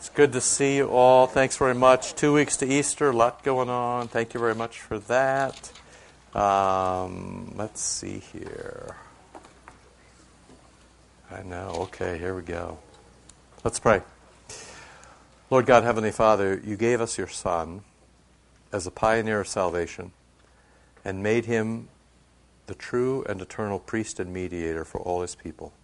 It's 0.00 0.08
good 0.08 0.32
to 0.32 0.40
see 0.40 0.78
you 0.78 0.88
all. 0.88 1.26
Thanks 1.26 1.58
very 1.58 1.74
much. 1.74 2.14
Two 2.14 2.32
weeks 2.32 2.56
to 2.56 2.66
Easter, 2.66 3.10
a 3.10 3.12
lot 3.12 3.42
going 3.42 3.68
on. 3.68 4.08
Thank 4.08 4.32
you 4.32 4.40
very 4.40 4.54
much 4.54 4.80
for 4.80 4.98
that. 5.00 5.70
Um, 6.34 7.52
let's 7.54 7.82
see 7.82 8.20
here. 8.20 8.96
I 11.30 11.42
know. 11.42 11.72
Okay, 11.80 12.16
here 12.16 12.34
we 12.34 12.40
go. 12.40 12.78
Let's 13.62 13.78
pray. 13.78 14.00
Lord 15.50 15.66
God, 15.66 15.84
Heavenly 15.84 16.12
Father, 16.12 16.58
you 16.64 16.76
gave 16.76 17.02
us 17.02 17.18
your 17.18 17.28
Son 17.28 17.82
as 18.72 18.86
a 18.86 18.90
pioneer 18.90 19.40
of 19.40 19.48
salvation 19.48 20.12
and 21.04 21.22
made 21.22 21.44
him 21.44 21.90
the 22.68 22.74
true 22.74 23.22
and 23.28 23.38
eternal 23.42 23.78
priest 23.78 24.18
and 24.18 24.32
mediator 24.32 24.86
for 24.86 24.98
all 24.98 25.20
his 25.20 25.34
people. 25.34 25.74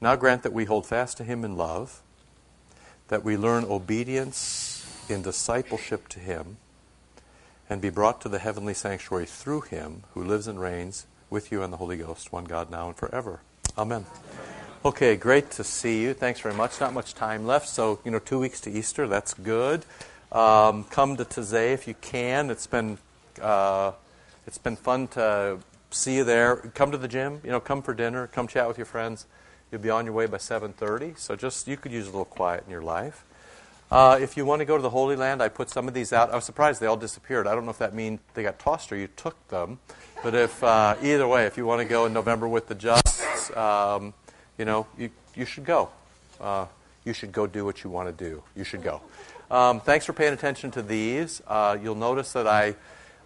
Now 0.00 0.14
grant 0.14 0.44
that 0.44 0.52
we 0.52 0.66
hold 0.66 0.86
fast 0.86 1.16
to 1.16 1.24
him 1.24 1.44
in 1.44 1.56
love 1.56 2.00
that 3.08 3.24
we 3.24 3.36
learn 3.36 3.64
obedience 3.64 4.86
in 5.08 5.22
discipleship 5.22 6.08
to 6.08 6.20
Him 6.20 6.56
and 7.68 7.80
be 7.80 7.90
brought 7.90 8.20
to 8.22 8.28
the 8.28 8.38
heavenly 8.38 8.74
sanctuary 8.74 9.26
through 9.26 9.62
Him 9.62 10.02
who 10.14 10.22
lives 10.22 10.46
and 10.46 10.60
reigns 10.60 11.06
with 11.30 11.50
you 11.50 11.62
and 11.62 11.72
the 11.72 11.78
Holy 11.78 11.96
Ghost, 11.96 12.32
one 12.32 12.44
God 12.44 12.70
now 12.70 12.88
and 12.88 12.96
forever. 12.96 13.40
Amen. 13.76 14.06
Okay, 14.84 15.16
great 15.16 15.50
to 15.52 15.64
see 15.64 16.02
you. 16.02 16.12
Thanks 16.12 16.40
very 16.40 16.54
much. 16.54 16.78
Not 16.78 16.92
much 16.92 17.14
time 17.14 17.46
left, 17.46 17.68
so 17.68 18.00
you 18.04 18.10
know, 18.10 18.18
two 18.18 18.38
weeks 18.38 18.60
to 18.62 18.70
Easter. 18.70 19.08
That's 19.08 19.32
good. 19.32 19.84
Um, 20.30 20.84
come 20.84 21.16
to 21.16 21.24
Taizé 21.24 21.72
if 21.72 21.88
you 21.88 21.94
can. 22.00 22.50
It's 22.50 22.66
been 22.66 22.98
uh, 23.40 23.92
it's 24.46 24.58
been 24.58 24.76
fun 24.76 25.08
to 25.08 25.58
see 25.90 26.16
you 26.16 26.24
there. 26.24 26.56
Come 26.74 26.90
to 26.90 26.98
the 26.98 27.08
gym. 27.08 27.40
You 27.42 27.50
know, 27.50 27.60
come 27.60 27.82
for 27.82 27.94
dinner. 27.94 28.26
Come 28.26 28.46
chat 28.46 28.68
with 28.68 28.76
your 28.76 28.84
friends. 28.84 29.26
You'll 29.74 29.82
be 29.82 29.90
on 29.90 30.04
your 30.04 30.14
way 30.14 30.26
by 30.26 30.36
7:30. 30.36 31.18
So 31.18 31.34
just 31.34 31.66
you 31.66 31.76
could 31.76 31.90
use 31.90 32.04
a 32.04 32.10
little 32.10 32.24
quiet 32.24 32.62
in 32.64 32.70
your 32.70 32.80
life. 32.80 33.24
Uh, 33.90 34.16
if 34.22 34.36
you 34.36 34.46
want 34.46 34.60
to 34.60 34.64
go 34.64 34.76
to 34.76 34.82
the 34.84 34.90
Holy 34.90 35.16
Land, 35.16 35.42
I 35.42 35.48
put 35.48 35.68
some 35.68 35.88
of 35.88 35.94
these 35.94 36.12
out. 36.12 36.30
I 36.30 36.36
was 36.36 36.44
surprised 36.44 36.80
they 36.80 36.86
all 36.86 36.96
disappeared. 36.96 37.48
I 37.48 37.56
don't 37.56 37.64
know 37.64 37.72
if 37.72 37.78
that 37.78 37.92
means 37.92 38.20
they 38.34 38.44
got 38.44 38.60
tossed 38.60 38.92
or 38.92 38.96
you 38.96 39.08
took 39.08 39.48
them. 39.48 39.80
But 40.22 40.36
if 40.36 40.62
uh, 40.62 40.94
either 41.02 41.26
way, 41.26 41.46
if 41.46 41.56
you 41.56 41.66
want 41.66 41.80
to 41.80 41.88
go 41.88 42.06
in 42.06 42.12
November 42.12 42.46
with 42.46 42.68
the 42.68 42.76
Justs, 42.76 43.50
um, 43.56 44.14
you 44.58 44.64
know, 44.64 44.86
you, 44.96 45.10
you 45.34 45.44
should 45.44 45.64
go. 45.64 45.88
Uh, 46.40 46.66
you 47.04 47.12
should 47.12 47.32
go 47.32 47.48
do 47.48 47.64
what 47.64 47.82
you 47.82 47.90
want 47.90 48.16
to 48.16 48.24
do. 48.24 48.44
You 48.54 48.62
should 48.62 48.84
go. 48.84 49.00
Um, 49.50 49.80
thanks 49.80 50.06
for 50.06 50.12
paying 50.12 50.34
attention 50.34 50.70
to 50.70 50.82
these. 50.82 51.42
Uh, 51.48 51.76
you'll 51.82 51.96
notice 51.96 52.32
that 52.34 52.46
I, 52.46 52.76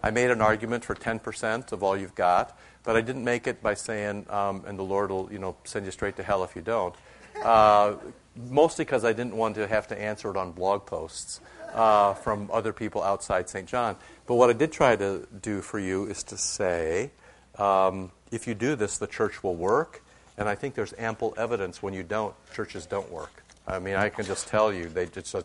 I 0.01 0.11
made 0.11 0.31
an 0.31 0.41
argument 0.41 0.85
for 0.85 0.95
10% 0.95 1.71
of 1.71 1.83
all 1.83 1.97
you've 1.97 2.15
got. 2.15 2.57
But 2.83 2.95
I 2.95 3.01
didn't 3.01 3.23
make 3.23 3.47
it 3.47 3.61
by 3.61 3.73
saying, 3.73 4.25
um, 4.29 4.63
and 4.65 4.79
the 4.79 4.83
Lord 4.83 5.11
will, 5.11 5.31
you 5.31 5.39
know, 5.39 5.55
send 5.63 5.85
you 5.85 5.91
straight 5.91 6.15
to 6.15 6.23
hell 6.23 6.43
if 6.43 6.55
you 6.55 6.61
don't. 6.61 6.95
Uh, 7.43 7.95
mostly 8.35 8.85
because 8.85 9.03
I 9.03 9.13
didn't 9.13 9.35
want 9.35 9.55
to 9.55 9.67
have 9.67 9.87
to 9.89 10.01
answer 10.01 10.31
it 10.31 10.37
on 10.37 10.51
blog 10.51 10.85
posts 10.85 11.41
uh, 11.73 12.13
from 12.15 12.49
other 12.51 12.73
people 12.73 13.03
outside 13.03 13.49
St. 13.49 13.67
John. 13.67 13.95
But 14.27 14.35
what 14.35 14.49
I 14.49 14.53
did 14.53 14.71
try 14.71 14.95
to 14.95 15.27
do 15.41 15.61
for 15.61 15.77
you 15.79 16.05
is 16.05 16.23
to 16.23 16.37
say, 16.37 17.11
um, 17.57 18.11
if 18.31 18.47
you 18.47 18.55
do 18.55 18.75
this, 18.75 18.97
the 18.97 19.07
church 19.07 19.43
will 19.43 19.55
work. 19.55 20.01
And 20.37 20.47
I 20.47 20.55
think 20.55 20.73
there's 20.73 20.93
ample 20.97 21.33
evidence 21.37 21.83
when 21.83 21.93
you 21.93 22.03
don't, 22.03 22.33
churches 22.53 22.85
don't 22.85 23.11
work. 23.11 23.43
I 23.67 23.77
mean, 23.77 23.95
I 23.95 24.09
can 24.09 24.25
just 24.25 24.47
tell 24.47 24.73
you, 24.73 24.85
they 24.85 25.05
just, 25.05 25.35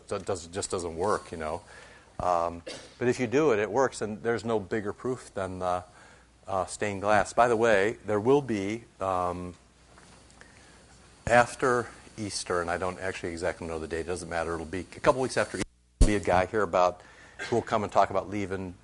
just 0.51 0.71
doesn't 0.71 0.95
work, 0.95 1.31
you 1.31 1.37
know. 1.37 1.61
Um, 2.19 2.61
but 2.97 3.07
if 3.07 3.19
you 3.19 3.27
do 3.27 3.51
it, 3.51 3.59
it 3.59 3.69
works, 3.69 4.01
and 4.01 4.21
there's 4.23 4.45
no 4.45 4.59
bigger 4.59 4.93
proof 4.93 5.33
than 5.33 5.61
uh, 5.61 5.81
uh, 6.47 6.65
stained 6.65 7.01
glass. 7.01 7.33
By 7.33 7.47
the 7.47 7.57
way, 7.57 7.97
there 8.05 8.19
will 8.19 8.41
be, 8.41 8.83
um, 9.01 9.53
after 11.27 11.87
Easter, 12.17 12.61
and 12.61 12.69
I 12.69 12.77
don't 12.77 12.99
actually 12.99 13.31
exactly 13.31 13.67
know 13.67 13.79
the 13.79 13.87
date, 13.87 14.01
it 14.01 14.07
doesn't 14.07 14.29
matter, 14.29 14.53
it'll 14.53 14.65
be 14.65 14.85
a 14.95 14.99
couple 14.99 15.21
weeks 15.21 15.37
after 15.37 15.57
Easter, 15.57 15.69
there'll 15.99 16.19
be 16.19 16.23
a 16.23 16.25
guy 16.25 16.45
here 16.45 16.61
about 16.61 17.01
who 17.37 17.57
will 17.57 17.63
come 17.63 17.83
and 17.83 17.91
talk 17.91 18.09
about 18.09 18.29
leaving, 18.29 18.75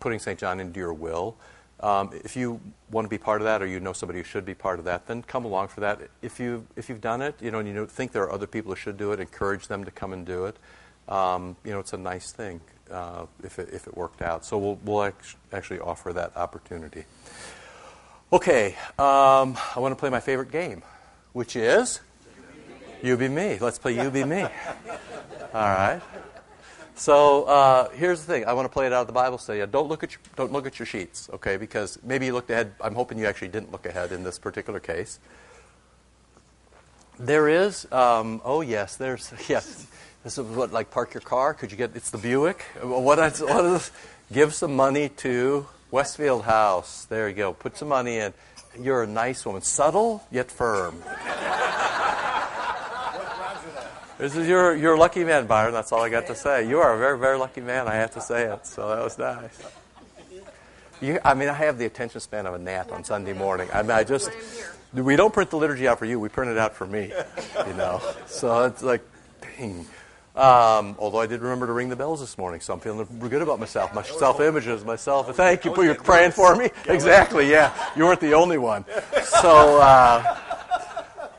putting 0.00 0.18
St. 0.18 0.38
John 0.38 0.58
into 0.58 0.80
your 0.80 0.92
will. 0.92 1.36
Um, 1.78 2.10
if 2.24 2.36
you 2.36 2.60
want 2.92 3.06
to 3.06 3.08
be 3.08 3.18
part 3.18 3.40
of 3.40 3.44
that, 3.44 3.60
or 3.60 3.66
you 3.66 3.80
know 3.80 3.92
somebody 3.92 4.20
who 4.20 4.24
should 4.24 4.44
be 4.44 4.54
part 4.54 4.78
of 4.78 4.84
that, 4.84 5.06
then 5.08 5.22
come 5.22 5.44
along 5.44 5.68
for 5.68 5.80
that. 5.80 6.00
If 6.22 6.38
you 6.38 6.64
if 6.76 6.88
you've 6.88 7.00
done 7.00 7.22
it, 7.22 7.34
you 7.40 7.50
know, 7.50 7.58
and 7.58 7.68
you 7.68 7.86
think 7.86 8.12
there 8.12 8.22
are 8.22 8.30
other 8.30 8.46
people 8.46 8.70
who 8.70 8.76
should 8.76 8.96
do 8.96 9.10
it, 9.10 9.18
encourage 9.18 9.66
them 9.66 9.84
to 9.84 9.90
come 9.90 10.12
and 10.12 10.24
do 10.24 10.44
it. 10.44 10.56
Um, 11.08 11.56
you 11.64 11.72
know, 11.72 11.80
it's 11.80 11.92
a 11.92 11.98
nice 11.98 12.30
thing 12.30 12.60
uh, 12.92 13.26
if, 13.42 13.58
it, 13.58 13.70
if 13.72 13.86
it 13.86 13.96
worked 13.96 14.22
out. 14.22 14.44
So 14.44 14.58
we'll, 14.58 14.78
we'll 14.84 15.12
actually 15.52 15.80
offer 15.80 16.12
that 16.12 16.36
opportunity. 16.36 17.04
Okay, 18.32 18.76
um, 18.98 19.58
I 19.74 19.74
want 19.76 19.92
to 19.92 19.96
play 19.96 20.10
my 20.10 20.20
favorite 20.20 20.50
game, 20.50 20.82
which 21.32 21.54
is 21.56 22.00
You 23.02 23.16
Be 23.16 23.28
Me. 23.28 23.58
Let's 23.58 23.78
play 23.78 23.94
You 23.94 24.10
Be 24.10 24.24
Me. 24.24 24.42
All 25.54 25.68
right. 25.68 26.00
So 26.94 27.44
uh, 27.44 27.88
here's 27.90 28.20
the 28.24 28.32
thing. 28.32 28.44
I 28.44 28.52
want 28.52 28.66
to 28.66 28.72
play 28.72 28.86
it 28.86 28.92
out 28.92 29.02
of 29.02 29.06
the 29.06 29.12
Bible 29.12 29.38
study. 29.38 29.64
Don't 29.66 29.88
look 29.88 30.02
at 30.02 30.12
your, 30.12 30.20
don't 30.36 30.52
look 30.52 30.66
at 30.66 30.78
your 30.78 30.86
sheets, 30.86 31.28
okay? 31.32 31.56
Because 31.56 31.98
maybe 32.02 32.26
you 32.26 32.32
looked 32.32 32.50
ahead. 32.50 32.72
I'm 32.80 32.94
hoping 32.94 33.18
you 33.18 33.26
actually 33.26 33.48
didn't 33.48 33.72
look 33.72 33.86
ahead 33.86 34.12
in 34.12 34.24
this 34.24 34.38
particular 34.38 34.80
case. 34.80 35.18
There 37.18 37.48
is. 37.48 37.90
Um, 37.92 38.40
oh 38.44 38.60
yes, 38.60 38.96
there's 38.96 39.32
yes. 39.48 39.86
This 40.24 40.38
is 40.38 40.44
what, 40.44 40.72
like, 40.72 40.90
park 40.90 41.14
your 41.14 41.20
car? 41.20 41.52
Could 41.52 41.72
you 41.72 41.76
get, 41.76 41.96
it's 41.96 42.10
the 42.10 42.18
Buick? 42.18 42.62
What 42.80 43.18
is, 43.18 43.40
what 43.40 43.64
is 43.64 43.90
give 44.32 44.54
some 44.54 44.76
money 44.76 45.08
to 45.08 45.66
Westfield 45.92 46.44
House. 46.44 47.04
There 47.04 47.28
you 47.28 47.34
go. 47.34 47.52
Put 47.52 47.76
some 47.76 47.88
money 47.88 48.16
in. 48.18 48.32
You're 48.80 49.02
a 49.02 49.06
nice 49.06 49.44
woman. 49.44 49.62
Subtle, 49.62 50.24
yet 50.30 50.50
firm. 50.50 51.02
this 54.18 54.34
is 54.34 54.48
your, 54.48 54.74
your 54.74 54.96
lucky 54.96 55.22
man, 55.24 55.46
Byron. 55.46 55.74
That's 55.74 55.92
all 55.92 56.02
I 56.02 56.08
got 56.08 56.28
to 56.28 56.34
say. 56.34 56.66
You 56.66 56.78
are 56.78 56.94
a 56.94 56.98
very, 56.98 57.18
very 57.18 57.38
lucky 57.38 57.60
man. 57.60 57.88
I 57.88 57.96
have 57.96 58.12
to 58.12 58.22
say 58.22 58.44
it. 58.44 58.66
So 58.66 58.88
that 58.88 59.04
was 59.04 59.18
nice. 59.18 59.62
You, 61.02 61.18
I 61.24 61.34
mean, 61.34 61.48
I 61.48 61.54
have 61.54 61.78
the 61.78 61.84
attention 61.84 62.20
span 62.20 62.46
of 62.46 62.54
a 62.54 62.58
gnat 62.58 62.90
on 62.90 63.04
Sunday 63.04 63.34
morning. 63.34 63.68
I 63.74 63.82
mean, 63.82 63.90
I 63.90 64.04
just, 64.04 64.30
we 64.94 65.16
don't 65.16 65.34
print 65.34 65.50
the 65.50 65.56
liturgy 65.56 65.88
out 65.88 65.98
for 65.98 66.06
you. 66.06 66.18
We 66.18 66.28
print 66.30 66.52
it 66.52 66.58
out 66.58 66.74
for 66.74 66.86
me, 66.86 67.12
you 67.66 67.74
know. 67.74 68.00
So 68.26 68.64
it's 68.64 68.82
like, 68.82 69.02
dang. 69.42 69.84
Um, 70.34 70.96
although 70.98 71.20
I 71.20 71.26
did 71.26 71.42
remember 71.42 71.66
to 71.66 71.74
ring 71.74 71.90
the 71.90 71.96
bells 71.96 72.20
this 72.20 72.38
morning, 72.38 72.60
so 72.60 72.72
I'm 72.72 72.80
feeling 72.80 73.06
good 73.28 73.42
about 73.42 73.60
myself. 73.60 73.94
My 73.94 74.02
self 74.02 74.40
image 74.40 74.66
images, 74.66 74.84
myself. 74.84 75.34
Thank 75.36 75.66
you. 75.66 75.74
You're 75.82 75.94
praying 75.94 76.30
for 76.30 76.56
me. 76.56 76.70
Exactly. 76.86 77.50
Yeah, 77.50 77.70
you 77.94 78.04
weren't 78.04 78.20
the 78.20 78.32
only 78.32 78.56
one. 78.56 78.86
So, 79.24 79.78
uh, 79.80 80.38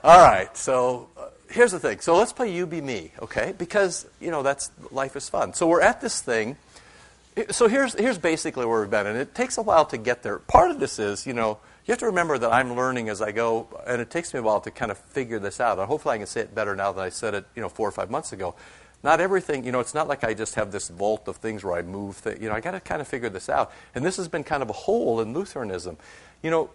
all 0.03 0.19
right. 0.19 0.55
So 0.55 1.09
uh, 1.17 1.29
here's 1.49 1.71
the 1.71 1.79
thing. 1.79 2.01
So 2.01 2.15
let's 2.15 2.33
play 2.33 2.53
you 2.53 2.67
be 2.67 2.81
me, 2.81 3.11
okay? 3.19 3.55
Because 3.57 4.05
you 4.21 4.29
know 4.29 4.43
that's 4.43 4.69
life 4.91 5.15
is 5.15 5.27
fun. 5.27 5.55
So 5.55 5.65
we're 5.65 5.81
at 5.81 5.99
this 5.99 6.21
thing. 6.21 6.55
So 7.49 7.67
here's 7.67 7.95
here's 7.95 8.19
basically 8.19 8.67
where 8.67 8.81
we've 8.81 8.91
been, 8.91 9.07
and 9.07 9.17
it 9.17 9.33
takes 9.33 9.57
a 9.57 9.63
while 9.63 9.85
to 9.85 9.97
get 9.97 10.21
there. 10.21 10.37
Part 10.37 10.69
of 10.69 10.79
this 10.79 10.99
is 10.99 11.25
you 11.25 11.33
know 11.33 11.57
you 11.87 11.91
have 11.91 11.99
to 11.99 12.05
remember 12.05 12.37
that 12.37 12.53
I'm 12.53 12.75
learning 12.75 13.09
as 13.09 13.23
I 13.23 13.31
go, 13.31 13.67
and 13.87 13.99
it 13.99 14.11
takes 14.11 14.35
me 14.35 14.39
a 14.39 14.43
while 14.43 14.61
to 14.61 14.69
kind 14.69 14.91
of 14.91 14.99
figure 14.99 15.39
this 15.39 15.59
out. 15.59 15.79
And 15.79 15.87
hopefully, 15.87 16.13
I 16.13 16.17
can 16.19 16.27
say 16.27 16.41
it 16.41 16.53
better 16.53 16.75
now 16.75 16.91
than 16.91 17.03
I 17.03 17.09
said 17.09 17.33
it, 17.33 17.45
you 17.55 17.61
know, 17.63 17.69
four 17.69 17.87
or 17.87 17.91
five 17.91 18.11
months 18.11 18.33
ago 18.33 18.53
not 19.03 19.19
everything, 19.19 19.65
you 19.65 19.71
know, 19.71 19.81
it's 19.81 19.93
not 19.93 20.07
like 20.07 20.23
I 20.23 20.33
just 20.33 20.55
have 20.55 20.71
this 20.71 20.87
vault 20.87 21.27
of 21.27 21.35
things 21.37 21.63
where 21.63 21.75
I 21.75 21.81
move 21.81 22.15
things. 22.15 22.41
You 22.41 22.47
know, 22.47 22.55
I 22.55 22.61
got 22.61 22.71
to 22.71 22.79
kind 22.79 23.01
of 23.01 23.07
figure 23.07 23.29
this 23.29 23.49
out. 23.49 23.71
And 23.93 24.05
this 24.05 24.15
has 24.15 24.29
been 24.29 24.45
kind 24.45 24.63
of 24.63 24.69
a 24.69 24.73
hole 24.73 25.19
in 25.19 25.33
Lutheranism. 25.33 25.97
You 26.41 26.49
know, 26.49 26.69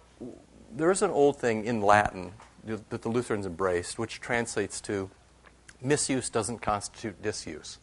there 0.71 0.91
is 0.91 1.00
an 1.00 1.11
old 1.11 1.38
thing 1.38 1.65
in 1.65 1.81
Latin 1.81 2.33
that 2.65 3.03
the 3.03 3.09
Lutherans 3.09 3.47
embraced, 3.47 3.99
which 3.99 4.21
translates 4.21 4.81
to 4.83 5.11
misuse 5.81 6.28
doesn't 6.28 6.59
constitute 6.59 7.22
disuse. 7.22 7.78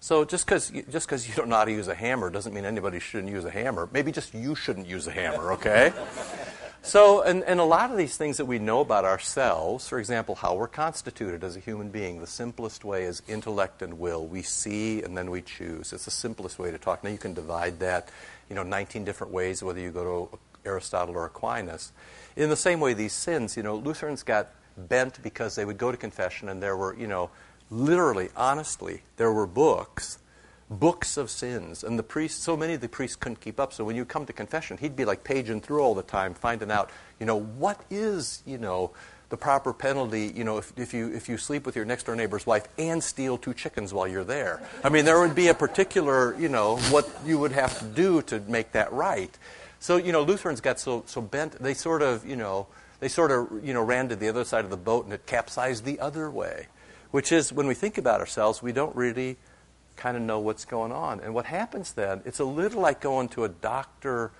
So 0.00 0.24
just 0.24 0.44
because 0.46 0.70
just 0.90 1.08
cause 1.08 1.26
you 1.26 1.34
don't 1.34 1.48
know 1.48 1.56
how 1.56 1.64
to 1.64 1.72
use 1.72 1.88
a 1.88 1.94
hammer 1.94 2.30
doesn't 2.30 2.54
mean 2.54 2.64
anybody 2.64 3.00
shouldn't 3.00 3.32
use 3.32 3.44
a 3.44 3.50
hammer. 3.50 3.88
Maybe 3.92 4.12
just 4.12 4.34
you 4.34 4.54
shouldn't 4.54 4.86
use 4.86 5.06
a 5.06 5.10
hammer, 5.10 5.52
okay? 5.52 5.92
So, 6.82 7.22
and, 7.22 7.42
and 7.44 7.60
a 7.60 7.64
lot 7.64 7.90
of 7.90 7.96
these 7.96 8.16
things 8.16 8.36
that 8.36 8.46
we 8.46 8.58
know 8.58 8.80
about 8.80 9.04
ourselves, 9.04 9.88
for 9.88 9.98
example, 9.98 10.36
how 10.36 10.54
we're 10.54 10.68
constituted 10.68 11.44
as 11.44 11.56
a 11.56 11.60
human 11.60 11.90
being, 11.90 12.20
the 12.20 12.26
simplest 12.26 12.84
way 12.84 13.02
is 13.02 13.20
intellect 13.28 13.82
and 13.82 13.98
will. 13.98 14.26
We 14.26 14.42
see 14.42 15.02
and 15.02 15.16
then 15.16 15.30
we 15.30 15.42
choose. 15.42 15.92
It's 15.92 16.04
the 16.04 16.10
simplest 16.10 16.58
way 16.58 16.70
to 16.70 16.78
talk. 16.78 17.04
Now, 17.04 17.10
you 17.10 17.18
can 17.18 17.34
divide 17.34 17.80
that, 17.80 18.10
you 18.48 18.54
know, 18.54 18.62
19 18.62 19.04
different 19.04 19.32
ways, 19.32 19.62
whether 19.62 19.80
you 19.80 19.90
go 19.90 20.28
to 20.30 20.38
Aristotle 20.64 21.14
or 21.16 21.26
Aquinas. 21.26 21.92
In 22.36 22.48
the 22.48 22.56
same 22.56 22.80
way, 22.80 22.94
these 22.94 23.12
sins, 23.12 23.56
you 23.56 23.62
know, 23.62 23.76
Lutherans 23.76 24.22
got 24.22 24.48
bent 24.76 25.22
because 25.22 25.56
they 25.56 25.64
would 25.64 25.78
go 25.78 25.90
to 25.90 25.96
confession 25.96 26.48
and 26.48 26.62
there 26.62 26.76
were, 26.76 26.96
you 26.96 27.08
know, 27.08 27.30
literally, 27.70 28.28
honestly, 28.36 29.02
there 29.16 29.32
were 29.32 29.46
books 29.46 30.18
books 30.70 31.16
of 31.16 31.30
sins. 31.30 31.82
And 31.82 31.98
the 31.98 32.02
priests, 32.02 32.42
so 32.42 32.56
many 32.56 32.74
of 32.74 32.80
the 32.80 32.88
priests 32.88 33.16
couldn't 33.16 33.40
keep 33.40 33.58
up. 33.58 33.72
So 33.72 33.84
when 33.84 33.96
you 33.96 34.04
come 34.04 34.26
to 34.26 34.32
confession, 34.32 34.76
he'd 34.78 34.96
be 34.96 35.04
like 35.04 35.24
paging 35.24 35.60
through 35.60 35.80
all 35.80 35.94
the 35.94 36.02
time, 36.02 36.34
finding 36.34 36.70
out, 36.70 36.90
you 37.18 37.26
know, 37.26 37.40
what 37.40 37.80
is, 37.90 38.42
you 38.44 38.58
know, 38.58 38.90
the 39.30 39.36
proper 39.36 39.74
penalty, 39.74 40.32
you 40.34 40.42
know, 40.42 40.56
if, 40.58 40.72
if, 40.76 40.94
you, 40.94 41.12
if 41.12 41.28
you 41.28 41.36
sleep 41.36 41.66
with 41.66 41.76
your 41.76 41.84
next 41.84 42.04
door 42.04 42.16
neighbor's 42.16 42.46
wife 42.46 42.66
and 42.78 43.04
steal 43.04 43.36
two 43.36 43.52
chickens 43.52 43.92
while 43.92 44.08
you're 44.08 44.24
there. 44.24 44.62
I 44.82 44.88
mean, 44.88 45.04
there 45.04 45.20
would 45.20 45.34
be 45.34 45.48
a 45.48 45.54
particular, 45.54 46.34
you 46.38 46.48
know, 46.48 46.78
what 46.90 47.06
you 47.26 47.38
would 47.38 47.52
have 47.52 47.78
to 47.80 47.84
do 47.84 48.22
to 48.22 48.40
make 48.40 48.72
that 48.72 48.90
right. 48.92 49.36
So, 49.80 49.96
you 49.96 50.12
know, 50.12 50.22
Lutherans 50.22 50.62
got 50.62 50.80
so, 50.80 51.02
so 51.06 51.20
bent, 51.20 51.62
they 51.62 51.74
sort 51.74 52.00
of, 52.02 52.24
you 52.26 52.36
know, 52.36 52.68
they 53.00 53.08
sort 53.08 53.30
of, 53.30 53.62
you 53.62 53.74
know, 53.74 53.82
ran 53.82 54.08
to 54.08 54.16
the 54.16 54.28
other 54.28 54.44
side 54.44 54.64
of 54.64 54.70
the 54.70 54.76
boat 54.78 55.04
and 55.04 55.12
it 55.12 55.26
capsized 55.26 55.84
the 55.84 56.00
other 56.00 56.30
way. 56.30 56.68
which 57.10 57.32
is 57.32 57.52
when 57.52 57.66
we 57.66 57.74
think 57.74 57.98
about 57.98 58.20
ourselves, 58.20 58.62
we 58.62 58.72
don't 58.72 58.94
really 58.94 59.36
kind 59.98 60.16
of 60.16 60.22
know 60.22 60.38
what's 60.38 60.64
going 60.64 60.92
on. 60.92 61.20
And 61.20 61.34
what 61.34 61.44
happens 61.44 61.92
then, 61.92 62.22
it's 62.24 62.38
a 62.38 62.44
little 62.44 62.80
like 62.80 63.00
going 63.00 63.28
to 63.30 63.44
a 63.44 63.48
doctor 63.48 64.30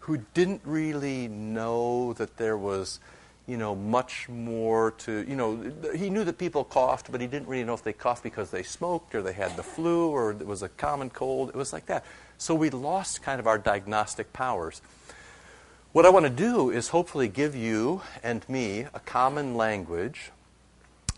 who 0.00 0.18
didn't 0.32 0.62
really 0.64 1.28
know 1.28 2.14
that 2.14 2.38
there 2.38 2.56
was, 2.56 3.00
you 3.46 3.58
know, 3.58 3.74
much 3.74 4.28
more 4.28 4.92
to, 4.92 5.24
you 5.28 5.36
know, 5.36 5.70
he 5.94 6.08
knew 6.08 6.24
that 6.24 6.38
people 6.38 6.64
coughed, 6.64 7.12
but 7.12 7.20
he 7.20 7.26
didn't 7.26 7.48
really 7.48 7.64
know 7.64 7.74
if 7.74 7.82
they 7.82 7.92
coughed 7.92 8.22
because 8.22 8.50
they 8.50 8.62
smoked 8.62 9.14
or 9.14 9.20
they 9.20 9.34
had 9.34 9.54
the 9.56 9.62
flu 9.62 10.08
or 10.08 10.30
it 10.30 10.46
was 10.46 10.62
a 10.62 10.68
common 10.70 11.10
cold. 11.10 11.50
It 11.50 11.56
was 11.56 11.74
like 11.74 11.86
that. 11.86 12.06
So 12.38 12.54
we 12.54 12.70
lost 12.70 13.22
kind 13.22 13.40
of 13.40 13.46
our 13.46 13.58
diagnostic 13.58 14.32
powers. 14.32 14.80
What 15.92 16.06
I 16.06 16.10
want 16.10 16.24
to 16.24 16.30
do 16.30 16.70
is 16.70 16.88
hopefully 16.88 17.28
give 17.28 17.56
you 17.56 18.02
and 18.22 18.48
me 18.48 18.86
a 18.94 19.00
common 19.00 19.56
language 19.56 20.30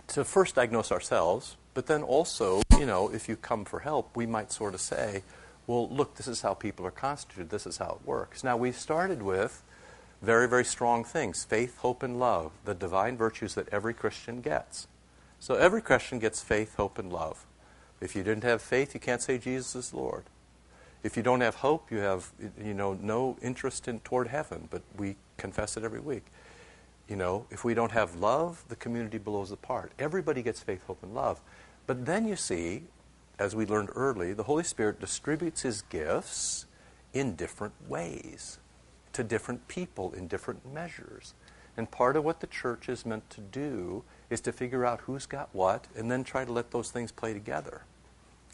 to 0.08 0.24
first 0.24 0.54
diagnose 0.54 0.90
ourselves, 0.90 1.56
but 1.74 1.86
then 1.86 2.02
also, 2.02 2.62
you 2.78 2.86
know, 2.86 3.08
if 3.08 3.28
you 3.28 3.36
come 3.36 3.64
for 3.64 3.80
help, 3.80 4.16
we 4.16 4.26
might 4.26 4.52
sort 4.52 4.74
of 4.74 4.80
say, 4.80 5.22
well, 5.66 5.88
look, 5.88 6.16
this 6.16 6.26
is 6.26 6.42
how 6.42 6.54
people 6.54 6.84
are 6.86 6.90
constituted, 6.90 7.50
this 7.50 7.66
is 7.66 7.76
how 7.78 7.98
it 8.00 8.06
works. 8.06 8.42
Now, 8.42 8.56
we 8.56 8.72
started 8.72 9.22
with 9.22 9.62
very, 10.22 10.48
very 10.48 10.64
strong 10.64 11.04
things 11.04 11.44
faith, 11.44 11.78
hope, 11.78 12.02
and 12.02 12.18
love, 12.18 12.52
the 12.64 12.74
divine 12.74 13.16
virtues 13.16 13.54
that 13.54 13.68
every 13.70 13.94
Christian 13.94 14.40
gets. 14.40 14.88
So 15.38 15.54
every 15.54 15.80
Christian 15.80 16.18
gets 16.18 16.42
faith, 16.42 16.74
hope, 16.76 16.98
and 16.98 17.12
love. 17.12 17.46
If 18.00 18.14
you 18.14 18.22
didn't 18.22 18.44
have 18.44 18.60
faith, 18.60 18.94
you 18.94 19.00
can't 19.00 19.22
say 19.22 19.38
Jesus 19.38 19.74
is 19.74 19.94
Lord. 19.94 20.24
If 21.02 21.16
you 21.16 21.22
don't 21.22 21.40
have 21.40 21.56
hope, 21.56 21.90
you 21.90 21.98
have 21.98 22.30
you 22.62 22.74
know 22.74 22.98
no 23.00 23.38
interest 23.40 23.88
in 23.88 24.00
toward 24.00 24.28
heaven, 24.28 24.68
but 24.70 24.82
we 24.98 25.16
confess 25.38 25.76
it 25.76 25.84
every 25.84 26.00
week. 26.00 26.24
You 27.08 27.16
know, 27.16 27.46
if 27.50 27.64
we 27.64 27.74
don't 27.74 27.92
have 27.92 28.16
love, 28.16 28.64
the 28.68 28.76
community 28.76 29.18
blows 29.18 29.50
apart. 29.50 29.92
Everybody 29.98 30.42
gets 30.42 30.60
faith, 30.60 30.84
hope, 30.86 31.02
and 31.02 31.14
love. 31.14 31.40
But 31.90 32.06
then 32.06 32.28
you 32.28 32.36
see, 32.36 32.84
as 33.36 33.56
we 33.56 33.66
learned 33.66 33.88
early, 33.96 34.32
the 34.32 34.44
Holy 34.44 34.62
Spirit 34.62 35.00
distributes 35.00 35.62
his 35.62 35.82
gifts 35.82 36.66
in 37.12 37.34
different 37.34 37.74
ways 37.88 38.60
to 39.12 39.24
different 39.24 39.66
people 39.66 40.12
in 40.12 40.28
different 40.28 40.72
measures. 40.72 41.34
And 41.76 41.90
part 41.90 42.14
of 42.14 42.22
what 42.22 42.38
the 42.38 42.46
church 42.46 42.88
is 42.88 43.04
meant 43.04 43.28
to 43.30 43.40
do 43.40 44.04
is 44.30 44.40
to 44.42 44.52
figure 44.52 44.86
out 44.86 45.00
who's 45.00 45.26
got 45.26 45.48
what 45.52 45.88
and 45.96 46.08
then 46.08 46.22
try 46.22 46.44
to 46.44 46.52
let 46.52 46.70
those 46.70 46.92
things 46.92 47.10
play 47.10 47.32
together. 47.32 47.82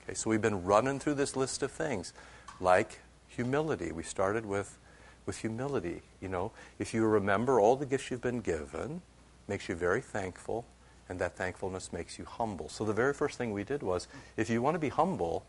Okay, 0.04 0.14
so 0.14 0.30
we've 0.30 0.40
been 0.40 0.64
running 0.64 0.98
through 0.98 1.16
this 1.16 1.36
list 1.36 1.62
of 1.62 1.70
things 1.70 2.14
like 2.58 3.00
humility. 3.28 3.92
We 3.92 4.02
started 4.02 4.46
with, 4.46 4.78
with 5.26 5.36
humility. 5.36 6.00
You 6.22 6.28
know, 6.28 6.52
if 6.78 6.94
you 6.94 7.04
remember 7.04 7.60
all 7.60 7.76
the 7.76 7.84
gifts 7.84 8.10
you've 8.10 8.22
been 8.22 8.40
given, 8.40 9.02
makes 9.46 9.68
you 9.68 9.74
very 9.74 10.00
thankful, 10.00 10.64
and 11.08 11.18
that 11.18 11.36
thankfulness 11.36 11.92
makes 11.92 12.18
you 12.18 12.24
humble. 12.24 12.68
So 12.68 12.84
the 12.84 12.92
very 12.92 13.14
first 13.14 13.38
thing 13.38 13.52
we 13.52 13.64
did 13.64 13.82
was, 13.82 14.08
if 14.36 14.50
you 14.50 14.60
want 14.60 14.74
to 14.74 14.78
be 14.78 14.88
humble, 14.88 15.44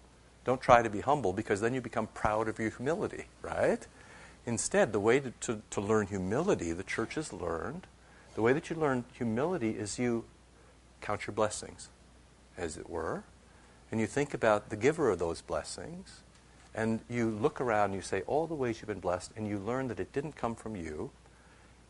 don't 0.45 0.61
try 0.61 0.81
to 0.81 0.89
be 0.89 1.01
humble 1.01 1.33
because 1.33 1.61
then 1.61 1.73
you 1.73 1.81
become 1.81 2.07
proud 2.07 2.47
of 2.47 2.59
your 2.59 2.69
humility, 2.69 3.25
right? 3.41 3.85
Instead, 4.45 4.93
the 4.93 4.99
way 4.99 5.19
to, 5.19 5.31
to, 5.41 5.61
to 5.71 5.81
learn 5.81 6.07
humility, 6.07 6.71
the 6.71 6.83
church 6.83 7.15
has 7.15 7.33
learned, 7.33 7.85
the 8.35 8.41
way 8.41 8.53
that 8.53 8.69
you 8.69 8.75
learn 8.75 9.03
humility 9.13 9.71
is 9.71 9.99
you 9.99 10.23
count 11.01 11.27
your 11.27 11.33
blessings, 11.33 11.89
as 12.57 12.77
it 12.77 12.89
were, 12.89 13.23
and 13.91 13.99
you 13.99 14.07
think 14.07 14.33
about 14.33 14.69
the 14.69 14.77
giver 14.77 15.09
of 15.09 15.19
those 15.19 15.41
blessings, 15.41 16.21
and 16.73 16.99
you 17.09 17.29
look 17.29 17.59
around 17.59 17.85
and 17.85 17.95
you 17.95 18.01
say 18.01 18.21
all 18.27 18.47
the 18.47 18.55
ways 18.55 18.77
you've 18.77 18.87
been 18.87 18.99
blessed, 18.99 19.31
and 19.35 19.47
you 19.47 19.57
learn 19.57 19.87
that 19.87 19.99
it 19.99 20.13
didn't 20.13 20.35
come 20.35 20.55
from 20.55 20.75
you, 20.75 21.11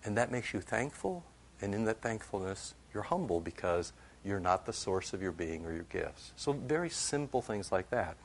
and 0.04 0.18
that 0.18 0.32
makes 0.32 0.54
you 0.54 0.62
thankful. 0.62 1.24
And 1.62 1.76
in 1.76 1.86
that 1.86 2.02
thankfulness, 2.02 2.76
you're 2.98 3.04
humble 3.04 3.40
because 3.40 3.94
you're 4.26 4.40
not 4.40 4.66
the 4.66 4.74
source 4.74 5.14
of 5.14 5.22
your 5.22 5.32
being 5.32 5.64
or 5.68 5.72
your 5.72 5.84
gifts. 5.84 6.32
So, 6.36 6.52
very 6.52 6.90
simple 6.90 7.44
things 7.44 7.72
like 7.72 7.92
that. 7.92 8.18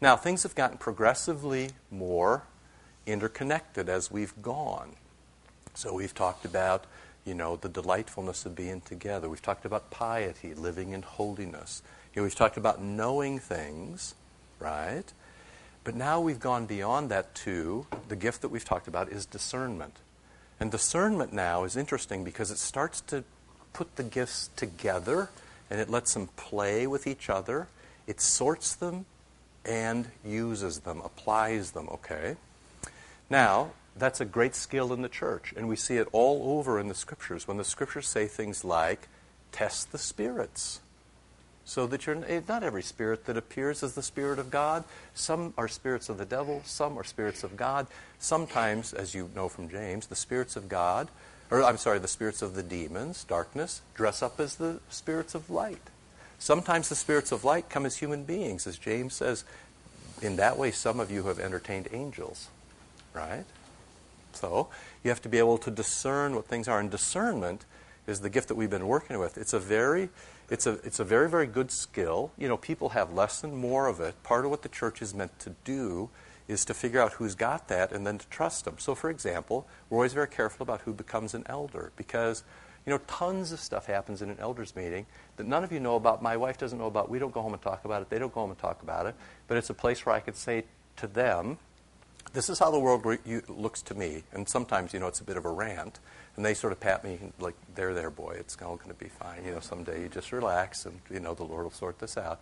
Now, 0.00 0.16
things 0.16 0.44
have 0.44 0.54
gotten 0.54 0.78
progressively 0.78 1.68
more 1.90 2.44
interconnected 3.04 3.90
as 3.90 4.10
we've 4.10 4.32
gone. 4.40 4.96
So, 5.74 5.92
we've 5.92 6.14
talked 6.14 6.46
about, 6.46 6.86
you 7.26 7.34
know, 7.34 7.56
the 7.56 7.68
delightfulness 7.68 8.46
of 8.46 8.56
being 8.56 8.80
together. 8.80 9.28
We've 9.28 9.42
talked 9.42 9.66
about 9.66 9.90
piety, 9.90 10.54
living 10.54 10.92
in 10.92 11.02
holiness. 11.02 11.82
You 12.14 12.20
know, 12.20 12.24
we've 12.24 12.34
talked 12.34 12.56
about 12.56 12.80
knowing 12.82 13.38
things, 13.38 14.14
right? 14.58 15.12
But 15.84 15.94
now 15.94 16.18
we've 16.18 16.40
gone 16.40 16.64
beyond 16.64 17.10
that 17.10 17.34
to 17.34 17.86
the 18.08 18.16
gift 18.16 18.40
that 18.40 18.48
we've 18.48 18.64
talked 18.64 18.88
about 18.88 19.10
is 19.10 19.26
discernment. 19.26 19.98
And 20.58 20.70
discernment 20.70 21.34
now 21.34 21.64
is 21.64 21.76
interesting 21.76 22.24
because 22.24 22.50
it 22.50 22.56
starts 22.56 23.02
to 23.02 23.22
put 23.74 23.96
the 23.96 24.02
gifts 24.02 24.48
together 24.56 25.28
and 25.70 25.78
it 25.78 25.90
lets 25.90 26.14
them 26.14 26.28
play 26.36 26.86
with 26.86 27.06
each 27.06 27.28
other. 27.28 27.68
It 28.06 28.22
sorts 28.22 28.74
them 28.74 29.04
and 29.66 30.06
uses 30.24 30.80
them, 30.80 31.02
applies 31.04 31.72
them, 31.72 31.88
okay? 31.90 32.36
Now, 33.28 33.72
that's 33.96 34.20
a 34.20 34.24
great 34.24 34.54
skill 34.54 34.92
in 34.92 35.02
the 35.02 35.08
church, 35.08 35.52
and 35.56 35.68
we 35.68 35.76
see 35.76 35.96
it 35.96 36.08
all 36.12 36.58
over 36.58 36.80
in 36.80 36.88
the 36.88 36.94
scriptures 36.94 37.46
when 37.46 37.58
the 37.58 37.64
scriptures 37.64 38.08
say 38.08 38.26
things 38.26 38.64
like, 38.64 39.08
test 39.52 39.92
the 39.92 39.98
spirits 39.98 40.80
so 41.64 41.86
that 41.86 42.06
you're 42.06 42.22
eh, 42.26 42.40
not 42.46 42.62
every 42.62 42.82
spirit 42.82 43.24
that 43.24 43.36
appears 43.36 43.82
is 43.82 43.94
the 43.94 44.02
spirit 44.02 44.38
of 44.38 44.50
God. 44.50 44.84
Some 45.14 45.54
are 45.56 45.68
spirits 45.68 46.08
of 46.08 46.18
the 46.18 46.24
devil, 46.24 46.62
some 46.64 46.98
are 46.98 47.04
spirits 47.04 47.42
of 47.42 47.56
God. 47.56 47.86
Sometimes, 48.18 48.92
as 48.92 49.14
you 49.14 49.30
know 49.34 49.48
from 49.48 49.68
James, 49.68 50.06
the 50.06 50.16
spirits 50.16 50.56
of 50.56 50.68
God, 50.68 51.08
or 51.50 51.62
I'm 51.62 51.76
sorry, 51.76 51.98
the 51.98 52.08
spirits 52.08 52.42
of 52.42 52.54
the 52.54 52.62
demons, 52.62 53.24
darkness, 53.24 53.82
dress 53.94 54.22
up 54.22 54.40
as 54.40 54.56
the 54.56 54.80
spirits 54.88 55.34
of 55.34 55.50
light. 55.50 55.90
Sometimes 56.38 56.88
the 56.88 56.94
spirits 56.94 57.32
of 57.32 57.44
light 57.44 57.68
come 57.68 57.86
as 57.86 57.96
human 57.96 58.24
beings, 58.24 58.66
as 58.66 58.76
James 58.76 59.14
says. 59.14 59.44
In 60.22 60.36
that 60.36 60.58
way, 60.58 60.70
some 60.70 61.00
of 61.00 61.10
you 61.10 61.24
have 61.24 61.38
entertained 61.38 61.88
angels, 61.92 62.48
right? 63.12 63.44
So 64.32 64.68
you 65.02 65.10
have 65.10 65.22
to 65.22 65.28
be 65.28 65.38
able 65.38 65.58
to 65.58 65.70
discern 65.70 66.34
what 66.34 66.46
things 66.46 66.68
are. 66.68 66.80
And 66.80 66.90
discernment 66.90 67.64
is 68.06 68.20
the 68.20 68.30
gift 68.30 68.48
that 68.48 68.56
we've 68.56 68.70
been 68.70 68.86
working 68.86 69.18
with. 69.18 69.38
It's 69.38 69.52
a 69.52 69.60
very 69.60 70.08
it's 70.50 70.66
a, 70.66 70.72
it's 70.84 71.00
a 71.00 71.04
very, 71.04 71.28
very 71.28 71.46
good 71.46 71.70
skill. 71.70 72.30
You 72.36 72.48
know, 72.48 72.56
people 72.56 72.90
have 72.90 73.12
less 73.12 73.42
and 73.44 73.56
more 73.56 73.86
of 73.86 74.00
it. 74.00 74.22
Part 74.22 74.44
of 74.44 74.50
what 74.50 74.62
the 74.62 74.68
church 74.68 75.00
is 75.00 75.14
meant 75.14 75.38
to 75.40 75.54
do 75.64 76.10
is 76.46 76.64
to 76.66 76.74
figure 76.74 77.00
out 77.00 77.12
who's 77.14 77.34
got 77.34 77.68
that 77.68 77.92
and 77.92 78.06
then 78.06 78.18
to 78.18 78.28
trust 78.28 78.64
them. 78.64 78.76
So, 78.78 78.94
for 78.94 79.10
example, 79.10 79.66
we're 79.88 79.98
always 79.98 80.12
very 80.12 80.28
careful 80.28 80.62
about 80.62 80.82
who 80.82 80.92
becomes 80.92 81.34
an 81.34 81.44
elder 81.46 81.92
because, 81.96 82.44
you 82.84 82.90
know, 82.92 82.98
tons 83.06 83.50
of 83.52 83.60
stuff 83.60 83.86
happens 83.86 84.20
in 84.20 84.28
an 84.28 84.36
elders 84.38 84.76
meeting 84.76 85.06
that 85.36 85.46
none 85.46 85.64
of 85.64 85.72
you 85.72 85.80
know 85.80 85.96
about. 85.96 86.22
My 86.22 86.36
wife 86.36 86.58
doesn't 86.58 86.78
know 86.78 86.86
about. 86.86 87.08
We 87.08 87.18
don't 87.18 87.32
go 87.32 87.40
home 87.40 87.54
and 87.54 87.62
talk 87.62 87.84
about 87.84 88.02
it. 88.02 88.10
They 88.10 88.18
don't 88.18 88.32
go 88.32 88.40
home 88.40 88.50
and 88.50 88.58
talk 88.58 88.82
about 88.82 89.06
it. 89.06 89.14
But 89.48 89.56
it's 89.56 89.70
a 89.70 89.74
place 89.74 90.04
where 90.04 90.14
I 90.14 90.20
could 90.20 90.36
say 90.36 90.64
to 90.96 91.06
them, 91.06 91.58
this 92.34 92.50
is 92.50 92.58
how 92.58 92.70
the 92.70 92.78
world 92.78 93.06
re- 93.06 93.18
looks 93.48 93.80
to 93.82 93.94
me. 93.94 94.24
And 94.32 94.48
sometimes, 94.48 94.92
you 94.92 95.00
know, 95.00 95.06
it's 95.06 95.20
a 95.20 95.24
bit 95.24 95.36
of 95.36 95.44
a 95.44 95.50
rant. 95.50 96.00
And 96.36 96.44
they 96.44 96.52
sort 96.52 96.72
of 96.72 96.80
pat 96.80 97.04
me 97.04 97.18
like, 97.38 97.54
there, 97.74 97.94
there, 97.94 98.10
boy, 98.10 98.36
it's 98.38 98.56
all 98.60 98.76
going 98.76 98.88
to 98.88 98.94
be 98.94 99.08
fine. 99.08 99.44
You 99.44 99.52
know, 99.52 99.60
someday 99.60 100.02
you 100.02 100.08
just 100.08 100.32
relax 100.32 100.84
and, 100.84 101.00
you 101.10 101.20
know, 101.20 101.32
the 101.32 101.44
Lord 101.44 101.64
will 101.64 101.70
sort 101.70 102.00
this 102.00 102.18
out. 102.18 102.40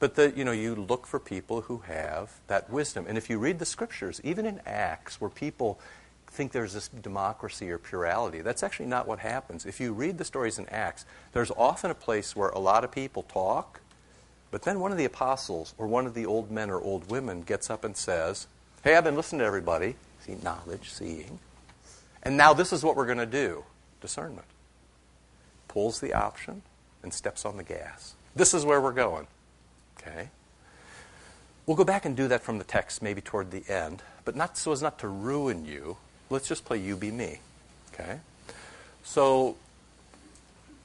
But, 0.00 0.16
the, 0.16 0.32
you 0.34 0.44
know, 0.44 0.52
you 0.52 0.74
look 0.74 1.06
for 1.06 1.20
people 1.20 1.60
who 1.60 1.78
have 1.86 2.40
that 2.48 2.70
wisdom. 2.70 3.04
And 3.06 3.16
if 3.16 3.30
you 3.30 3.38
read 3.38 3.58
the 3.58 3.66
scriptures, 3.66 4.20
even 4.24 4.46
in 4.46 4.60
Acts, 4.66 5.20
where 5.20 5.30
people 5.30 5.78
think 6.26 6.52
there's 6.52 6.72
this 6.72 6.88
democracy 6.88 7.70
or 7.70 7.78
plurality, 7.78 8.40
that's 8.40 8.62
actually 8.62 8.86
not 8.86 9.06
what 9.06 9.18
happens. 9.18 9.66
If 9.66 9.78
you 9.78 9.92
read 9.92 10.16
the 10.16 10.24
stories 10.24 10.58
in 10.58 10.68
Acts, 10.70 11.04
there's 11.32 11.50
often 11.52 11.90
a 11.90 11.94
place 11.94 12.34
where 12.34 12.48
a 12.48 12.58
lot 12.58 12.82
of 12.82 12.90
people 12.90 13.24
talk, 13.24 13.80
but 14.50 14.62
then 14.62 14.80
one 14.80 14.90
of 14.90 14.98
the 14.98 15.04
apostles 15.04 15.74
or 15.76 15.86
one 15.86 16.06
of 16.06 16.14
the 16.14 16.26
old 16.26 16.50
men 16.50 16.70
or 16.70 16.80
old 16.80 17.10
women 17.10 17.42
gets 17.42 17.68
up 17.68 17.84
and 17.84 17.96
says, 17.96 18.46
Hey, 18.82 18.96
I've 18.96 19.04
been 19.04 19.16
listening 19.16 19.40
to 19.40 19.44
everybody. 19.44 19.96
See, 20.20 20.36
knowledge, 20.42 20.90
seeing. 20.90 21.38
And 22.22 22.36
now 22.36 22.54
this 22.54 22.72
is 22.72 22.82
what 22.82 22.96
we're 22.96 23.06
going 23.06 23.18
to 23.18 23.26
do 23.26 23.64
discernment. 24.00 24.46
Pulls 25.68 26.00
the 26.00 26.14
option 26.14 26.62
and 27.02 27.12
steps 27.12 27.44
on 27.44 27.58
the 27.58 27.62
gas. 27.62 28.14
This 28.34 28.54
is 28.54 28.64
where 28.64 28.80
we're 28.80 28.92
going. 28.92 29.26
Okay? 30.00 30.28
We'll 31.66 31.76
go 31.76 31.84
back 31.84 32.04
and 32.04 32.16
do 32.16 32.28
that 32.28 32.42
from 32.42 32.58
the 32.58 32.64
text 32.64 33.02
maybe 33.02 33.20
toward 33.20 33.50
the 33.50 33.62
end, 33.68 34.02
but 34.24 34.34
not 34.34 34.56
so 34.56 34.72
as 34.72 34.82
not 34.82 34.98
to 35.00 35.08
ruin 35.08 35.64
you. 35.64 35.96
Let's 36.28 36.48
just 36.48 36.64
play 36.64 36.78
you 36.78 36.96
be 36.96 37.10
me. 37.10 37.40
Okay? 37.92 38.18
So 39.04 39.56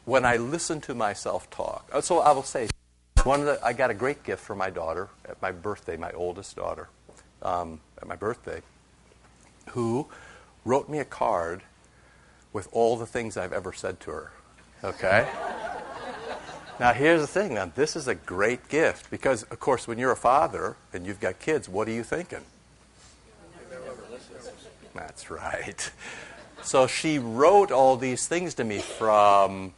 when 0.05 0.25
I 0.25 0.37
listen 0.37 0.81
to 0.81 0.93
myself 0.93 1.49
talk, 1.49 1.89
uh, 1.91 2.01
so 2.01 2.19
I 2.19 2.31
will 2.31 2.43
say, 2.43 2.67
one 3.23 3.39
of 3.39 3.45
the, 3.47 3.59
I 3.65 3.73
got 3.73 3.89
a 3.89 3.93
great 3.95 4.23
gift 4.23 4.43
for 4.43 4.55
my 4.55 4.69
daughter 4.69 5.09
at 5.27 5.41
my 5.41 5.51
birthday, 5.51 5.97
my 5.97 6.11
oldest 6.11 6.55
daughter, 6.55 6.89
um, 7.41 7.79
at 7.99 8.07
my 8.07 8.15
birthday, 8.15 8.61
who 9.69 10.07
wrote 10.63 10.89
me 10.89 10.99
a 10.99 11.05
card 11.05 11.63
with 12.53 12.67
all 12.71 12.97
the 12.97 13.05
things 13.05 13.37
I've 13.37 13.53
ever 13.53 13.73
said 13.73 13.99
to 14.01 14.11
her. 14.11 14.31
Okay? 14.83 15.27
Now, 16.79 16.91
here's 16.93 17.21
the 17.21 17.27
thing. 17.27 17.53
Now, 17.53 17.71
this 17.73 17.95
is 17.95 18.07
a 18.07 18.15
great 18.15 18.67
gift 18.67 19.09
because, 19.09 19.43
of 19.43 19.59
course, 19.59 19.87
when 19.87 19.97
you're 19.97 20.11
a 20.11 20.17
father 20.17 20.75
and 20.93 21.05
you've 21.05 21.19
got 21.19 21.39
kids, 21.39 21.69
what 21.69 21.87
are 21.87 21.91
you 21.91 22.03
thinking? 22.03 22.41
That's 24.93 25.29
right. 25.29 25.91
So 26.61 26.87
she 26.87 27.19
wrote 27.19 27.71
all 27.71 27.95
these 27.95 28.27
things 28.27 28.55
to 28.55 28.63
me 28.63 28.79
from 28.79 29.73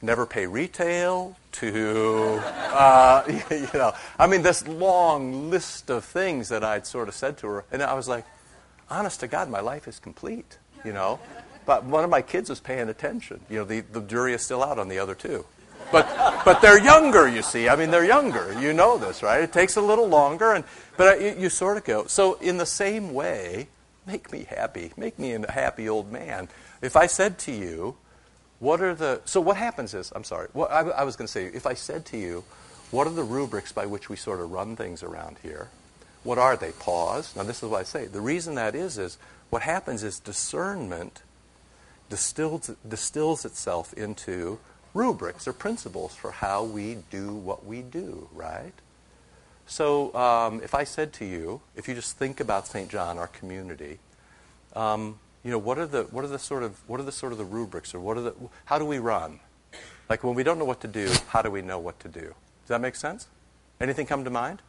never 0.00 0.24
pay 0.24 0.46
retail 0.46 1.36
to, 1.52 2.40
uh, 2.44 3.22
you 3.50 3.68
know, 3.74 3.92
I 4.18 4.26
mean, 4.26 4.42
this 4.42 4.66
long 4.66 5.50
list 5.50 5.90
of 5.90 6.04
things 6.04 6.48
that 6.50 6.62
I'd 6.62 6.86
sort 6.86 7.08
of 7.08 7.14
said 7.14 7.38
to 7.38 7.46
her. 7.48 7.64
And 7.72 7.82
I 7.82 7.94
was 7.94 8.08
like, 8.08 8.24
honest 8.90 9.20
to 9.20 9.26
God, 9.26 9.50
my 9.50 9.60
life 9.60 9.88
is 9.88 9.98
complete, 9.98 10.58
you 10.84 10.92
know. 10.92 11.18
But 11.66 11.84
one 11.84 12.04
of 12.04 12.10
my 12.10 12.22
kids 12.22 12.48
was 12.48 12.60
paying 12.60 12.88
attention. 12.88 13.40
You 13.50 13.58
know, 13.58 13.64
the, 13.64 13.80
the 13.80 14.00
jury 14.00 14.32
is 14.32 14.42
still 14.42 14.62
out 14.62 14.78
on 14.78 14.88
the 14.88 14.98
other 14.98 15.14
two. 15.14 15.44
But, 15.90 16.42
but 16.44 16.60
they're 16.60 16.82
younger, 16.82 17.28
you 17.28 17.42
see. 17.42 17.68
I 17.68 17.76
mean, 17.76 17.90
they're 17.90 18.04
younger. 18.04 18.58
You 18.60 18.72
know 18.72 18.98
this, 18.98 19.22
right? 19.22 19.42
It 19.42 19.52
takes 19.52 19.76
a 19.76 19.80
little 19.80 20.08
longer, 20.08 20.52
and, 20.52 20.64
but 20.96 21.20
you, 21.20 21.34
you 21.38 21.48
sort 21.48 21.76
of 21.76 21.84
go. 21.84 22.06
So, 22.06 22.34
in 22.34 22.58
the 22.58 22.66
same 22.66 23.14
way, 23.14 23.68
make 24.06 24.30
me 24.32 24.46
happy. 24.48 24.92
Make 24.96 25.18
me 25.18 25.32
a 25.32 25.50
happy 25.50 25.88
old 25.88 26.12
man. 26.12 26.48
If 26.82 26.96
I 26.96 27.06
said 27.06 27.38
to 27.40 27.52
you, 27.52 27.96
what 28.58 28.80
are 28.80 28.94
the. 28.94 29.20
So, 29.24 29.40
what 29.40 29.56
happens 29.56 29.94
is, 29.94 30.12
I'm 30.14 30.24
sorry, 30.24 30.48
what, 30.52 30.70
I, 30.70 30.80
I 30.80 31.04
was 31.04 31.16
going 31.16 31.26
to 31.26 31.32
say, 31.32 31.46
if 31.46 31.66
I 31.66 31.74
said 31.74 32.04
to 32.06 32.18
you, 32.18 32.44
what 32.90 33.06
are 33.06 33.12
the 33.12 33.22
rubrics 33.22 33.72
by 33.72 33.86
which 33.86 34.08
we 34.08 34.16
sort 34.16 34.40
of 34.40 34.50
run 34.50 34.76
things 34.76 35.02
around 35.02 35.38
here? 35.42 35.68
What 36.24 36.38
are 36.38 36.56
they? 36.56 36.72
Pause. 36.72 37.36
Now, 37.36 37.42
this 37.44 37.62
is 37.62 37.68
what 37.68 37.80
I 37.80 37.84
say. 37.84 38.06
The 38.06 38.20
reason 38.20 38.54
that 38.56 38.74
is, 38.74 38.98
is 38.98 39.18
what 39.50 39.62
happens 39.62 40.02
is 40.02 40.18
discernment 40.20 41.22
distills, 42.08 42.70
distills 42.86 43.44
itself 43.44 43.92
into 43.94 44.58
rubrics 44.94 45.46
or 45.46 45.52
principles 45.52 46.14
for 46.14 46.30
how 46.30 46.64
we 46.64 46.98
do 47.10 47.34
what 47.34 47.64
we 47.64 47.82
do, 47.82 48.28
right? 48.32 48.72
So, 49.66 50.14
um, 50.14 50.62
if 50.62 50.74
I 50.74 50.84
said 50.84 51.12
to 51.14 51.24
you, 51.24 51.60
if 51.76 51.88
you 51.88 51.94
just 51.94 52.16
think 52.16 52.40
about 52.40 52.66
St. 52.66 52.88
John, 52.88 53.18
our 53.18 53.26
community, 53.26 53.98
um, 54.74 55.18
you 55.44 55.50
know, 55.50 55.58
what 55.58 55.78
are 55.78 55.86
the 55.86 56.04
what 56.04 56.24
are 56.24 56.28
the 56.28 56.38
sort 56.38 56.62
of 56.62 56.78
what 56.88 57.00
are 57.00 57.04
the 57.04 57.12
sort 57.12 57.32
of 57.32 57.38
the 57.38 57.44
rubrics 57.44 57.94
or 57.94 58.00
what 58.00 58.16
are 58.16 58.22
the 58.22 58.34
how 58.64 58.78
do 58.78 58.84
we 58.84 58.98
run? 58.98 59.40
Like 60.08 60.24
when 60.24 60.34
we 60.34 60.42
don't 60.42 60.58
know 60.58 60.64
what 60.64 60.80
to 60.80 60.88
do, 60.88 61.10
how 61.28 61.42
do 61.42 61.50
we 61.50 61.62
know 61.62 61.78
what 61.78 62.00
to 62.00 62.08
do? 62.08 62.20
Does 62.20 62.68
that 62.68 62.80
make 62.80 62.96
sense? 62.96 63.28
Anything 63.80 64.06
come 64.06 64.24
to 64.24 64.30
mind? 64.30 64.62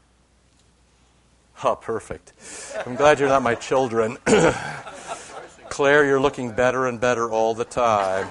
Oh, 1.64 1.76
perfect. 1.76 2.34
I'm 2.86 2.96
glad 2.96 3.20
you're 3.20 3.30
not 3.30 3.42
my 3.42 3.56
children. 3.56 4.18
Claire, 5.70 6.06
you're 6.06 6.22
looking 6.22 6.52
better 6.52 6.88
and 6.88 7.00
better 7.00 7.30
all 7.30 7.54
the 7.54 7.66
time. 7.66 8.28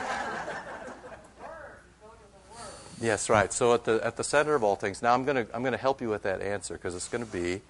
Yes, 3.01 3.31
right. 3.31 3.53
So 3.53 3.75
at 3.75 3.85
the 3.85 4.01
at 4.05 4.17
the 4.17 4.25
center 4.25 4.55
of 4.55 4.65
all 4.65 4.77
things. 4.77 5.03
Now 5.03 5.15
I'm 5.15 5.25
going 5.25 5.47
to 5.47 5.57
I'm 5.57 5.63
to 5.63 5.77
help 5.77 6.01
you 6.01 6.09
with 6.09 6.23
that 6.23 6.43
answer 6.43 6.75
because 6.75 6.95
it's 6.95 7.09
going 7.09 7.25
to 7.25 7.31
be 7.31 7.61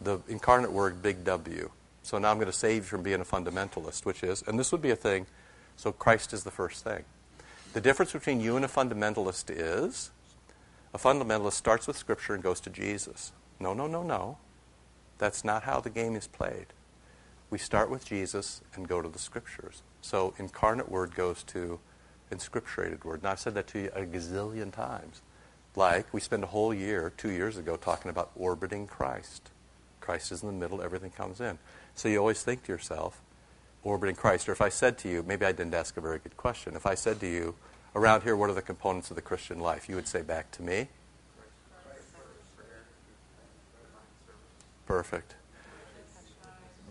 the 0.00 0.20
incarnate 0.28 0.70
word 0.70 1.02
big 1.02 1.24
W. 1.24 1.70
So 2.02 2.18
now 2.18 2.30
I'm 2.30 2.36
going 2.36 2.46
to 2.46 2.52
save 2.52 2.84
you 2.84 2.88
from 2.88 3.02
being 3.02 3.20
a 3.20 3.24
fundamentalist, 3.24 4.06
which 4.06 4.22
is, 4.22 4.42
and 4.46 4.58
this 4.58 4.72
would 4.72 4.80
be 4.80 4.90
a 4.90 4.96
thing, 4.96 5.26
so 5.76 5.92
Christ 5.92 6.32
is 6.32 6.44
the 6.44 6.50
first 6.50 6.82
thing. 6.84 7.04
The 7.74 7.80
difference 7.80 8.12
between 8.12 8.40
you 8.40 8.56
and 8.56 8.64
a 8.64 8.68
fundamentalist 8.68 9.50
is 9.50 10.10
a 10.94 10.98
fundamentalist 10.98 11.52
starts 11.52 11.86
with 11.86 11.98
Scripture 11.98 12.34
and 12.34 12.42
goes 12.42 12.60
to 12.60 12.70
Jesus. 12.70 13.32
No, 13.60 13.74
no, 13.74 13.86
no, 13.86 14.02
no. 14.02 14.38
That's 15.18 15.44
not 15.44 15.64
how 15.64 15.80
the 15.80 15.90
game 15.90 16.16
is 16.16 16.26
played. 16.26 16.66
We 17.50 17.58
start 17.58 17.90
with 17.90 18.06
Jesus 18.06 18.62
and 18.74 18.88
go 18.88 19.02
to 19.02 19.08
the 19.08 19.18
Scriptures. 19.18 19.82
So 20.00 20.32
incarnate 20.38 20.88
word 20.88 21.14
goes 21.14 21.42
to 21.44 21.80
inscripturated 22.30 23.04
word. 23.04 23.20
And 23.20 23.28
I've 23.28 23.40
said 23.40 23.54
that 23.54 23.66
to 23.68 23.78
you 23.80 23.90
a 23.94 24.02
gazillion 24.02 24.72
times. 24.72 25.22
Like 25.76 26.12
we 26.12 26.20
spent 26.20 26.42
a 26.44 26.48
whole 26.48 26.74
year, 26.74 27.12
two 27.16 27.30
years 27.30 27.56
ago, 27.56 27.76
talking 27.76 28.10
about 28.10 28.30
orbiting 28.36 28.86
Christ. 28.86 29.50
Christ 30.00 30.32
is 30.32 30.42
in 30.42 30.48
the 30.48 30.54
middle, 30.54 30.82
everything 30.82 31.10
comes 31.10 31.40
in. 31.40 31.58
So 31.94 32.08
you 32.08 32.18
always 32.18 32.42
think 32.42 32.64
to 32.64 32.72
yourself, 32.72 33.20
orbiting 33.82 34.16
Christ. 34.16 34.48
Or 34.48 34.52
if 34.52 34.62
I 34.62 34.70
said 34.70 34.98
to 34.98 35.08
you, 35.08 35.22
maybe 35.22 35.44
I 35.44 35.52
didn't 35.52 35.74
ask 35.74 35.96
a 35.96 36.00
very 36.00 36.18
good 36.18 36.36
question. 36.36 36.74
If 36.74 36.86
I 36.86 36.94
said 36.94 37.20
to 37.20 37.26
you, 37.26 37.54
around 37.94 38.22
here, 38.22 38.36
what 38.36 38.50
are 38.50 38.54
the 38.54 38.62
components 38.62 39.10
of 39.10 39.16
the 39.16 39.22
Christian 39.22 39.60
life? 39.60 39.88
You 39.88 39.96
would 39.96 40.08
say 40.08 40.22
back 40.22 40.50
to 40.52 40.62
me. 40.62 40.88
Perfect. 44.86 45.34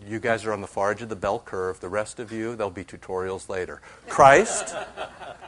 You 0.06 0.20
guys 0.20 0.44
are 0.44 0.52
on 0.52 0.60
the 0.60 0.66
far 0.66 0.92
edge 0.92 1.02
of 1.02 1.08
the 1.08 1.16
bell 1.16 1.38
curve. 1.38 1.80
The 1.80 1.88
rest 1.88 2.18
of 2.18 2.32
you, 2.32 2.54
there'll 2.56 2.70
be 2.70 2.84
tutorials 2.84 3.48
later. 3.48 3.80
Christ, 4.08 4.74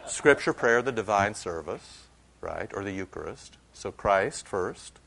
Scripture, 0.06 0.52
prayer, 0.52 0.82
the 0.82 0.92
divine 0.92 1.34
service, 1.34 2.04
right, 2.40 2.70
or 2.74 2.84
the 2.84 2.92
Eucharist. 2.92 3.56
So 3.72 3.92
Christ 3.92 4.46
first, 4.46 4.98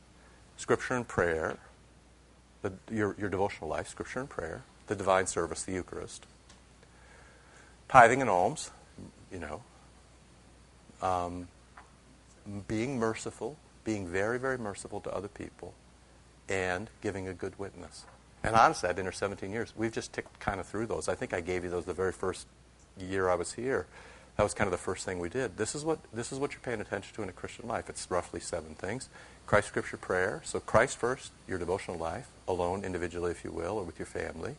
Scripture 0.56 0.94
and 0.94 1.06
prayer, 1.06 1.58
the, 2.62 2.72
your, 2.90 3.14
your 3.18 3.28
devotional 3.28 3.68
life, 3.68 3.88
Scripture 3.88 4.20
and 4.20 4.28
prayer, 4.28 4.62
the 4.86 4.96
divine 4.96 5.26
service, 5.26 5.62
the 5.62 5.72
Eucharist, 5.72 6.26
tithing 7.88 8.20
and 8.20 8.30
alms, 8.30 8.70
you 9.32 9.38
know, 9.38 9.62
um, 11.02 11.48
being 12.66 12.98
merciful, 12.98 13.56
being 13.84 14.06
very, 14.06 14.38
very 14.38 14.58
merciful 14.58 15.00
to 15.00 15.14
other 15.14 15.28
people, 15.28 15.74
and 16.48 16.88
giving 17.02 17.28
a 17.28 17.34
good 17.34 17.58
witness. 17.58 18.04
And 18.44 18.54
honestly, 18.54 18.90
I've 18.90 18.96
been 18.96 19.06
here 19.06 19.12
17 19.12 19.50
years. 19.50 19.72
We've 19.74 19.90
just 19.90 20.12
ticked 20.12 20.38
kind 20.38 20.60
of 20.60 20.66
through 20.66 20.86
those. 20.86 21.08
I 21.08 21.14
think 21.14 21.32
I 21.32 21.40
gave 21.40 21.64
you 21.64 21.70
those 21.70 21.86
the 21.86 21.94
very 21.94 22.12
first 22.12 22.46
year 23.00 23.30
I 23.30 23.34
was 23.34 23.54
here. 23.54 23.86
That 24.36 24.42
was 24.42 24.52
kind 24.52 24.68
of 24.68 24.72
the 24.72 24.78
first 24.78 25.06
thing 25.06 25.18
we 25.18 25.30
did. 25.30 25.56
This 25.56 25.74
is 25.74 25.84
what 25.84 25.98
this 26.12 26.30
is 26.30 26.38
what 26.38 26.52
you're 26.52 26.60
paying 26.60 26.80
attention 26.80 27.14
to 27.14 27.22
in 27.22 27.28
a 27.28 27.32
Christian 27.32 27.66
life. 27.66 27.88
It's 27.88 28.10
roughly 28.10 28.40
seven 28.40 28.74
things. 28.74 29.08
Christ, 29.46 29.68
Scripture, 29.68 29.96
prayer. 29.96 30.42
So 30.44 30.60
Christ 30.60 30.98
first, 30.98 31.30
your 31.48 31.58
devotional 31.58 31.98
life, 31.98 32.28
alone, 32.46 32.84
individually, 32.84 33.30
if 33.30 33.44
you 33.44 33.50
will, 33.50 33.78
or 33.78 33.84
with 33.84 33.98
your 33.98 34.06
family. 34.06 34.56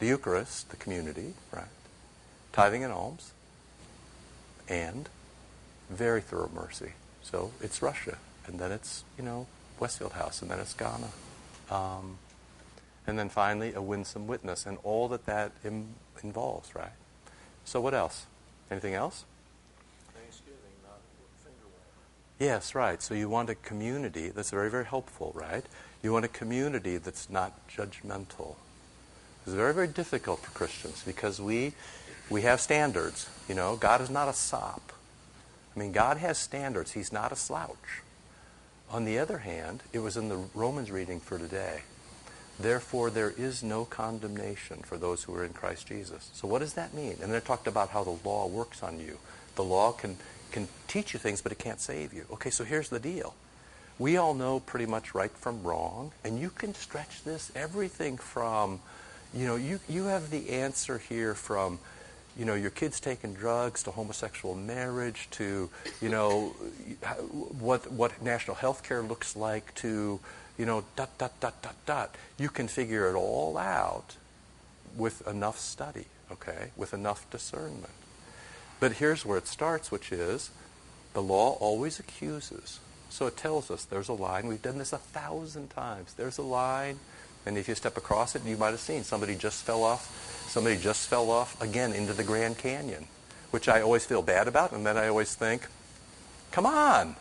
The 0.00 0.06
Eucharist, 0.06 0.70
the 0.70 0.76
community, 0.76 1.34
right? 1.52 1.66
Tithing 2.52 2.82
and 2.82 2.92
alms, 2.92 3.32
and 4.68 5.08
very 5.90 6.20
thorough 6.20 6.50
mercy. 6.52 6.94
So 7.22 7.52
it's 7.60 7.80
Russia, 7.82 8.18
and 8.46 8.58
then 8.58 8.72
it's 8.72 9.04
you 9.16 9.24
know 9.24 9.46
Westfield 9.78 10.14
House, 10.14 10.42
and 10.42 10.50
then 10.50 10.58
it's 10.58 10.74
Ghana. 10.74 11.10
Um, 11.70 12.18
and 13.06 13.18
then 13.18 13.28
finally, 13.28 13.74
a 13.74 13.82
winsome 13.82 14.26
witness, 14.26 14.66
and 14.66 14.78
all 14.82 15.08
that 15.08 15.26
that 15.26 15.52
Im- 15.64 15.94
involves, 16.22 16.74
right? 16.74 16.92
So, 17.64 17.80
what 17.80 17.94
else? 17.94 18.26
Anything 18.70 18.94
else? 18.94 19.24
Thanksgiving, 20.14 20.58
not 20.82 21.00
finger 21.42 21.68
Yes, 22.38 22.74
right. 22.74 23.02
So, 23.02 23.14
you 23.14 23.28
want 23.28 23.50
a 23.50 23.54
community 23.54 24.30
that's 24.30 24.50
very, 24.50 24.70
very 24.70 24.86
helpful, 24.86 25.32
right? 25.34 25.64
You 26.02 26.12
want 26.12 26.24
a 26.24 26.28
community 26.28 26.96
that's 26.96 27.28
not 27.28 27.52
judgmental. 27.68 28.56
It's 29.46 29.54
very, 29.54 29.74
very 29.74 29.88
difficult 29.88 30.40
for 30.40 30.50
Christians 30.52 31.02
because 31.04 31.40
we, 31.40 31.74
we 32.30 32.42
have 32.42 32.60
standards. 32.60 33.28
You 33.48 33.54
know, 33.54 33.76
God 33.76 34.00
is 34.00 34.08
not 34.08 34.28
a 34.28 34.32
sop. 34.32 34.92
I 35.74 35.78
mean, 35.78 35.92
God 35.92 36.16
has 36.18 36.38
standards. 36.38 36.92
He's 36.92 37.12
not 37.12 37.32
a 37.32 37.36
slouch. 37.36 38.02
On 38.90 39.04
the 39.04 39.18
other 39.18 39.38
hand, 39.38 39.82
it 39.92 39.98
was 39.98 40.16
in 40.16 40.28
the 40.28 40.38
Romans 40.54 40.90
reading 40.90 41.20
for 41.20 41.38
today. 41.38 41.82
Therefore, 42.58 43.10
there 43.10 43.32
is 43.36 43.62
no 43.62 43.84
condemnation 43.84 44.82
for 44.82 44.96
those 44.96 45.24
who 45.24 45.34
are 45.34 45.44
in 45.44 45.52
Christ 45.52 45.88
Jesus. 45.88 46.30
So, 46.34 46.46
what 46.46 46.60
does 46.60 46.74
that 46.74 46.94
mean? 46.94 47.16
And 47.20 47.30
then 47.30 47.34
it 47.34 47.44
talked 47.44 47.66
about 47.66 47.88
how 47.90 48.04
the 48.04 48.16
law 48.24 48.46
works 48.46 48.82
on 48.82 49.00
you. 49.00 49.18
The 49.56 49.64
law 49.64 49.92
can, 49.92 50.16
can 50.52 50.68
teach 50.86 51.12
you 51.14 51.18
things, 51.18 51.42
but 51.42 51.50
it 51.50 51.58
can't 51.58 51.80
save 51.80 52.12
you. 52.12 52.26
Okay, 52.32 52.50
so 52.50 52.64
here's 52.64 52.88
the 52.88 53.00
deal. 53.00 53.34
We 53.98 54.16
all 54.16 54.34
know 54.34 54.60
pretty 54.60 54.86
much 54.86 55.14
right 55.14 55.30
from 55.30 55.62
wrong, 55.62 56.12
and 56.24 56.38
you 56.38 56.50
can 56.50 56.74
stretch 56.74 57.22
this 57.24 57.50
everything 57.54 58.18
from, 58.18 58.80
you 59.32 59.46
know, 59.46 59.56
you, 59.56 59.80
you 59.88 60.04
have 60.04 60.30
the 60.30 60.50
answer 60.50 60.98
here 60.98 61.34
from, 61.34 61.78
you 62.36 62.44
know, 62.44 62.54
your 62.54 62.70
kids 62.70 62.98
taking 62.98 63.34
drugs 63.34 63.84
to 63.84 63.92
homosexual 63.92 64.56
marriage 64.56 65.28
to, 65.32 65.70
you 66.00 66.08
know, 66.08 66.48
what, 67.60 67.90
what 67.92 68.20
national 68.22 68.56
health 68.56 68.82
care 68.82 69.02
looks 69.02 69.36
like 69.36 69.72
to, 69.76 70.18
you 70.58 70.66
know, 70.66 70.84
dot, 70.96 71.16
dot, 71.18 71.38
dot, 71.40 71.60
dot, 71.62 71.76
dot. 71.86 72.14
You 72.38 72.48
can 72.48 72.68
figure 72.68 73.08
it 73.08 73.14
all 73.14 73.56
out 73.58 74.16
with 74.96 75.26
enough 75.26 75.58
study, 75.58 76.06
okay, 76.30 76.70
with 76.76 76.94
enough 76.94 77.28
discernment. 77.30 77.92
But 78.80 78.92
here's 78.92 79.24
where 79.24 79.38
it 79.38 79.46
starts, 79.48 79.90
which 79.90 80.12
is 80.12 80.50
the 81.12 81.22
law 81.22 81.56
always 81.60 81.98
accuses. 81.98 82.80
So 83.10 83.26
it 83.26 83.36
tells 83.36 83.70
us 83.70 83.84
there's 83.84 84.08
a 84.08 84.12
line. 84.12 84.46
We've 84.46 84.62
done 84.62 84.78
this 84.78 84.92
a 84.92 84.98
thousand 84.98 85.70
times. 85.70 86.14
There's 86.14 86.38
a 86.38 86.42
line, 86.42 86.98
and 87.46 87.56
if 87.56 87.68
you 87.68 87.74
step 87.74 87.96
across 87.96 88.34
it, 88.34 88.44
you 88.44 88.56
might 88.56 88.70
have 88.70 88.80
seen 88.80 89.04
somebody 89.04 89.34
just 89.36 89.64
fell 89.64 89.84
off. 89.84 90.48
Somebody 90.48 90.76
just 90.76 91.08
fell 91.08 91.30
off 91.30 91.60
again 91.60 91.92
into 91.92 92.12
the 92.12 92.24
Grand 92.24 92.58
Canyon, 92.58 93.06
which 93.50 93.68
I 93.68 93.80
always 93.80 94.04
feel 94.04 94.22
bad 94.22 94.48
about, 94.48 94.72
and 94.72 94.84
then 94.84 94.96
I 94.96 95.08
always 95.08 95.34
think, 95.34 95.66
come 96.50 96.66
on, 96.66 97.16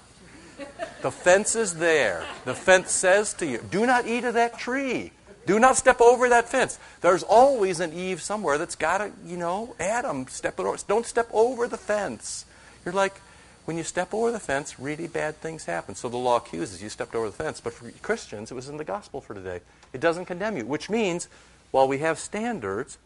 the 1.01 1.12
fence 1.12 1.55
is 1.55 1.75
there. 1.75 2.25
The 2.46 2.55
fence 2.55 2.91
says 2.91 3.34
to 3.36 3.46
you, 3.46 3.60
do 3.70 3.86
not 3.86 4.08
eat 4.08 4.24
of 4.24 4.36
that 4.36 4.58
tree. 4.58 5.12
Do 5.46 5.60
not 5.60 5.75
step 5.75 6.00
over 6.00 6.29
that 6.29 6.48
fence. 6.48 6.79
There's 7.01 7.24
always 7.24 7.79
an 7.82 7.91
Eve 7.91 8.22
somewhere 8.22 8.58
that's 8.58 8.75
got 8.75 9.00
to, 9.00 9.12
you 9.25 9.36
know, 9.36 9.75
Adam, 9.79 10.27
step 10.27 10.60
over. 10.60 10.77
Don't 10.88 11.05
step 11.05 11.27
over 11.34 11.67
the 11.67 11.77
fence. 11.77 12.46
You're 12.86 12.93
like, 12.93 13.20
when 13.65 13.77
you 13.77 13.84
step 13.84 14.13
over 14.13 14.32
the 14.32 14.39
fence, 14.39 14.79
really 14.79 15.08
bad 15.08 15.38
things 15.38 15.65
happen. 15.65 15.96
So 15.96 16.10
the 16.10 16.17
law 16.17 16.38
accuses 16.38 16.82
you 16.82 16.89
stepped 16.89 17.15
over 17.15 17.27
the 17.27 17.36
fence. 17.36 17.60
But 17.60 17.74
for 17.74 17.91
Christians, 18.01 18.51
it 18.51 18.55
was 18.55 18.70
in 18.70 18.77
the 18.77 18.84
gospel 18.84 19.22
for 19.22 19.34
today. 19.34 19.62
It 19.91 20.01
doesn't 20.01 20.25
condemn 20.25 20.58
you, 20.58 20.65
which 20.65 20.89
means 20.89 21.27
while 21.72 21.88
we 21.88 22.00
have 22.00 22.20
standards, 22.20 22.98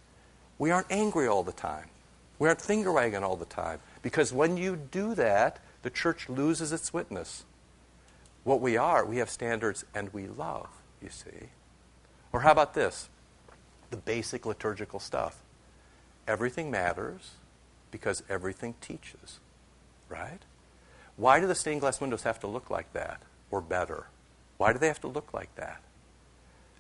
we 0.60 0.72
aren't 0.72 0.88
angry 0.92 1.28
all 1.28 1.44
the 1.44 1.52
time. 1.52 1.86
We 2.40 2.48
aren't 2.48 2.62
finger 2.62 2.92
wagging 2.92 3.24
all 3.24 3.36
the 3.36 3.46
time. 3.46 3.80
Because 4.02 4.32
when 4.32 4.58
you 4.58 4.76
do 4.76 5.16
that, 5.16 5.60
the 5.82 5.90
church 5.90 6.30
loses 6.30 6.72
its 6.72 6.94
witness. 6.94 7.46
What 8.44 8.62
we 8.62 8.78
are, 8.78 9.06
we 9.06 9.18
have 9.18 9.30
standards 9.30 9.86
and 9.94 10.14
we 10.14 10.28
love, 10.28 10.70
you 11.02 11.10
see. 11.10 11.50
Or 12.32 12.42
how 12.42 12.52
about 12.52 12.74
this? 12.74 13.10
The 13.92 13.98
basic 13.98 14.46
liturgical 14.46 15.00
stuff. 15.00 15.38
Everything 16.28 16.70
matters 16.70 17.32
because 17.92 18.24
everything 18.30 18.76
teaches, 18.82 19.40
right? 20.10 20.40
Why 21.16 21.40
do 21.40 21.48
the 21.48 21.56
stained 21.56 21.82
glass 21.82 22.00
windows 22.00 22.24
have 22.24 22.40
to 22.42 22.48
look 22.48 22.70
like 22.70 22.94
that 22.94 23.22
or 23.50 23.62
better? 23.62 24.08
Why 24.58 24.74
do 24.74 24.80
they 24.80 24.88
have 24.88 25.02
to 25.02 25.08
look 25.08 25.34
like 25.34 25.54
that? 25.56 25.82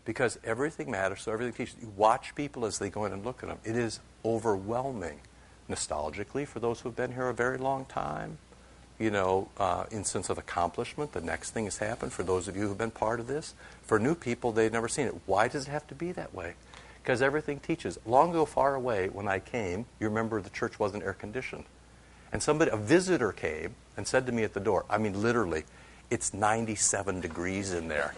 Because 0.06 0.39
everything 0.44 0.89
matters, 0.89 1.22
so 1.22 1.32
everything 1.32 1.54
teaches. 1.54 1.75
You 1.82 1.92
watch 1.96 2.34
people 2.34 2.66
as 2.66 2.80
they 2.80 2.89
go 2.89 3.06
in 3.06 3.13
and 3.13 3.25
look 3.25 3.44
at 3.44 3.50
them. 3.50 3.58
It 3.63 3.75
is 3.75 4.00
overwhelming, 4.24 5.20
nostalgically, 5.70 6.48
for 6.48 6.60
those 6.60 6.80
who 6.80 6.89
have 6.89 6.96
been 6.96 7.13
here 7.13 7.27
a 7.27 7.34
very 7.34 7.58
long 7.58 7.86
time. 7.86 8.38
You 9.00 9.12
know, 9.12 9.50
uh, 9.58 9.86
in 9.92 10.04
sense 10.04 10.30
of 10.30 10.38
accomplishment, 10.38 11.12
the 11.12 11.22
next 11.22 11.51
thing 11.51 11.66
has 11.66 11.77
happened 11.77 12.13
for 12.13 12.24
those 12.24 12.48
of 12.48 12.56
you 12.56 12.68
who've 12.68 12.77
been 12.77 12.92
part 12.92 13.20
of 13.20 13.27
this. 13.27 13.54
For 13.84 14.00
new 14.00 14.16
people, 14.16 14.51
they've 14.51 14.72
never 14.72 14.88
seen 14.88 15.06
it. 15.06 15.16
Why 15.25 15.48
does 15.48 15.68
it 15.68 15.72
have 15.72 15.86
to 15.88 15.96
be 15.96 16.12
that 16.13 16.34
way? 16.34 16.54
Because 17.04 17.22
everything 17.22 17.60
teaches. 17.60 18.00
Long 18.06 18.32
ago, 18.32 18.46
far 18.46 18.74
away, 18.74 19.08
when 19.08 19.27
I 19.27 19.39
came, 19.39 19.86
you 20.00 20.10
remember 20.10 20.42
the 20.42 20.50
church 20.50 20.80
wasn't 20.80 21.04
air 21.04 21.13
conditioned. 21.13 21.66
And 22.32 22.42
somebody, 22.42 22.72
a 22.72 22.77
visitor 22.77 23.32
came 23.32 23.75
and 23.96 24.08
said 24.08 24.25
to 24.25 24.32
me 24.32 24.44
at 24.44 24.54
the 24.54 24.60
door, 24.60 24.86
I 24.89 24.98
mean, 24.98 25.22
literally, 25.22 25.63
it's 26.10 26.34
97 26.34 27.22
degrees 27.22 27.74
in 27.74 27.88
there. 27.88 28.13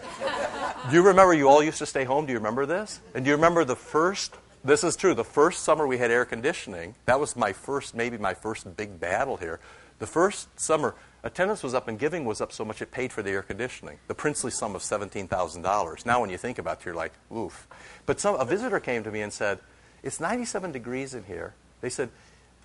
do 0.88 0.96
you 0.96 1.02
remember 1.02 1.34
you 1.34 1.48
all 1.48 1.62
used 1.62 1.78
to 1.78 1.86
stay 1.86 2.04
home? 2.04 2.26
Do 2.26 2.32
you 2.32 2.38
remember 2.38 2.66
this? 2.66 3.00
And 3.14 3.24
do 3.24 3.30
you 3.30 3.36
remember 3.36 3.64
the 3.64 3.76
first, 3.76 4.34
this 4.64 4.84
is 4.84 4.96
true, 4.96 5.14
the 5.14 5.24
first 5.24 5.62
summer 5.62 5.86
we 5.86 5.98
had 5.98 6.10
air 6.10 6.24
conditioning, 6.24 6.94
that 7.06 7.20
was 7.20 7.36
my 7.36 7.52
first, 7.52 7.94
maybe 7.94 8.16
my 8.18 8.34
first 8.34 8.76
big 8.76 9.00
battle 9.00 9.36
here. 9.36 9.60
The 10.00 10.06
first 10.06 10.58
summer, 10.58 10.94
attendance 11.22 11.62
was 11.62 11.74
up 11.74 11.86
and 11.86 11.98
giving 11.98 12.24
was 12.24 12.40
up 12.40 12.52
so 12.52 12.64
much 12.64 12.82
it 12.82 12.90
paid 12.90 13.12
for 13.12 13.22
the 13.22 13.30
air 13.30 13.42
conditioning. 13.42 13.98
The 14.08 14.14
princely 14.14 14.50
sum 14.50 14.74
of 14.74 14.80
$17,000. 14.80 16.06
Now, 16.06 16.20
when 16.20 16.30
you 16.30 16.38
think 16.38 16.58
about 16.58 16.80
it, 16.80 16.86
you're 16.86 16.94
like, 16.94 17.12
oof. 17.34 17.68
But 18.06 18.18
some, 18.18 18.34
a 18.36 18.44
visitor 18.44 18.80
came 18.80 19.04
to 19.04 19.10
me 19.10 19.20
and 19.20 19.32
said, 19.32 19.60
It's 20.02 20.18
97 20.18 20.72
degrees 20.72 21.14
in 21.14 21.24
here. 21.24 21.54
They 21.82 21.90
said, 21.90 22.08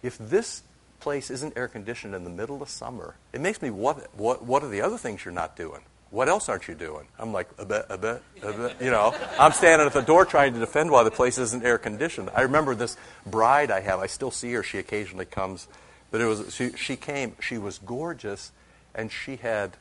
If 0.02 0.18
this 0.18 0.64
place 1.02 1.30
isn't 1.30 1.58
air 1.58 1.68
conditioned 1.68 2.16
in 2.16 2.24
the 2.24 2.30
middle 2.30 2.62
of 2.62 2.70
summer, 2.70 3.16
it 3.34 3.42
makes 3.42 3.62
me, 3.62 3.70
what, 3.70 4.16
what, 4.16 4.44
what 4.46 4.64
are 4.64 4.70
the 4.70 4.82
other 4.82 4.98
things 4.98 5.26
you're 5.26 5.34
not 5.34 5.58
doing? 5.58 5.82
What 6.12 6.30
else 6.30 6.48
aren't 6.48 6.70
you 6.70 6.76
doing? 6.76 7.08
I'm 7.20 7.34
like, 7.34 7.50
a 7.58 7.66
bit, 7.66 7.86
a 7.90 7.98
bit, 7.98 8.24
a 8.42 8.54
bit. 8.54 8.78
You 8.80 8.92
know, 8.92 9.14
I'm 9.38 9.52
standing 9.52 9.86
at 9.86 9.92
the 9.92 10.02
door 10.02 10.24
trying 10.24 10.54
to 10.54 10.60
defend 10.60 10.90
why 10.90 11.04
the 11.04 11.12
place 11.12 11.38
isn't 11.38 11.66
air 11.66 11.78
conditioned. 11.78 12.30
I 12.34 12.44
remember 12.44 12.74
this 12.74 12.96
bride 13.26 13.70
I 13.72 13.82
have. 13.82 14.00
I 14.00 14.08
still 14.08 14.32
see 14.32 14.54
her. 14.54 14.64
She 14.64 14.78
occasionally 14.78 15.26
comes 15.26 15.68
but 16.12 16.22
it 16.22 16.26
was 16.26 16.54
she, 16.54 16.72
she 16.74 16.96
came. 16.96 17.36
She 17.40 17.58
was 17.58 17.80
gorgeous, 17.80 18.52
and 18.94 19.12
she 19.12 19.38
had 19.38 19.78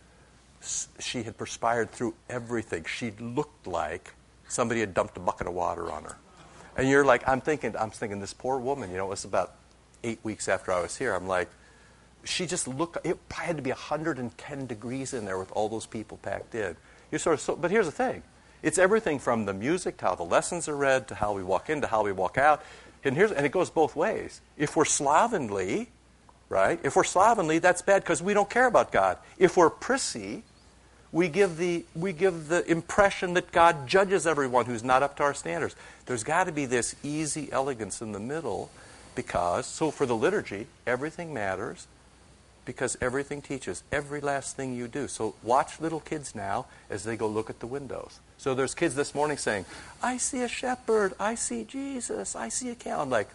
she 0.99 1.23
had 1.23 1.37
perspired 1.37 1.91
through 1.91 2.15
everything. 2.29 2.85
She 2.85 3.13
looked 3.21 3.67
like 3.67 4.15
somebody 4.49 4.81
had 4.81 4.95
dumped 4.95 5.17
a 5.17 5.21
bucket 5.21 5.47
of 5.47 5.55
water 5.55 5.91
on 5.91 6.05
her. 6.05 6.17
And 6.77 6.89
you're 6.89 7.05
like, 7.05 7.27
I'm 7.29 7.41
thinking, 7.41 7.75
I'm 7.79 7.91
thinking, 7.91 8.21
this 8.21 8.35
poor 8.35 8.59
woman. 8.59 8.91
You 8.91 8.97
know, 8.97 9.07
it 9.07 9.11
was 9.11 9.25
about 9.25 9.55
eight 10.03 10.19
weeks 10.23 10.49
after 10.49 10.73
I 10.73 10.81
was 10.81 10.97
here. 10.97 11.15
I'm 11.15 11.29
like, 11.29 11.49
she 12.25 12.47
just 12.47 12.67
looked. 12.67 13.05
It 13.05 13.19
had 13.31 13.57
to 13.57 13.63
be 13.63 13.71
110 13.71 14.67
degrees 14.67 15.13
in 15.13 15.25
there 15.25 15.39
with 15.39 15.53
all 15.53 15.69
those 15.69 15.87
people 15.87 16.19
packed 16.19 16.55
in. 16.55 16.77
You're 17.11 17.19
sort 17.19 17.35
of 17.35 17.41
so. 17.41 17.57
But 17.57 17.71
here's 17.71 17.87
the 17.87 17.93
thing. 17.93 18.23
It's 18.63 18.79
everything 18.79 19.19
from 19.19 19.45
the 19.45 19.53
music 19.53 19.99
to 19.99 20.07
how 20.07 20.15
the 20.15 20.25
lessons 20.25 20.69
are 20.69 20.77
read 20.77 21.09
to 21.09 21.15
how 21.15 21.35
we 21.35 21.43
walk 21.43 21.69
in 21.69 21.83
to 21.83 21.87
how 21.87 22.03
we 22.03 22.13
walk 22.13 22.39
out. 22.39 22.63
And 23.05 23.15
here's 23.15 23.31
and 23.31 23.45
it 23.45 23.53
goes 23.53 23.69
both 23.69 23.95
ways. 23.95 24.41
If 24.57 24.75
we're 24.75 24.87
slovenly, 24.87 25.91
right? 26.55 26.79
If 26.85 26.95
we're 26.95 27.03
slovenly, 27.03 27.59
that's 27.59 27.83
bad 27.83 28.05
because 28.05 28.23
we 28.23 28.33
don't 28.33 28.49
care 28.49 28.67
about 28.67 28.93
God. 28.93 29.19
If 29.39 29.57
we're 29.57 29.71
prissy, 29.71 30.45
we 31.11 31.27
give 31.27 31.57
the 31.57 31.85
we 31.97 32.13
give 32.13 32.47
the 32.47 32.65
impression 32.71 33.35
that 33.35 33.51
God 33.51 33.89
judges 33.89 34.25
everyone 34.25 34.67
who's 34.67 34.85
not 34.85 35.03
up 35.03 35.17
to 35.17 35.25
our 35.25 35.35
standards. 35.35 35.75
There's 36.07 36.23
got 36.23 36.45
to 36.45 36.53
be 36.53 36.65
this 36.65 36.95
easy 37.03 37.51
elegance 37.51 38.01
in 38.01 38.13
the 38.13 38.21
middle 38.21 38.71
because 39.17 39.67
so 39.67 39.91
for 39.91 40.07
the 40.07 40.15
liturgy, 40.15 40.69
everything 40.87 41.35
matters 41.35 41.89
because 42.65 42.97
everything 43.01 43.43
teaches 43.43 43.83
every 43.91 44.21
last 44.21 44.55
thing 44.55 44.77
you 44.77 44.87
do. 44.87 45.09
So 45.09 45.35
watch 45.43 45.81
little 45.81 46.01
kids 46.01 46.37
now 46.37 46.67
as 46.89 47.03
they 47.03 47.17
go 47.17 47.27
look 47.27 47.51
at 47.51 47.59
the 47.59 47.67
windows. 47.67 48.21
So 48.39 48.55
there's 48.55 48.77
kids 48.77 48.95
this 48.95 49.13
morning 49.13 49.39
saying, 49.39 49.65
"I 50.01 50.19
see 50.19 50.43
a 50.43 50.49
shepherd, 50.49 51.15
I 51.19 51.35
see 51.35 51.65
Jesus, 51.65 52.37
I 52.37 52.49
see 52.49 52.71
a 52.71 52.77
cow." 52.77 53.01
I'm 53.01 53.11
like, 53.11 53.29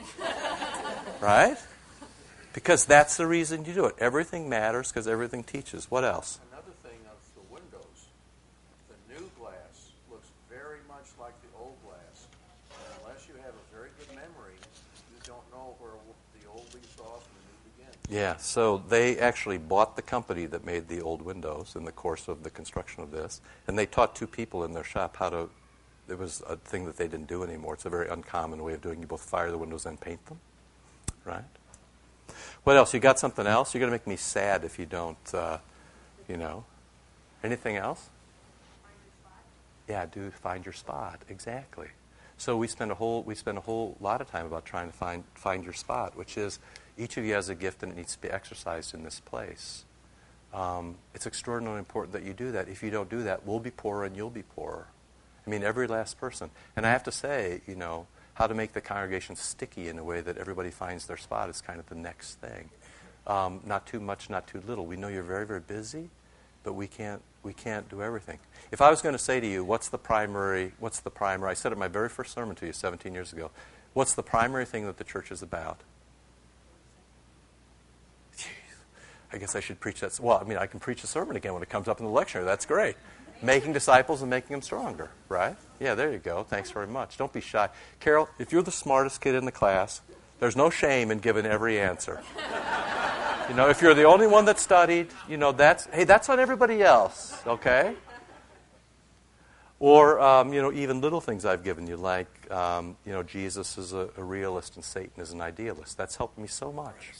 right? 1.20 1.58
Because 2.54 2.84
that's 2.84 3.16
the 3.16 3.26
reason 3.26 3.64
you 3.64 3.74
do 3.74 3.84
it. 3.86 3.96
Everything 3.98 4.48
matters 4.48 4.88
because 4.88 5.08
everything 5.08 5.42
teaches. 5.42 5.90
What 5.90 6.04
else? 6.04 6.38
Another 6.52 6.70
thing 6.84 7.00
of 7.10 7.18
the 7.34 7.52
windows, 7.52 8.06
the 8.88 9.12
new 9.12 9.28
glass 9.38 9.90
looks 10.08 10.28
very 10.48 10.78
much 10.88 11.10
like 11.20 11.34
the 11.42 11.58
old 11.58 11.74
glass. 11.84 12.28
And 12.70 13.02
unless 13.02 13.26
you 13.26 13.34
have 13.42 13.52
a 13.52 13.76
very 13.76 13.90
good 13.98 14.14
memory, 14.14 14.54
you 14.54 15.20
don't 15.26 15.42
know 15.50 15.74
where 15.80 15.90
the 16.40 16.48
old 16.48 16.72
leaves 16.72 16.96
off 17.00 17.26
and 17.26 17.34
the 17.42 17.82
new 17.82 17.86
begins. 17.90 18.06
Yeah, 18.08 18.36
so 18.36 18.84
they 18.88 19.18
actually 19.18 19.58
bought 19.58 19.96
the 19.96 20.02
company 20.02 20.46
that 20.46 20.64
made 20.64 20.86
the 20.86 21.00
old 21.00 21.22
windows 21.22 21.74
in 21.74 21.84
the 21.84 21.92
course 21.92 22.28
of 22.28 22.44
the 22.44 22.50
construction 22.50 23.02
of 23.02 23.10
this, 23.10 23.40
and 23.66 23.76
they 23.76 23.86
taught 23.86 24.14
two 24.14 24.28
people 24.28 24.62
in 24.64 24.72
their 24.72 24.84
shop 24.84 25.16
how 25.16 25.30
to. 25.30 25.50
It 26.08 26.18
was 26.18 26.40
a 26.48 26.56
thing 26.56 26.84
that 26.84 26.98
they 26.98 27.08
didn't 27.08 27.26
do 27.26 27.42
anymore. 27.42 27.74
It's 27.74 27.86
a 27.86 27.90
very 27.90 28.08
uncommon 28.08 28.62
way 28.62 28.74
of 28.74 28.80
doing. 28.80 29.00
You 29.00 29.08
both 29.08 29.24
fire 29.24 29.50
the 29.50 29.58
windows 29.58 29.86
and 29.86 30.00
paint 30.00 30.24
them, 30.26 30.38
right? 31.24 31.42
What 32.64 32.76
else? 32.76 32.94
You 32.94 33.00
got 33.00 33.18
something 33.18 33.46
else? 33.46 33.74
You're 33.74 33.80
going 33.80 33.90
to 33.90 33.94
make 33.94 34.06
me 34.06 34.16
sad 34.16 34.64
if 34.64 34.78
you 34.78 34.86
don't, 34.86 35.34
uh, 35.34 35.58
you 36.28 36.36
know. 36.36 36.64
Anything 37.42 37.76
else? 37.76 38.08
Yeah, 39.88 40.06
do 40.06 40.30
find 40.30 40.64
your 40.64 40.72
spot. 40.72 41.20
Exactly. 41.28 41.88
So 42.36 42.56
we 42.56 42.66
spend 42.66 42.90
a 42.90 42.94
whole 42.94 43.22
we 43.22 43.34
spend 43.34 43.58
a 43.58 43.60
whole 43.60 43.96
lot 44.00 44.20
of 44.20 44.30
time 44.30 44.46
about 44.46 44.64
trying 44.64 44.90
to 44.90 44.96
find 44.96 45.24
find 45.34 45.62
your 45.62 45.72
spot, 45.72 46.16
which 46.16 46.36
is 46.36 46.58
each 46.96 47.16
of 47.16 47.24
you 47.24 47.34
has 47.34 47.48
a 47.48 47.54
gift 47.54 47.82
and 47.82 47.92
it 47.92 47.96
needs 47.96 48.14
to 48.14 48.20
be 48.20 48.30
exercised 48.30 48.94
in 48.94 49.04
this 49.04 49.20
place. 49.20 49.84
Um, 50.52 50.96
it's 51.14 51.26
extraordinarily 51.26 51.80
important 51.80 52.12
that 52.12 52.22
you 52.22 52.32
do 52.32 52.52
that. 52.52 52.68
If 52.68 52.82
you 52.82 52.90
don't 52.90 53.10
do 53.10 53.24
that, 53.24 53.44
we'll 53.44 53.60
be 53.60 53.70
poorer 53.70 54.04
and 54.04 54.16
you'll 54.16 54.30
be 54.30 54.42
poorer. 54.42 54.86
I 55.46 55.50
mean, 55.50 55.62
every 55.62 55.86
last 55.86 56.18
person. 56.18 56.50
And 56.76 56.86
I 56.86 56.90
have 56.90 57.02
to 57.04 57.12
say, 57.12 57.60
you 57.66 57.74
know, 57.74 58.06
how 58.34 58.46
to 58.46 58.54
make 58.54 58.72
the 58.72 58.80
congregation 58.80 59.36
sticky 59.36 59.88
in 59.88 59.98
a 59.98 60.04
way 60.04 60.20
that 60.20 60.36
everybody 60.36 60.70
finds 60.70 61.06
their 61.06 61.16
spot 61.16 61.48
is 61.48 61.60
kind 61.60 61.78
of 61.78 61.86
the 61.88 61.94
next 61.94 62.34
thing. 62.40 62.70
Um, 63.26 63.60
not 63.64 63.86
too 63.86 64.00
much, 64.00 64.28
not 64.28 64.46
too 64.46 64.60
little. 64.66 64.84
We 64.84 64.96
know 64.96 65.08
you're 65.08 65.22
very, 65.22 65.46
very 65.46 65.60
busy, 65.60 66.10
but 66.62 66.74
we 66.74 66.86
can't 66.86 67.22
we 67.42 67.52
can't 67.52 67.88
do 67.90 68.02
everything. 68.02 68.38
If 68.72 68.80
I 68.80 68.88
was 68.88 69.02
going 69.02 69.12
to 69.12 69.18
say 69.18 69.38
to 69.38 69.46
you, 69.46 69.64
what's 69.64 69.90
the 69.90 69.98
primary? 69.98 70.72
What's 70.78 71.00
the 71.00 71.10
primary? 71.10 71.50
I 71.50 71.54
said 71.54 71.72
it 71.72 71.74
in 71.74 71.78
my 71.78 71.88
very 71.88 72.08
first 72.08 72.32
sermon 72.32 72.56
to 72.56 72.66
you 72.66 72.72
17 72.72 73.12
years 73.12 73.34
ago. 73.34 73.50
What's 73.92 74.14
the 74.14 74.22
primary 74.22 74.64
thing 74.64 74.86
that 74.86 74.96
the 74.96 75.04
church 75.04 75.30
is 75.30 75.42
about? 75.42 75.80
Jeez, 78.34 78.46
I 79.30 79.36
guess 79.36 79.54
I 79.54 79.60
should 79.60 79.78
preach 79.78 80.00
that. 80.00 80.18
Well, 80.18 80.38
I 80.38 80.44
mean, 80.48 80.56
I 80.56 80.66
can 80.66 80.80
preach 80.80 81.04
a 81.04 81.06
sermon 81.06 81.36
again 81.36 81.52
when 81.52 81.62
it 81.62 81.68
comes 81.68 81.86
up 81.86 82.00
in 82.00 82.06
the 82.06 82.12
lecture. 82.12 82.44
That's 82.44 82.64
great 82.64 82.96
making 83.42 83.72
disciples 83.72 84.22
and 84.22 84.30
making 84.30 84.50
them 84.50 84.62
stronger, 84.62 85.10
right? 85.28 85.56
Yeah, 85.80 85.94
there 85.94 86.12
you 86.12 86.18
go. 86.18 86.44
Thanks 86.44 86.70
very 86.70 86.86
much. 86.86 87.16
Don't 87.16 87.32
be 87.32 87.40
shy. 87.40 87.68
Carol, 88.00 88.28
if 88.38 88.52
you're 88.52 88.62
the 88.62 88.70
smartest 88.70 89.20
kid 89.20 89.34
in 89.34 89.44
the 89.44 89.52
class, 89.52 90.00
there's 90.40 90.56
no 90.56 90.70
shame 90.70 91.10
in 91.10 91.18
giving 91.18 91.46
every 91.46 91.80
answer. 91.80 92.22
You 93.48 93.54
know, 93.54 93.68
if 93.68 93.82
you're 93.82 93.92
the 93.92 94.04
only 94.04 94.26
one 94.26 94.46
that 94.46 94.58
studied, 94.58 95.08
you 95.28 95.36
know, 95.36 95.52
that's, 95.52 95.84
hey, 95.92 96.04
that's 96.04 96.30
on 96.30 96.40
everybody 96.40 96.82
else, 96.82 97.42
okay? 97.46 97.94
Or, 99.78 100.18
um, 100.18 100.54
you 100.54 100.62
know, 100.62 100.72
even 100.72 101.02
little 101.02 101.20
things 101.20 101.44
I've 101.44 101.62
given 101.62 101.86
you, 101.86 101.98
like, 101.98 102.50
um, 102.50 102.96
you 103.04 103.12
know, 103.12 103.22
Jesus 103.22 103.76
is 103.76 103.92
a, 103.92 104.08
a 104.16 104.24
realist 104.24 104.76
and 104.76 104.84
Satan 104.84 105.20
is 105.22 105.32
an 105.32 105.42
idealist. 105.42 105.98
That's 105.98 106.16
helped 106.16 106.38
me 106.38 106.46
so 106.46 106.72
much. 106.72 107.12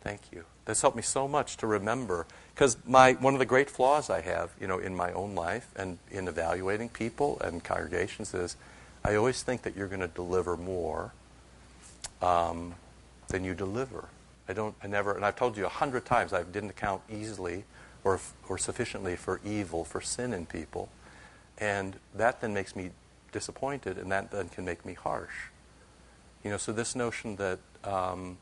Thank 0.00 0.32
you. 0.32 0.44
That's 0.64 0.80
helped 0.80 0.96
me 0.96 1.02
so 1.02 1.26
much 1.26 1.56
to 1.58 1.66
remember 1.66 2.26
because 2.54 2.76
my 2.86 3.12
one 3.14 3.34
of 3.34 3.38
the 3.38 3.46
great 3.46 3.70
flaws 3.70 4.10
I 4.10 4.20
have, 4.20 4.50
you 4.60 4.66
know, 4.66 4.78
in 4.78 4.94
my 4.94 5.12
own 5.12 5.34
life 5.34 5.68
and 5.76 5.98
in 6.10 6.28
evaluating 6.28 6.90
people 6.90 7.40
and 7.40 7.64
congregations 7.64 8.34
is 8.34 8.56
I 9.04 9.14
always 9.14 9.42
think 9.42 9.62
that 9.62 9.76
you're 9.76 9.88
going 9.88 10.00
to 10.00 10.08
deliver 10.08 10.56
more 10.56 11.12
um, 12.20 12.74
than 13.28 13.44
you 13.44 13.54
deliver. 13.54 14.08
I 14.48 14.52
don't. 14.52 14.74
I 14.82 14.86
never. 14.86 15.14
And 15.14 15.24
I've 15.24 15.36
told 15.36 15.56
you 15.56 15.66
a 15.66 15.70
hundred 15.70 16.04
times 16.04 16.32
I 16.32 16.42
didn't 16.42 16.70
account 16.70 17.02
easily 17.10 17.64
or 18.04 18.20
or 18.48 18.58
sufficiently 18.58 19.16
for 19.16 19.40
evil, 19.44 19.84
for 19.84 20.00
sin 20.00 20.32
in 20.32 20.46
people, 20.46 20.88
and 21.58 21.96
that 22.14 22.40
then 22.40 22.54
makes 22.54 22.74
me 22.74 22.90
disappointed, 23.30 23.98
and 23.98 24.10
that 24.10 24.30
then 24.30 24.48
can 24.48 24.64
make 24.64 24.86
me 24.86 24.94
harsh. 24.94 25.50
You 26.42 26.50
know. 26.50 26.56
So 26.56 26.72
this 26.72 26.96
notion 26.96 27.36
that 27.36 27.58
um, 27.84 28.38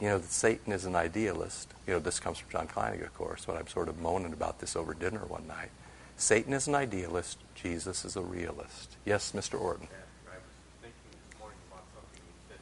you 0.00 0.08
know, 0.08 0.18
that 0.18 0.32
Satan 0.32 0.72
is 0.72 0.86
an 0.86 0.96
idealist. 0.96 1.72
You 1.86 1.94
know, 1.94 1.98
this 1.98 2.18
comes 2.18 2.38
from 2.38 2.50
John 2.50 2.68
Kleinig, 2.68 3.04
of 3.04 3.14
course, 3.14 3.44
but 3.44 3.56
I'm 3.56 3.68
sort 3.68 3.88
of 3.88 4.00
moaning 4.00 4.32
about 4.32 4.58
this 4.58 4.74
over 4.74 4.94
dinner 4.94 5.20
one 5.26 5.46
night. 5.46 5.70
Satan 6.16 6.54
is 6.54 6.66
an 6.68 6.74
idealist. 6.74 7.38
Jesus 7.54 8.04
is 8.04 8.16
a 8.16 8.22
realist. 8.22 8.96
Yes, 9.04 9.32
Mr. 9.32 9.60
Orton. 9.60 9.88
Yeah, 9.90 10.32
I 10.32 10.36
was 10.36 10.44
thinking 10.80 11.00
this 11.12 11.38
morning 11.38 11.58
about 11.68 11.84
something 11.92 12.20
you 12.24 12.36
said 12.48 12.60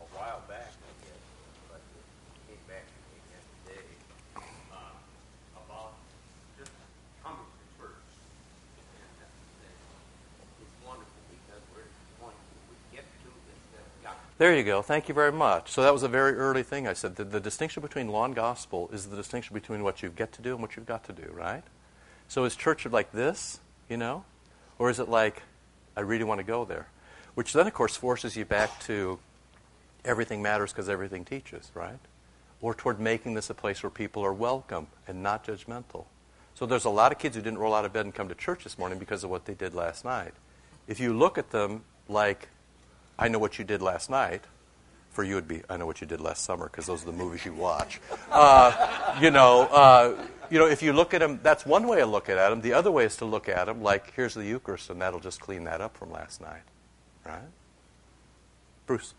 a 0.00 0.06
while 0.16 0.42
back, 0.48 0.70
but 1.68 1.82
it 1.82 2.46
came 2.46 2.62
back 2.68 2.86
There 14.42 14.56
you 14.56 14.64
go. 14.64 14.82
Thank 14.82 15.06
you 15.06 15.14
very 15.14 15.30
much. 15.30 15.70
So 15.70 15.84
that 15.84 15.92
was 15.92 16.02
a 16.02 16.08
very 16.08 16.34
early 16.34 16.64
thing 16.64 16.88
I 16.88 16.94
said. 16.94 17.14
The, 17.14 17.22
the 17.22 17.38
distinction 17.38 17.80
between 17.80 18.08
law 18.08 18.24
and 18.24 18.34
gospel 18.34 18.90
is 18.92 19.06
the 19.06 19.14
distinction 19.14 19.54
between 19.54 19.84
what 19.84 20.02
you 20.02 20.10
get 20.10 20.32
to 20.32 20.42
do 20.42 20.50
and 20.50 20.60
what 20.60 20.74
you've 20.74 20.84
got 20.84 21.04
to 21.04 21.12
do, 21.12 21.30
right? 21.32 21.62
So 22.26 22.42
is 22.42 22.56
church 22.56 22.84
like 22.86 23.12
this, 23.12 23.60
you 23.88 23.96
know? 23.96 24.24
Or 24.80 24.90
is 24.90 24.98
it 24.98 25.08
like, 25.08 25.44
I 25.96 26.00
really 26.00 26.24
want 26.24 26.40
to 26.40 26.44
go 26.44 26.64
there? 26.64 26.88
Which 27.36 27.52
then, 27.52 27.68
of 27.68 27.72
course, 27.72 27.96
forces 27.96 28.36
you 28.36 28.44
back 28.44 28.80
to 28.86 29.20
everything 30.04 30.42
matters 30.42 30.72
because 30.72 30.88
everything 30.88 31.24
teaches, 31.24 31.70
right? 31.72 32.00
Or 32.60 32.74
toward 32.74 32.98
making 32.98 33.34
this 33.34 33.48
a 33.48 33.54
place 33.54 33.80
where 33.84 33.90
people 33.90 34.24
are 34.24 34.32
welcome 34.32 34.88
and 35.06 35.22
not 35.22 35.46
judgmental. 35.46 36.06
So 36.56 36.66
there's 36.66 36.84
a 36.84 36.90
lot 36.90 37.12
of 37.12 37.20
kids 37.20 37.36
who 37.36 37.42
didn't 37.42 37.60
roll 37.60 37.74
out 37.74 37.84
of 37.84 37.92
bed 37.92 38.06
and 38.06 38.12
come 38.12 38.28
to 38.28 38.34
church 38.34 38.64
this 38.64 38.76
morning 38.76 38.98
because 38.98 39.22
of 39.22 39.30
what 39.30 39.44
they 39.44 39.54
did 39.54 39.72
last 39.72 40.04
night. 40.04 40.34
If 40.88 40.98
you 40.98 41.16
look 41.16 41.38
at 41.38 41.52
them 41.52 41.84
like, 42.08 42.48
I 43.22 43.28
know 43.28 43.38
what 43.38 43.58
you 43.58 43.64
did 43.64 43.80
last 43.82 44.10
night, 44.10 44.42
for 45.10 45.22
you 45.22 45.36
would 45.36 45.46
be, 45.46 45.62
I 45.70 45.76
know 45.76 45.86
what 45.86 46.00
you 46.00 46.06
did 46.06 46.20
last 46.20 46.44
summer 46.44 46.66
because 46.66 46.86
those 46.86 47.02
are 47.02 47.06
the 47.06 47.12
movies 47.12 47.44
you 47.44 47.52
watch. 47.54 48.00
Uh, 48.30 49.16
you 49.20 49.30
know, 49.30 49.62
uh, 49.70 50.26
you 50.50 50.58
know, 50.58 50.66
if 50.66 50.82
you 50.82 50.92
look 50.92 51.14
at 51.14 51.20
them, 51.20 51.38
that's 51.42 51.64
one 51.64 51.86
way 51.86 52.00
of 52.00 52.08
looking 52.08 52.36
at 52.36 52.50
them. 52.50 52.60
The 52.60 52.72
other 52.72 52.90
way 52.90 53.04
is 53.04 53.16
to 53.18 53.24
look 53.24 53.48
at 53.48 53.66
them 53.66 53.82
like, 53.82 54.12
here's 54.14 54.34
the 54.34 54.44
Eucharist, 54.44 54.90
and 54.90 55.00
that'll 55.00 55.20
just 55.20 55.40
clean 55.40 55.64
that 55.64 55.80
up 55.80 55.96
from 55.96 56.10
last 56.10 56.40
night, 56.40 56.62
right? 57.24 57.40
Bruce. 58.86 59.14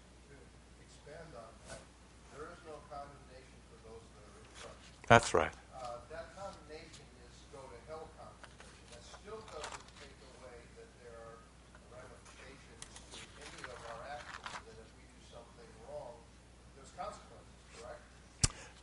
That's 5.08 5.34
right. 5.34 5.52
Uh, 5.76 6.00
that 6.10 6.32
condemnation 6.34 7.06
is 7.22 7.36
go 7.52 7.60
to 7.60 7.78
hell 7.92 8.08
condemnation. 8.18 8.82
That 8.90 9.04
still 9.04 9.38
doesn't 9.52 9.86
take 10.00 10.16
away 10.32 10.58
that 10.80 10.90
there 11.04 11.14
are 11.22 11.38
ramifications 11.92 12.88
to 13.14 13.22
any 13.22 13.68
of 13.68 13.78
our 13.94 14.00
actions. 14.10 14.64
That 14.64 14.80
if 14.80 14.90
we 14.96 15.04
do 15.06 15.22
something 15.30 15.70
wrong, 15.86 16.18
there's 16.74 16.90
consequences. 16.98 17.52
Correct? 17.78 18.02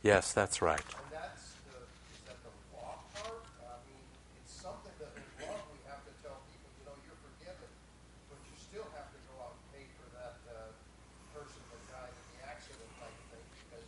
Yes, 0.03 0.33
that's 0.33 0.61
right. 0.61 0.81
That's 1.13 1.53
the 1.69 1.77
that 2.25 2.37
the? 2.41 2.49
I 2.49 3.77
mean, 3.85 4.01
it's 4.41 4.49
something 4.49 4.89
that 4.97 5.13
in 5.13 5.21
law 5.45 5.61
we 5.69 5.77
have 5.85 6.01
to 6.01 6.13
tell 6.25 6.41
people, 6.49 6.73
you 6.81 6.89
know, 6.89 6.97
you're 7.05 7.21
forgiven, 7.21 7.69
but 8.33 8.41
you 8.49 8.57
still 8.57 8.89
have 8.97 9.13
to 9.13 9.19
go 9.29 9.45
out 9.45 9.53
and 9.53 9.65
pay 9.77 9.85
for 10.01 10.09
that 10.17 10.41
uh, 10.49 10.73
person 11.37 11.61
that 11.69 11.81
died 11.93 12.09
in 12.17 12.25
the 12.33 12.41
accident 12.49 12.89
type 12.97 13.13
thing 13.29 13.45
because 13.61 13.85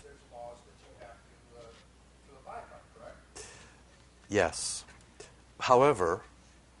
there's 0.00 0.24
laws 0.32 0.56
that 0.64 0.76
you 0.80 0.92
have 1.04 1.20
to 1.20 1.36
uh, 1.60 1.68
to 1.68 2.30
abide 2.40 2.64
by. 2.72 2.80
Correct? 2.96 3.44
Yes. 4.32 4.88
However, 5.60 6.24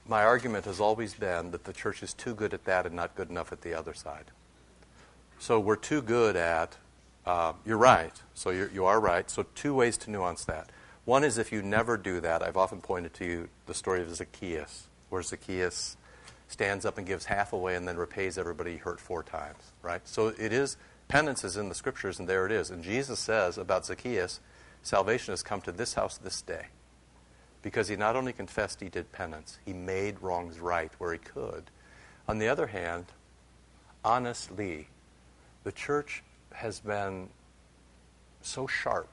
my 0.08 0.24
argument 0.24 0.64
has 0.64 0.80
always 0.80 1.12
been 1.12 1.50
that 1.50 1.64
the 1.64 1.72
church 1.72 2.02
is 2.02 2.14
too 2.14 2.34
good 2.34 2.54
at 2.54 2.64
that 2.64 2.86
and 2.86 2.96
not 2.96 3.16
good 3.16 3.28
enough 3.28 3.52
at 3.52 3.60
the 3.60 3.74
other 3.74 3.92
side. 3.92 4.32
So 5.38 5.60
we're 5.60 5.76
too 5.76 6.00
good 6.00 6.36
at, 6.36 6.76
uh, 7.26 7.54
you're 7.64 7.78
right, 7.78 8.12
so 8.34 8.50
you're, 8.50 8.70
you 8.70 8.84
are 8.84 9.00
right. 9.00 9.28
So, 9.28 9.44
two 9.54 9.74
ways 9.74 9.96
to 9.98 10.10
nuance 10.10 10.44
that. 10.44 10.70
One 11.04 11.24
is 11.24 11.38
if 11.38 11.52
you 11.52 11.62
never 11.62 11.96
do 11.96 12.20
that, 12.20 12.42
I've 12.42 12.56
often 12.56 12.80
pointed 12.80 13.14
to 13.14 13.24
you 13.24 13.48
the 13.66 13.74
story 13.74 14.00
of 14.00 14.14
Zacchaeus, 14.14 14.88
where 15.08 15.22
Zacchaeus 15.22 15.96
stands 16.48 16.84
up 16.84 16.98
and 16.98 17.06
gives 17.06 17.26
half 17.26 17.52
away 17.52 17.74
and 17.74 17.86
then 17.86 17.96
repays 17.96 18.38
everybody 18.38 18.72
he 18.72 18.76
hurt 18.78 19.00
four 19.00 19.22
times, 19.22 19.72
right? 19.82 20.06
So 20.06 20.28
it 20.28 20.52
is, 20.52 20.76
penance 21.08 21.44
is 21.44 21.56
in 21.56 21.68
the 21.68 21.74
scriptures, 21.74 22.18
and 22.18 22.28
there 22.28 22.46
it 22.46 22.52
is. 22.52 22.70
And 22.70 22.82
Jesus 22.82 23.18
says 23.18 23.58
about 23.58 23.86
Zacchaeus, 23.86 24.40
salvation 24.82 25.32
has 25.32 25.42
come 25.42 25.60
to 25.62 25.72
this 25.72 25.94
house 25.94 26.18
this 26.18 26.42
day 26.42 26.66
because 27.62 27.88
he 27.88 27.96
not 27.96 28.14
only 28.14 28.32
confessed 28.32 28.80
he 28.80 28.88
did 28.88 29.10
penance, 29.10 29.58
he 29.64 29.72
made 29.72 30.22
wrongs 30.22 30.60
right 30.60 30.92
where 30.98 31.12
he 31.12 31.18
could. 31.18 31.64
On 32.28 32.38
the 32.38 32.48
other 32.48 32.68
hand, 32.68 33.06
honestly, 34.04 34.88
the 35.64 35.72
church 35.72 36.22
has 36.56 36.80
been 36.80 37.28
so 38.42 38.66
sharp 38.66 39.08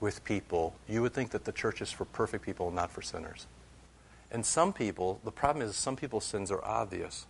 with 0.00 0.24
people, 0.24 0.74
you 0.88 1.02
would 1.02 1.12
think 1.12 1.30
that 1.30 1.44
the 1.44 1.52
church 1.52 1.80
is 1.80 1.92
for 1.92 2.04
perfect 2.04 2.44
people, 2.44 2.70
not 2.70 2.90
for 2.90 3.02
sinners. 3.02 3.46
And 4.30 4.44
some 4.44 4.72
people, 4.72 5.20
the 5.24 5.30
problem 5.30 5.66
is 5.66 5.76
some 5.76 5.94
people's 5.94 6.24
sins 6.24 6.50
are 6.50 6.64
obvious, 6.64 7.26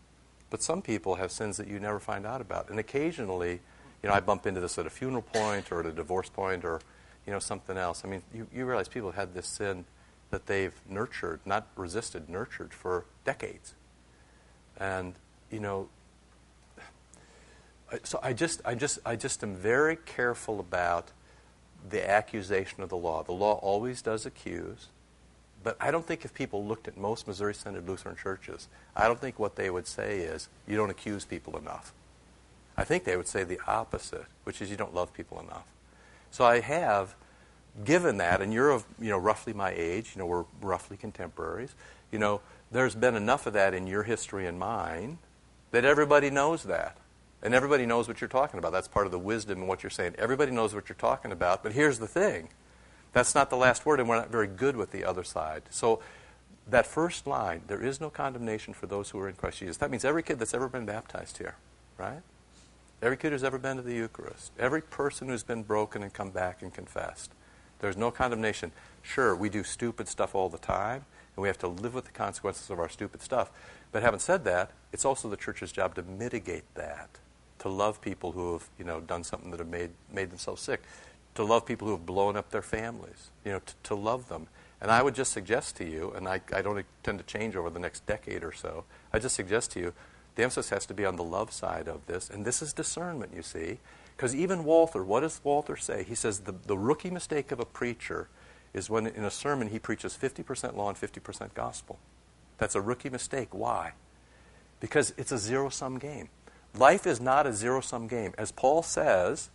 but 0.50 0.62
some 0.62 0.82
people 0.82 1.16
have 1.16 1.32
sins 1.32 1.56
that 1.56 1.66
you 1.66 1.80
never 1.80 1.98
find 1.98 2.24
out 2.24 2.40
about. 2.40 2.70
And 2.70 2.78
occasionally, 2.78 3.60
you 4.02 4.08
know, 4.08 4.14
I 4.14 4.20
bump 4.20 4.46
into 4.46 4.60
this 4.60 4.78
at 4.78 4.86
a 4.86 4.90
funeral 4.90 5.22
point 5.22 5.70
or 5.72 5.80
at 5.80 5.86
a 5.86 5.92
divorce 5.92 6.28
point 6.28 6.64
or, 6.64 6.80
you 7.26 7.32
know, 7.32 7.38
something 7.38 7.76
else. 7.76 8.02
I 8.04 8.08
mean, 8.08 8.22
you, 8.32 8.46
you 8.54 8.64
realize 8.64 8.88
people 8.88 9.10
have 9.10 9.28
had 9.28 9.34
this 9.34 9.46
sin 9.46 9.84
that 10.30 10.46
they've 10.46 10.74
nurtured, 10.88 11.40
not 11.44 11.66
resisted, 11.76 12.28
nurtured 12.28 12.72
for 12.72 13.04
decades. 13.24 13.74
And, 14.78 15.14
you 15.50 15.60
know, 15.60 15.88
so 18.04 18.18
I 18.22 18.32
just, 18.32 18.60
I 18.64 18.74
just, 18.74 18.98
I 19.04 19.16
just 19.16 19.42
am 19.42 19.54
very 19.54 19.96
careful 19.96 20.60
about 20.60 21.10
the 21.88 22.08
accusation 22.08 22.82
of 22.82 22.88
the 22.88 22.96
law. 22.96 23.22
The 23.22 23.32
law 23.32 23.54
always 23.54 24.02
does 24.02 24.24
accuse, 24.26 24.88
but 25.62 25.76
I 25.80 25.90
don't 25.90 26.06
think 26.06 26.24
if 26.24 26.34
people 26.34 26.64
looked 26.64 26.88
at 26.88 26.96
most 26.96 27.26
Missouri 27.26 27.54
Synod 27.54 27.88
Lutheran 27.88 28.16
churches, 28.16 28.68
I 28.96 29.08
don't 29.08 29.20
think 29.20 29.38
what 29.38 29.56
they 29.56 29.70
would 29.70 29.86
say 29.86 30.20
is, 30.20 30.48
you 30.66 30.76
don't 30.76 30.90
accuse 30.90 31.24
people 31.24 31.56
enough. 31.56 31.92
I 32.76 32.84
think 32.84 33.04
they 33.04 33.16
would 33.16 33.28
say 33.28 33.44
the 33.44 33.60
opposite, 33.66 34.26
which 34.44 34.62
is 34.62 34.70
you 34.70 34.76
don't 34.76 34.94
love 34.94 35.12
people 35.12 35.40
enough. 35.40 35.66
So 36.30 36.44
I 36.44 36.60
have 36.60 37.14
given 37.84 38.18
that, 38.18 38.40
and 38.40 38.52
you're 38.52 38.70
of 38.70 38.84
you 39.00 39.10
know 39.10 39.18
roughly 39.18 39.52
my 39.52 39.72
age, 39.76 40.12
you 40.14 40.18
know 40.18 40.26
we're 40.26 40.44
roughly 40.60 40.96
contemporaries. 40.96 41.74
You 42.10 42.18
know, 42.18 42.40
there's 42.70 42.94
been 42.94 43.14
enough 43.14 43.46
of 43.46 43.52
that 43.52 43.74
in 43.74 43.86
your 43.86 44.02
history 44.02 44.46
and 44.46 44.58
mine 44.58 45.18
that 45.70 45.84
everybody 45.84 46.30
knows 46.30 46.64
that, 46.64 46.96
and 47.42 47.54
everybody 47.54 47.86
knows 47.86 48.08
what 48.08 48.20
you're 48.20 48.28
talking 48.28 48.58
about. 48.58 48.72
That's 48.72 48.88
part 48.88 49.06
of 49.06 49.12
the 49.12 49.18
wisdom 49.18 49.62
in 49.62 49.66
what 49.66 49.82
you're 49.82 49.90
saying. 49.90 50.14
Everybody 50.18 50.52
knows 50.52 50.74
what 50.74 50.88
you're 50.88 50.96
talking 50.96 51.32
about. 51.32 51.62
But 51.62 51.72
here's 51.72 51.98
the 51.98 52.06
thing: 52.06 52.48
that's 53.12 53.34
not 53.34 53.50
the 53.50 53.56
last 53.56 53.84
word, 53.84 54.00
and 54.00 54.08
we're 54.08 54.16
not 54.16 54.30
very 54.30 54.46
good 54.46 54.76
with 54.76 54.90
the 54.92 55.04
other 55.04 55.24
side. 55.24 55.62
So. 55.70 56.00
That 56.68 56.86
first 56.86 57.26
line, 57.26 57.62
there 57.66 57.82
is 57.82 58.00
no 58.00 58.08
condemnation 58.08 58.72
for 58.72 58.86
those 58.86 59.10
who 59.10 59.18
are 59.18 59.28
in 59.28 59.34
Christ 59.34 59.58
Jesus. 59.58 59.78
That 59.78 59.90
means 59.90 60.04
every 60.04 60.22
kid 60.22 60.38
that's 60.38 60.54
ever 60.54 60.68
been 60.68 60.86
baptized 60.86 61.38
here, 61.38 61.56
right? 61.98 62.22
Every 63.02 63.16
kid 63.16 63.32
who's 63.32 63.42
ever 63.42 63.58
been 63.58 63.78
to 63.78 63.82
the 63.82 63.94
Eucharist, 63.94 64.52
every 64.60 64.80
person 64.80 65.26
who's 65.26 65.42
been 65.42 65.64
broken 65.64 66.04
and 66.04 66.12
come 66.12 66.30
back 66.30 66.62
and 66.62 66.72
confessed. 66.72 67.32
There's 67.80 67.96
no 67.96 68.12
condemnation. 68.12 68.70
Sure, 69.02 69.34
we 69.34 69.48
do 69.48 69.64
stupid 69.64 70.06
stuff 70.06 70.36
all 70.36 70.48
the 70.48 70.56
time, 70.56 71.04
and 71.34 71.42
we 71.42 71.48
have 71.48 71.58
to 71.58 71.66
live 71.66 71.94
with 71.94 72.04
the 72.04 72.12
consequences 72.12 72.70
of 72.70 72.78
our 72.78 72.88
stupid 72.88 73.22
stuff. 73.22 73.50
But 73.90 74.04
having 74.04 74.20
said 74.20 74.44
that, 74.44 74.70
it's 74.92 75.04
also 75.04 75.28
the 75.28 75.36
church's 75.36 75.72
job 75.72 75.96
to 75.96 76.04
mitigate 76.04 76.72
that, 76.76 77.18
to 77.62 77.68
love 77.68 78.00
people 78.00 78.32
who 78.32 78.54
have, 78.54 78.68
you 78.76 78.84
know, 78.84 79.00
done 79.00 79.22
something 79.22 79.52
that 79.52 79.60
have 79.60 79.68
made, 79.68 79.90
made 80.12 80.30
themselves 80.30 80.60
sick, 80.60 80.82
to 81.36 81.44
love 81.44 81.64
people 81.64 81.86
who 81.86 81.94
have 81.94 82.04
blown 82.04 82.36
up 82.36 82.50
their 82.50 82.60
families, 82.60 83.30
you 83.44 83.52
know, 83.52 83.60
to, 83.60 83.74
to 83.84 83.94
love 83.94 84.28
them. 84.28 84.48
And 84.80 84.90
I 84.90 85.00
would 85.00 85.14
just 85.14 85.32
suggest 85.32 85.76
to 85.76 85.88
you, 85.88 86.12
and 86.16 86.26
I, 86.26 86.40
I 86.52 86.60
don't 86.60 86.78
intend 86.78 87.20
to 87.20 87.24
change 87.24 87.54
over 87.54 87.70
the 87.70 87.78
next 87.78 88.04
decade 88.04 88.42
or 88.42 88.50
so, 88.50 88.84
I 89.12 89.20
just 89.20 89.36
suggest 89.36 89.70
to 89.72 89.80
you, 89.80 89.92
the 90.34 90.42
emphasis 90.42 90.70
has 90.70 90.86
to 90.86 90.94
be 90.94 91.04
on 91.04 91.14
the 91.14 91.22
love 91.22 91.52
side 91.52 91.86
of 91.86 92.06
this. 92.06 92.28
And 92.28 92.44
this 92.44 92.62
is 92.62 92.72
discernment, 92.72 93.32
you 93.34 93.42
see. 93.42 93.78
Because 94.16 94.34
even 94.34 94.64
Walther, 94.64 95.04
what 95.04 95.20
does 95.20 95.40
Walther 95.44 95.76
say? 95.76 96.02
He 96.02 96.16
says 96.16 96.40
the, 96.40 96.54
the 96.66 96.76
rookie 96.76 97.10
mistake 97.10 97.52
of 97.52 97.60
a 97.60 97.64
preacher 97.64 98.28
is 98.74 98.90
when 98.90 99.06
in 99.06 99.24
a 99.24 99.30
sermon 99.30 99.68
he 99.68 99.78
preaches 99.78 100.18
50% 100.20 100.74
law 100.76 100.88
and 100.88 100.98
50% 100.98 101.54
gospel. 101.54 102.00
That's 102.58 102.74
a 102.74 102.80
rookie 102.80 103.10
mistake. 103.10 103.50
Why? 103.52 103.92
Because 104.80 105.14
it's 105.16 105.30
a 105.30 105.38
zero 105.38 105.68
sum 105.68 105.98
game. 105.98 106.28
Life 106.76 107.06
is 107.06 107.20
not 107.20 107.46
a 107.46 107.52
zero 107.52 107.80
sum 107.80 108.06
game. 108.06 108.32
As 108.38 108.50
Paul 108.52 108.82
says, 108.82 109.50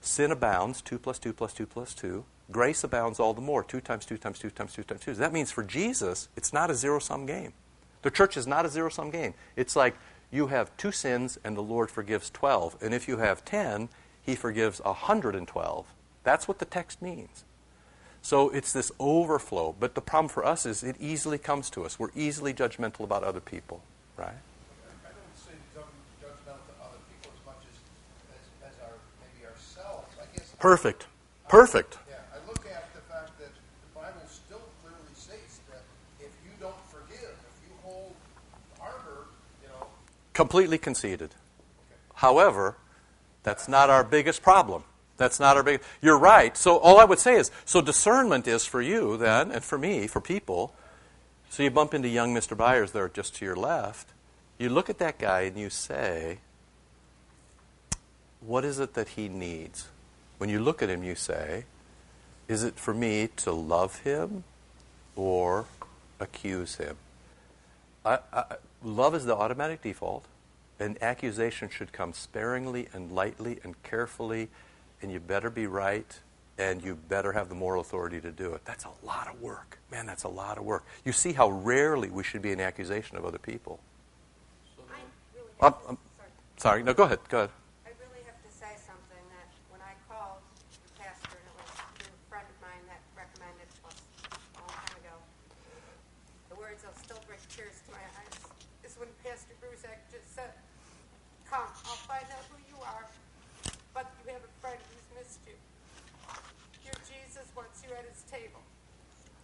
sin 0.00 0.30
abounds, 0.32 0.82
2 0.82 0.98
plus 0.98 1.18
2 1.18 1.32
plus 1.32 1.52
2 1.52 1.66
plus 1.66 1.94
2. 1.94 2.24
Grace 2.50 2.84
abounds 2.84 3.18
all 3.18 3.34
the 3.34 3.40
more, 3.40 3.62
2 3.62 3.80
times 3.80 4.06
2 4.06 4.18
times 4.18 4.38
2 4.38 4.50
times 4.50 4.72
2 4.72 4.82
times 4.84 5.00
2. 5.02 5.14
That 5.14 5.32
means 5.32 5.50
for 5.50 5.62
Jesus, 5.62 6.28
it's 6.36 6.52
not 6.52 6.70
a 6.70 6.74
zero 6.74 6.98
sum 6.98 7.26
game. 7.26 7.52
The 8.02 8.10
church 8.10 8.36
is 8.36 8.46
not 8.46 8.64
a 8.64 8.68
zero 8.68 8.88
sum 8.88 9.10
game. 9.10 9.34
It's 9.56 9.74
like 9.74 9.96
you 10.30 10.48
have 10.48 10.76
two 10.76 10.92
sins 10.92 11.38
and 11.44 11.56
the 11.56 11.62
Lord 11.62 11.90
forgives 11.90 12.30
12. 12.30 12.76
And 12.80 12.94
if 12.94 13.08
you 13.08 13.18
have 13.18 13.44
10, 13.44 13.88
he 14.22 14.34
forgives 14.34 14.80
112. 14.80 15.86
That's 16.22 16.48
what 16.48 16.58
the 16.58 16.64
text 16.64 17.00
means. 17.00 17.44
So 18.22 18.50
it's 18.50 18.72
this 18.72 18.90
overflow. 18.98 19.76
But 19.78 19.94
the 19.94 20.00
problem 20.00 20.28
for 20.28 20.44
us 20.44 20.66
is 20.66 20.82
it 20.82 20.96
easily 20.98 21.38
comes 21.38 21.70
to 21.70 21.84
us. 21.84 21.98
We're 21.98 22.10
easily 22.16 22.52
judgmental 22.52 23.00
about 23.00 23.22
other 23.22 23.38
people, 23.40 23.82
right? 24.16 24.28
I 24.28 25.10
don't 25.14 25.36
say 25.38 25.52
judge- 25.72 25.84
judgmental 26.20 26.58
to 26.66 26.74
other 26.82 26.98
people 27.06 27.30
as 27.38 27.46
much 27.46 27.62
as, 27.70 27.78
as, 28.34 28.74
as 28.74 28.82
our, 28.82 28.98
maybe 29.22 29.46
ourselves. 29.46 30.10
I 30.20 30.26
guess. 30.36 30.45
Perfect. 30.58 31.06
Perfect. 31.48 31.98
Yeah, 32.08 32.16
I 32.32 32.48
look 32.48 32.64
at 32.66 32.94
the 32.94 33.00
fact 33.02 33.38
that 33.38 33.48
the 33.48 34.00
Bible 34.00 34.20
still 34.26 34.62
clearly 34.82 35.14
states 35.14 35.60
that 35.70 35.82
if 36.18 36.32
you 36.44 36.50
don't 36.60 36.74
forgive, 36.90 37.20
if 37.20 37.68
you 37.68 37.74
hold 37.82 38.14
harbor, 38.80 39.26
you 39.62 39.68
know, 39.68 39.86
Completely 40.32 40.78
conceded. 40.78 41.34
However, 42.14 42.76
that's 43.42 43.68
not 43.68 43.90
our 43.90 44.02
biggest 44.02 44.42
problem. 44.42 44.84
That's 45.18 45.40
not 45.40 45.56
our 45.56 45.62
big. 45.62 45.82
You're 46.02 46.18
right. 46.18 46.56
So 46.56 46.78
all 46.78 46.98
I 46.98 47.04
would 47.04 47.18
say 47.18 47.36
is, 47.36 47.50
so 47.64 47.80
discernment 47.80 48.46
is 48.46 48.66
for 48.66 48.82
you 48.82 49.16
then, 49.16 49.50
and 49.50 49.62
for 49.62 49.78
me, 49.78 50.06
for 50.06 50.20
people. 50.20 50.74
So 51.48 51.62
you 51.62 51.70
bump 51.70 51.94
into 51.94 52.08
young 52.08 52.34
Mr. 52.34 52.56
Byers 52.56 52.92
there 52.92 53.08
just 53.08 53.36
to 53.36 53.44
your 53.44 53.56
left. 53.56 54.08
You 54.58 54.68
look 54.68 54.90
at 54.90 54.98
that 54.98 55.18
guy 55.18 55.42
and 55.42 55.56
you 55.56 55.70
say, 55.70 56.38
what 58.40 58.64
is 58.64 58.78
it 58.78 58.94
that 58.94 59.10
he 59.10 59.28
needs? 59.28 59.88
When 60.38 60.50
you 60.50 60.60
look 60.60 60.82
at 60.82 60.90
him, 60.90 61.02
you 61.02 61.14
say, 61.14 61.64
is 62.48 62.62
it 62.62 62.78
for 62.78 62.94
me 62.94 63.28
to 63.36 63.52
love 63.52 64.00
him 64.00 64.44
or 65.14 65.66
accuse 66.20 66.76
him? 66.76 66.96
I, 68.04 68.18
I, 68.32 68.44
love 68.82 69.14
is 69.14 69.24
the 69.24 69.34
automatic 69.34 69.82
default, 69.82 70.24
and 70.78 71.02
accusation 71.02 71.68
should 71.68 71.92
come 71.92 72.12
sparingly 72.12 72.88
and 72.92 73.12
lightly 73.12 73.58
and 73.64 73.80
carefully, 73.82 74.48
and 75.02 75.10
you 75.10 75.20
better 75.20 75.50
be 75.50 75.66
right, 75.66 76.20
and 76.58 76.82
you 76.82 76.94
better 76.94 77.32
have 77.32 77.48
the 77.48 77.54
moral 77.54 77.80
authority 77.80 78.20
to 78.20 78.30
do 78.30 78.54
it. 78.54 78.64
That's 78.64 78.84
a 78.84 79.06
lot 79.06 79.28
of 79.28 79.40
work. 79.40 79.78
Man, 79.90 80.06
that's 80.06 80.24
a 80.24 80.28
lot 80.28 80.58
of 80.58 80.64
work. 80.64 80.84
You 81.04 81.12
see 81.12 81.32
how 81.32 81.50
rarely 81.50 82.10
we 82.10 82.22
should 82.22 82.42
be 82.42 82.52
in 82.52 82.60
accusation 82.60 83.16
of 83.16 83.24
other 83.24 83.38
people. 83.38 83.80
I 84.88 84.96
really 85.34 85.50
have 85.60 85.82
to, 85.82 85.88
um, 85.90 85.98
sorry. 86.16 86.30
Sorry, 86.56 86.82
no, 86.82 86.94
go 86.94 87.04
ahead, 87.04 87.20
go 87.28 87.38
ahead. 87.38 87.50
I 87.84 87.90
really 88.00 88.24
have 88.24 88.40
to 88.40 88.50
say 88.52 88.72
something 88.86 89.24
that 89.36 89.48
when 89.68 89.80
I 89.84 89.92
called 90.08 90.40
the 90.72 91.02
pastor, 91.02 91.36
and 91.36 91.44
it 91.44 91.54
was 91.60 91.68
through 92.00 92.14
a 92.14 92.24
friend 92.30 92.46
of 92.48 92.58
mine 92.64 92.84
that 92.88 93.04
recommended 93.12 93.68
us 93.84 94.00
a 94.32 94.60
long 94.64 94.72
time 94.72 94.96
ago, 94.96 95.14
the 96.48 96.56
words 96.56 96.84
that 96.88 96.96
still 97.04 97.20
bring 97.28 97.40
tears 97.52 97.84
to 97.84 97.92
my 97.92 98.00
eyes 98.16 98.32
is 98.80 98.96
when 98.96 99.08
Just 100.10 100.34
said, 100.34 100.50
Come, 101.46 101.70
I'll 101.86 102.02
find 102.10 102.26
out 102.34 102.44
who 102.50 102.58
you 102.66 102.78
are, 102.82 103.06
but 103.94 104.10
you 104.18 104.34
have 104.34 104.42
a 104.42 104.54
friend 104.58 104.78
who's 104.90 105.08
missed 105.14 105.42
you. 105.46 105.54
Your 106.82 106.98
Jesus 107.06 107.46
wants 107.54 107.86
you 107.86 107.94
at 107.94 108.02
his 108.02 108.26
table. 108.26 108.62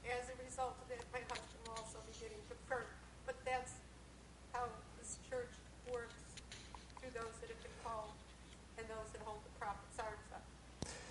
As 0.02 0.26
a 0.26 0.37
result 0.42 0.74
of 0.83 0.87
that, 0.90 1.02
my 1.14 1.22
husband 1.31 1.62
will 1.62 1.78
also 1.78 2.02
be 2.11 2.14
getting 2.18 2.42
confirmed. 2.50 2.90
But 3.22 3.38
that's 3.46 3.78
how 4.50 4.66
this 4.98 5.22
church 5.31 5.55
works 5.87 6.18
through 6.98 7.14
those 7.14 7.35
that 7.38 7.48
have 7.55 7.62
been 7.62 7.78
called 7.87 8.14
and 8.78 8.85
those 8.90 9.09
that 9.14 9.22
hold 9.22 9.40
the 9.46 9.55
prophet's 9.62 9.98
arms 10.02 10.31
up. 10.35 10.42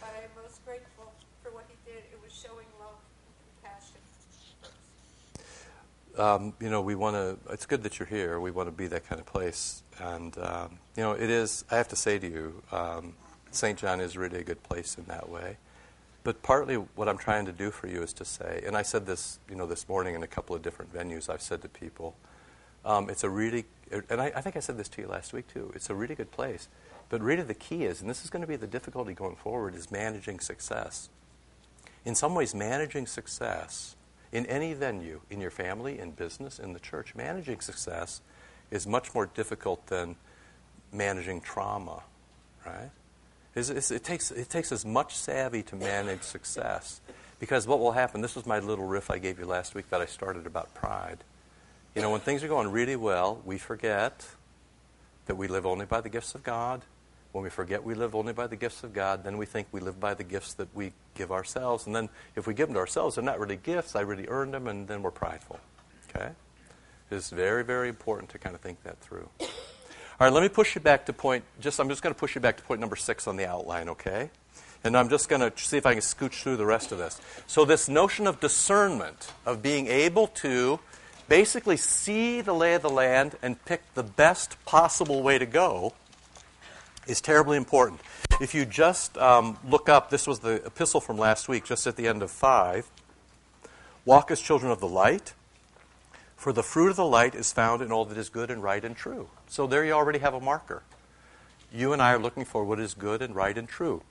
But 0.03 0.11
I 0.11 0.27
am 0.27 0.33
most 0.35 0.59
grateful 0.67 1.15
for 1.39 1.55
what 1.55 1.65
he 1.71 1.79
did. 1.87 2.03
It 2.11 2.19
was 2.19 2.35
showing 2.35 2.67
love 2.83 2.99
and 2.99 3.33
compassion 3.47 4.03
first. 4.59 4.75
Um, 6.17 6.53
you 6.59 6.69
know, 6.69 6.81
we 6.81 6.95
want 6.95 7.15
to, 7.15 7.37
it's 7.53 7.65
good 7.65 7.83
that 7.83 7.99
you're 7.99 8.07
here. 8.07 8.39
We 8.39 8.51
want 8.51 8.67
to 8.67 8.71
be 8.71 8.87
that 8.87 9.07
kind 9.07 9.19
of 9.19 9.25
place. 9.25 9.83
And, 9.99 10.37
um, 10.37 10.79
you 10.95 11.03
know, 11.03 11.13
it 11.13 11.29
is, 11.29 11.63
I 11.71 11.77
have 11.77 11.87
to 11.89 11.95
say 11.95 12.19
to 12.19 12.27
you, 12.27 12.63
um, 12.71 13.13
St. 13.51 13.77
John 13.77 13.99
is 13.99 14.17
really 14.17 14.39
a 14.39 14.43
good 14.43 14.63
place 14.63 14.97
in 14.97 15.05
that 15.05 15.29
way. 15.29 15.57
But 16.23 16.43
partly 16.43 16.75
what 16.75 17.09
I'm 17.09 17.17
trying 17.17 17.45
to 17.45 17.51
do 17.51 17.71
for 17.71 17.87
you 17.87 18.03
is 18.03 18.13
to 18.13 18.25
say, 18.25 18.63
and 18.65 18.77
I 18.77 18.83
said 18.83 19.05
this, 19.05 19.39
you 19.49 19.55
know, 19.55 19.65
this 19.65 19.89
morning 19.89 20.15
in 20.15 20.23
a 20.23 20.27
couple 20.27 20.55
of 20.55 20.61
different 20.61 20.93
venues, 20.93 21.29
I've 21.29 21.41
said 21.41 21.61
to 21.63 21.69
people, 21.69 22.15
um, 22.85 23.09
it's 23.09 23.23
a 23.23 23.29
really, 23.29 23.65
and 24.09 24.21
I, 24.21 24.31
I 24.35 24.41
think 24.41 24.55
I 24.55 24.59
said 24.59 24.77
this 24.77 24.87
to 24.89 25.01
you 25.01 25.07
last 25.07 25.33
week 25.33 25.47
too, 25.47 25.71
it's 25.75 25.89
a 25.89 25.95
really 25.95 26.15
good 26.15 26.31
place. 26.31 26.67
But 27.09 27.21
really 27.21 27.43
the 27.43 27.55
key 27.55 27.85
is, 27.85 28.01
and 28.01 28.09
this 28.09 28.23
is 28.23 28.29
going 28.29 28.41
to 28.41 28.47
be 28.47 28.55
the 28.55 28.67
difficulty 28.67 29.13
going 29.13 29.35
forward, 29.35 29.75
is 29.75 29.91
managing 29.91 30.39
success. 30.39 31.09
In 32.05 32.15
some 32.15 32.35
ways, 32.35 32.55
managing 32.55 33.05
success 33.05 33.95
in 34.31 34.45
any 34.45 34.73
venue, 34.73 35.21
in 35.29 35.41
your 35.41 35.51
family, 35.51 35.99
in 35.99 36.11
business, 36.11 36.59
in 36.59 36.73
the 36.73 36.79
church, 36.79 37.15
managing 37.15 37.59
success 37.59 38.21
is 38.69 38.87
much 38.87 39.13
more 39.13 39.25
difficult 39.25 39.87
than 39.87 40.15
managing 40.93 41.41
trauma, 41.41 42.03
right? 42.65 42.89
It's, 43.55 43.69
it's, 43.69 43.91
it, 43.91 44.03
takes, 44.03 44.31
it 44.31 44.49
takes 44.49 44.71
as 44.71 44.85
much 44.85 45.15
savvy 45.15 45.63
to 45.63 45.75
manage 45.75 46.21
success. 46.21 47.01
Because 47.39 47.67
what 47.67 47.79
will 47.79 47.91
happen, 47.91 48.21
this 48.21 48.35
was 48.35 48.45
my 48.45 48.59
little 48.59 48.85
riff 48.85 49.11
I 49.11 49.17
gave 49.17 49.39
you 49.39 49.45
last 49.45 49.75
week 49.75 49.89
that 49.89 49.99
I 49.99 50.05
started 50.05 50.45
about 50.45 50.73
pride. 50.73 51.17
You 51.95 52.01
know, 52.01 52.11
when 52.11 52.21
things 52.21 52.43
are 52.43 52.47
going 52.47 52.71
really 52.71 52.95
well, 52.95 53.41
we 53.43 53.57
forget 53.57 54.25
that 55.25 55.35
we 55.35 55.47
live 55.47 55.65
only 55.65 55.85
by 55.85 55.99
the 55.99 56.09
gifts 56.09 56.35
of 56.35 56.43
God. 56.43 56.81
When 57.31 57.43
we 57.43 57.49
forget 57.49 57.83
we 57.83 57.93
live 57.93 58.13
only 58.13 58.33
by 58.33 58.47
the 58.47 58.55
gifts 58.55 58.83
of 58.83 58.93
God, 58.93 59.23
then 59.23 59.37
we 59.37 59.45
think 59.45 59.67
we 59.71 59.79
live 59.79 59.99
by 59.99 60.13
the 60.13 60.23
gifts 60.23 60.53
that 60.55 60.67
we 60.75 60.91
give 61.15 61.31
ourselves. 61.31 61.85
And 61.85 61.95
then 61.95 62.09
if 62.35 62.45
we 62.45 62.53
give 62.53 62.67
them 62.67 62.73
to 62.75 62.79
ourselves, 62.79 63.15
they're 63.15 63.23
not 63.23 63.39
really 63.39 63.55
gifts. 63.55 63.95
I 63.95 64.01
really 64.01 64.27
earned 64.27 64.53
them, 64.53 64.67
and 64.67 64.87
then 64.87 65.01
we're 65.01 65.11
prideful. 65.11 65.59
Okay? 66.09 66.31
It's 67.09 67.29
very, 67.29 67.63
very 67.63 67.89
important 67.89 68.29
to 68.31 68.37
kind 68.37 68.55
of 68.55 68.61
think 68.61 68.83
that 68.83 68.99
through. 68.99 69.29
All 69.39 70.27
right, 70.27 70.33
let 70.33 70.43
me 70.43 70.49
push 70.49 70.75
you 70.75 70.81
back 70.81 71.05
to 71.07 71.13
point, 71.13 71.43
just, 71.59 71.79
I'm 71.79 71.89
just 71.89 72.01
going 72.01 72.13
to 72.13 72.19
push 72.19 72.35
you 72.35 72.41
back 72.41 72.57
to 72.57 72.63
point 72.63 72.79
number 72.79 72.95
six 72.95 73.27
on 73.27 73.37
the 73.37 73.45
outline, 73.47 73.89
okay? 73.89 74.29
And 74.83 74.95
I'm 74.97 75.09
just 75.09 75.29
going 75.29 75.41
to 75.41 75.51
see 75.57 75.77
if 75.77 75.85
I 75.85 75.93
can 75.93 76.01
scooch 76.01 76.43
through 76.43 76.57
the 76.57 76.65
rest 76.65 76.91
of 76.91 76.97
this. 76.97 77.19
So, 77.47 77.65
this 77.65 77.89
notion 77.89 78.27
of 78.27 78.39
discernment, 78.39 79.31
of 79.45 79.61
being 79.61 79.87
able 79.87 80.27
to 80.27 80.79
basically 81.27 81.77
see 81.77 82.41
the 82.41 82.53
lay 82.53 82.75
of 82.75 82.81
the 82.81 82.89
land 82.89 83.35
and 83.41 83.63
pick 83.65 83.81
the 83.93 84.03
best 84.03 84.63
possible 84.65 85.23
way 85.23 85.37
to 85.37 85.45
go, 85.45 85.93
is 87.07 87.21
terribly 87.21 87.57
important. 87.57 88.01
If 88.39 88.53
you 88.53 88.65
just 88.65 89.17
um, 89.17 89.57
look 89.67 89.89
up, 89.89 90.09
this 90.09 90.27
was 90.27 90.39
the 90.39 90.55
epistle 90.65 91.01
from 91.01 91.17
last 91.17 91.47
week, 91.47 91.65
just 91.65 91.87
at 91.87 91.95
the 91.95 92.07
end 92.07 92.21
of 92.21 92.31
5. 92.31 92.89
Walk 94.05 94.31
as 94.31 94.39
children 94.39 94.71
of 94.71 94.79
the 94.79 94.87
light, 94.87 95.33
for 96.35 96.51
the 96.51 96.63
fruit 96.63 96.89
of 96.89 96.95
the 96.95 97.05
light 97.05 97.35
is 97.35 97.53
found 97.53 97.83
in 97.83 97.91
all 97.91 98.05
that 98.05 98.17
is 98.17 98.29
good 98.29 98.49
and 98.49 98.63
right 98.63 98.83
and 98.83 98.95
true. 98.95 99.29
So 99.47 99.67
there 99.67 99.85
you 99.85 99.91
already 99.91 100.19
have 100.19 100.33
a 100.33 100.39
marker. 100.39 100.81
You 101.71 101.93
and 101.93 102.01
I 102.01 102.13
are 102.13 102.19
looking 102.19 102.45
for 102.45 102.65
what 102.65 102.79
is 102.79 102.95
good 102.95 103.21
and 103.21 103.35
right 103.35 103.55
and 103.55 103.67
true. 103.67 104.01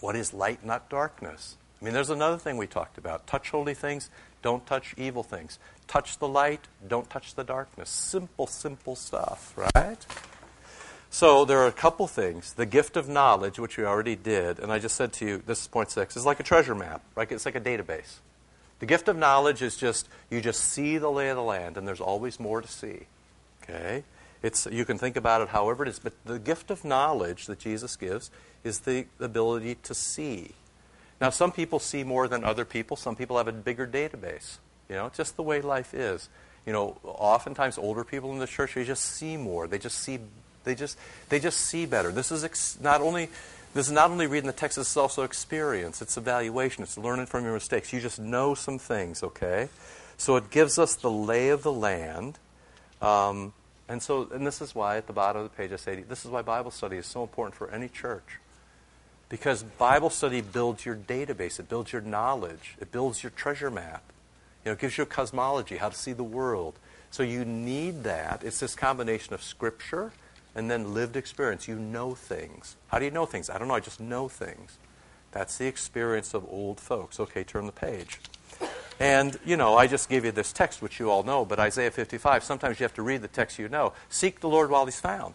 What 0.00 0.16
is 0.16 0.34
light, 0.34 0.64
not 0.64 0.90
darkness? 0.90 1.56
I 1.80 1.84
mean, 1.84 1.94
there's 1.94 2.10
another 2.10 2.38
thing 2.38 2.56
we 2.56 2.66
talked 2.66 2.98
about. 2.98 3.26
Touch 3.26 3.50
holy 3.50 3.74
things, 3.74 4.10
don't 4.42 4.66
touch 4.66 4.94
evil 4.96 5.22
things. 5.22 5.58
Touch 5.86 6.18
the 6.18 6.28
light, 6.28 6.66
don't 6.86 7.08
touch 7.08 7.34
the 7.34 7.44
darkness. 7.44 7.88
Simple, 7.88 8.46
simple 8.46 8.96
stuff, 8.96 9.54
right? 9.56 10.04
So 11.12 11.44
there 11.44 11.58
are 11.58 11.66
a 11.66 11.72
couple 11.72 12.06
things. 12.06 12.52
The 12.52 12.66
gift 12.66 12.96
of 12.96 13.08
knowledge, 13.08 13.58
which 13.58 13.76
we 13.76 13.84
already 13.84 14.14
did, 14.14 14.60
and 14.60 14.72
I 14.72 14.78
just 14.78 14.94
said 14.94 15.12
to 15.14 15.26
you, 15.26 15.42
this 15.44 15.62
is 15.62 15.66
point 15.66 15.90
six, 15.90 16.16
is 16.16 16.24
like 16.24 16.38
a 16.38 16.44
treasure 16.44 16.74
map, 16.74 17.02
right? 17.16 17.30
It's 17.30 17.44
like 17.44 17.56
a 17.56 17.60
database. 17.60 18.18
The 18.78 18.86
gift 18.86 19.08
of 19.08 19.16
knowledge 19.16 19.60
is 19.60 19.76
just 19.76 20.08
you 20.30 20.40
just 20.40 20.64
see 20.64 20.98
the 20.98 21.10
lay 21.10 21.28
of 21.28 21.36
the 21.36 21.42
land, 21.42 21.76
and 21.76 21.86
there's 21.86 22.00
always 22.00 22.38
more 22.38 22.62
to 22.62 22.68
see. 22.68 23.06
Okay, 23.62 24.04
it's 24.42 24.66
you 24.70 24.84
can 24.84 24.98
think 24.98 25.16
about 25.16 25.42
it 25.42 25.48
however 25.48 25.82
it 25.82 25.88
is, 25.88 25.98
but 25.98 26.12
the 26.24 26.38
gift 26.38 26.70
of 26.70 26.84
knowledge 26.84 27.46
that 27.46 27.58
Jesus 27.58 27.96
gives 27.96 28.30
is 28.64 28.80
the 28.80 29.06
ability 29.18 29.74
to 29.82 29.94
see. 29.94 30.52
Now, 31.20 31.30
some 31.30 31.52
people 31.52 31.78
see 31.78 32.02
more 32.02 32.28
than 32.28 32.44
other 32.44 32.64
people. 32.64 32.96
Some 32.96 33.14
people 33.16 33.36
have 33.36 33.48
a 33.48 33.52
bigger 33.52 33.86
database. 33.86 34.56
You 34.88 34.94
know, 34.96 35.06
it's 35.06 35.18
just 35.18 35.36
the 35.36 35.42
way 35.42 35.60
life 35.60 35.92
is. 35.92 36.28
You 36.64 36.72
know, 36.72 36.96
oftentimes 37.04 37.76
older 37.76 38.04
people 38.04 38.32
in 38.32 38.38
the 38.38 38.46
church 38.46 38.74
they 38.74 38.84
just 38.84 39.04
see 39.04 39.36
more. 39.36 39.66
They 39.66 39.78
just 39.78 39.98
see. 39.98 40.20
They 40.64 40.74
just 40.74 40.98
they 41.28 41.40
just 41.40 41.60
see 41.60 41.86
better. 41.86 42.12
This 42.12 42.30
is 42.30 42.44
ex- 42.44 42.78
not 42.80 43.00
only 43.00 43.28
this 43.72 43.86
is 43.86 43.92
not 43.92 44.10
only 44.10 44.26
reading 44.26 44.48
the 44.48 44.52
text, 44.52 44.78
it's 44.78 44.96
also 44.96 45.22
experience. 45.22 46.02
It's 46.02 46.16
evaluation. 46.16 46.82
It's 46.82 46.98
learning 46.98 47.26
from 47.26 47.44
your 47.44 47.54
mistakes. 47.54 47.92
You 47.92 48.00
just 48.00 48.18
know 48.18 48.54
some 48.54 48.78
things, 48.78 49.22
okay? 49.22 49.68
So 50.16 50.36
it 50.36 50.50
gives 50.50 50.78
us 50.78 50.96
the 50.96 51.10
lay 51.10 51.50
of 51.50 51.62
the 51.62 51.72
land. 51.72 52.38
Um, 53.00 53.52
and 53.88 54.02
so, 54.02 54.28
and 54.32 54.46
this 54.46 54.60
is 54.60 54.74
why 54.74 54.96
at 54.96 55.06
the 55.06 55.12
bottom 55.12 55.42
of 55.42 55.50
the 55.50 55.56
page 55.56 55.72
I 55.72 55.76
say, 55.76 56.02
this 56.02 56.24
is 56.24 56.30
why 56.30 56.42
Bible 56.42 56.70
study 56.70 56.96
is 56.96 57.06
so 57.06 57.22
important 57.22 57.54
for 57.54 57.70
any 57.70 57.88
church. 57.88 58.38
Because 59.28 59.62
Bible 59.62 60.10
study 60.10 60.40
builds 60.40 60.84
your 60.84 60.96
database, 60.96 61.60
it 61.60 61.68
builds 61.68 61.92
your 61.92 62.02
knowledge, 62.02 62.76
it 62.80 62.90
builds 62.90 63.22
your 63.22 63.30
treasure 63.30 63.70
map. 63.70 64.02
You 64.64 64.70
know, 64.70 64.72
it 64.72 64.80
gives 64.80 64.98
you 64.98 65.04
a 65.04 65.06
cosmology, 65.06 65.76
how 65.76 65.88
to 65.88 65.96
see 65.96 66.12
the 66.12 66.24
world. 66.24 66.74
So 67.12 67.22
you 67.22 67.44
need 67.44 68.02
that. 68.04 68.42
It's 68.44 68.60
this 68.60 68.74
combination 68.74 69.32
of 69.32 69.42
scripture 69.42 70.12
and 70.54 70.70
then 70.70 70.94
lived 70.94 71.16
experience. 71.16 71.68
You 71.68 71.76
know 71.76 72.14
things. 72.14 72.76
How 72.88 72.98
do 72.98 73.04
you 73.04 73.10
know 73.10 73.26
things? 73.26 73.50
I 73.50 73.58
don't 73.58 73.68
know, 73.68 73.74
I 73.74 73.80
just 73.80 74.00
know 74.00 74.28
things. 74.28 74.78
That's 75.32 75.58
the 75.58 75.66
experience 75.66 76.34
of 76.34 76.44
old 76.50 76.80
folks. 76.80 77.20
Okay, 77.20 77.44
turn 77.44 77.66
the 77.66 77.72
page. 77.72 78.20
And, 78.98 79.38
you 79.46 79.56
know, 79.56 79.76
I 79.76 79.86
just 79.86 80.10
gave 80.10 80.26
you 80.26 80.32
this 80.32 80.52
text, 80.52 80.82
which 80.82 81.00
you 81.00 81.10
all 81.10 81.22
know, 81.22 81.46
but 81.46 81.58
Isaiah 81.58 81.90
55, 81.90 82.44
sometimes 82.44 82.78
you 82.78 82.84
have 82.84 82.94
to 82.94 83.02
read 83.02 83.22
the 83.22 83.28
text 83.28 83.58
you 83.58 83.68
know. 83.68 83.94
Seek 84.10 84.40
the 84.40 84.48
Lord 84.48 84.70
while 84.70 84.84
he's 84.84 85.00
found, 85.00 85.34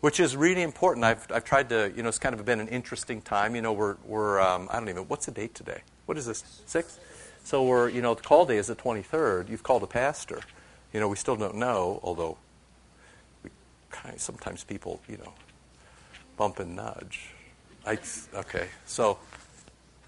which 0.00 0.18
is 0.18 0.36
really 0.36 0.62
important. 0.62 1.04
I've, 1.04 1.30
I've 1.30 1.44
tried 1.44 1.68
to, 1.68 1.92
you 1.94 2.02
know, 2.02 2.08
it's 2.08 2.18
kind 2.18 2.34
of 2.34 2.44
been 2.44 2.58
an 2.58 2.68
interesting 2.68 3.22
time. 3.22 3.54
You 3.54 3.62
know, 3.62 3.72
we're, 3.72 3.96
we're 4.04 4.40
um, 4.40 4.68
I 4.72 4.80
don't 4.80 4.88
even, 4.88 5.04
what's 5.04 5.26
the 5.26 5.32
date 5.32 5.54
today? 5.54 5.82
What 6.06 6.18
is 6.18 6.26
this? 6.26 6.62
Six? 6.66 6.98
So 7.44 7.62
we're, 7.62 7.88
you 7.88 8.02
know, 8.02 8.14
the 8.14 8.22
call 8.22 8.46
day 8.46 8.56
is 8.56 8.66
the 8.66 8.74
23rd. 8.74 9.48
You've 9.48 9.62
called 9.62 9.84
a 9.84 9.86
pastor. 9.86 10.40
You 10.92 10.98
know, 10.98 11.06
we 11.06 11.16
still 11.16 11.36
don't 11.36 11.56
know, 11.56 12.00
although 12.02 12.38
kind 14.02 14.20
sometimes 14.20 14.64
people, 14.64 15.00
you 15.08 15.16
know, 15.18 15.32
bump 16.36 16.58
and 16.58 16.76
nudge. 16.76 17.30
I, 17.86 17.98
okay, 18.34 18.68
so 18.84 19.18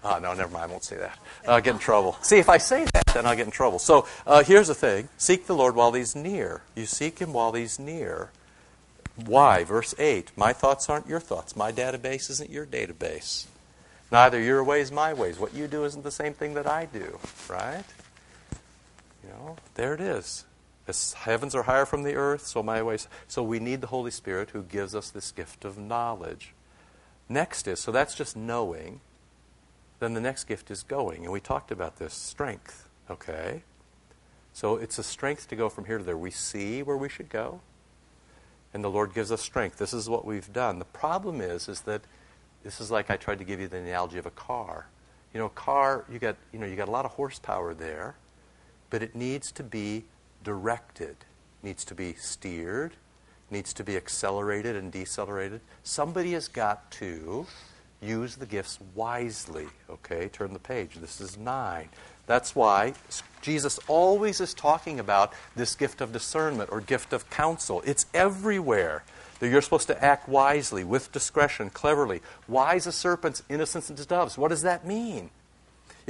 Oh, 0.03 0.17
no, 0.17 0.33
never 0.33 0.51
mind. 0.51 0.63
I 0.63 0.67
won't 0.67 0.83
say 0.83 0.97
that. 0.97 1.19
I'll 1.47 1.59
get 1.59 1.73
in 1.73 1.79
trouble. 1.79 2.17
See, 2.21 2.37
if 2.37 2.47
I 2.47 2.57
say 2.57 2.85
that, 2.93 3.03
then 3.13 3.25
I'll 3.25 3.35
get 3.35 3.45
in 3.45 3.51
trouble. 3.51 3.79
So 3.79 4.07
uh, 4.25 4.43
here's 4.43 4.67
the 4.67 4.75
thing 4.75 5.09
seek 5.17 5.45
the 5.45 5.55
Lord 5.55 5.75
while 5.75 5.91
he's 5.91 6.15
near. 6.15 6.61
You 6.75 6.85
seek 6.85 7.19
him 7.19 7.33
while 7.33 7.51
he's 7.53 7.79
near. 7.79 8.29
Why? 9.25 9.65
Verse 9.65 9.93
8 9.99 10.31
My 10.37 10.53
thoughts 10.53 10.89
aren't 10.89 11.07
your 11.07 11.19
thoughts. 11.19 11.55
My 11.55 11.71
database 11.71 12.29
isn't 12.29 12.49
your 12.49 12.65
database. 12.65 13.47
Neither 14.11 14.41
your 14.41 14.63
ways, 14.63 14.91
my 14.91 15.13
ways. 15.13 15.37
What 15.37 15.53
you 15.53 15.67
do 15.67 15.83
isn't 15.83 16.03
the 16.03 16.11
same 16.11 16.33
thing 16.33 16.53
that 16.53 16.65
I 16.65 16.85
do, 16.85 17.19
right? 17.49 17.83
You 19.23 19.29
know, 19.29 19.57
there 19.75 19.93
it 19.93 20.01
is. 20.01 20.45
Heavens 21.13 21.55
are 21.55 21.63
higher 21.63 21.85
from 21.85 22.03
the 22.03 22.15
earth, 22.15 22.45
so 22.45 22.63
my 22.63 22.81
ways. 22.81 23.07
So 23.27 23.43
we 23.43 23.59
need 23.59 23.81
the 23.81 23.87
Holy 23.87 24.11
Spirit 24.11 24.51
who 24.51 24.63
gives 24.63 24.95
us 24.95 25.09
this 25.09 25.31
gift 25.31 25.65
of 25.65 25.77
knowledge. 25.77 26.53
Next 27.27 27.67
is, 27.67 27.79
so 27.79 27.91
that's 27.91 28.15
just 28.15 28.35
knowing. 28.35 29.01
Then 29.99 30.13
the 30.13 30.21
next 30.21 30.45
gift 30.45 30.71
is 30.71 30.83
going. 30.83 31.23
And 31.23 31.31
we 31.31 31.39
talked 31.39 31.71
about 31.71 31.97
this 31.97 32.13
strength, 32.13 32.89
okay? 33.09 33.63
So 34.53 34.77
it's 34.77 34.97
a 34.97 35.03
strength 35.03 35.47
to 35.49 35.55
go 35.55 35.69
from 35.69 35.85
here 35.85 35.97
to 35.97 36.03
there. 36.03 36.17
We 36.17 36.31
see 36.31 36.81
where 36.81 36.97
we 36.97 37.09
should 37.09 37.29
go, 37.29 37.61
and 38.73 38.83
the 38.83 38.89
Lord 38.89 39.13
gives 39.13 39.31
us 39.31 39.41
strength. 39.41 39.77
This 39.77 39.93
is 39.93 40.09
what 40.09 40.25
we've 40.25 40.51
done. 40.51 40.79
The 40.79 40.85
problem 40.85 41.41
is, 41.41 41.69
is 41.69 41.81
that 41.81 42.01
this 42.63 42.81
is 42.81 42.91
like 42.91 43.09
I 43.09 43.17
tried 43.17 43.39
to 43.39 43.45
give 43.45 43.59
you 43.59 43.67
the 43.67 43.77
analogy 43.77 44.17
of 44.17 44.25
a 44.25 44.31
car. 44.31 44.87
You 45.33 45.39
know, 45.39 45.45
a 45.45 45.51
car, 45.51 46.05
you 46.11 46.19
got, 46.19 46.35
you 46.51 46.59
know, 46.59 46.65
you 46.65 46.75
got 46.75 46.87
a 46.87 46.91
lot 46.91 47.05
of 47.05 47.11
horsepower 47.11 47.73
there, 47.73 48.15
but 48.89 49.03
it 49.03 49.15
needs 49.15 49.51
to 49.53 49.63
be 49.63 50.05
directed, 50.43 51.17
needs 51.63 51.83
to 51.85 51.95
be 51.95 52.13
steered, 52.13 52.93
needs 53.51 53.73
to 53.73 53.83
be 53.83 53.97
accelerated 53.97 54.75
and 54.75 54.91
decelerated. 54.91 55.61
Somebody 55.83 56.33
has 56.33 56.47
got 56.47 56.91
to 56.91 57.45
use 58.01 58.35
the 58.35 58.45
gifts 58.45 58.79
wisely. 58.95 59.67
Okay, 59.89 60.29
turn 60.29 60.53
the 60.53 60.59
page. 60.59 60.95
This 60.95 61.19
is 61.19 61.37
nine. 61.37 61.89
That's 62.27 62.55
why 62.55 62.93
Jesus 63.41 63.79
always 63.87 64.39
is 64.39 64.53
talking 64.53 64.99
about 64.99 65.33
this 65.55 65.75
gift 65.75 65.99
of 65.99 66.13
discernment 66.13 66.69
or 66.71 66.79
gift 66.79 67.11
of 67.11 67.29
counsel. 67.29 67.81
It's 67.85 68.05
everywhere. 68.13 69.03
That 69.39 69.47
you're 69.49 69.61
supposed 69.61 69.87
to 69.87 70.03
act 70.03 70.27
wisely, 70.27 70.83
with 70.83 71.13
discretion, 71.13 71.69
cleverly. 71.69 72.21
Wise 72.47 72.85
as 72.87 72.95
serpents, 72.95 73.41
innocent 73.49 73.89
as 73.89 74.05
doves. 74.05 74.37
What 74.37 74.49
does 74.49 74.63
that 74.63 74.85
mean? 74.85 75.29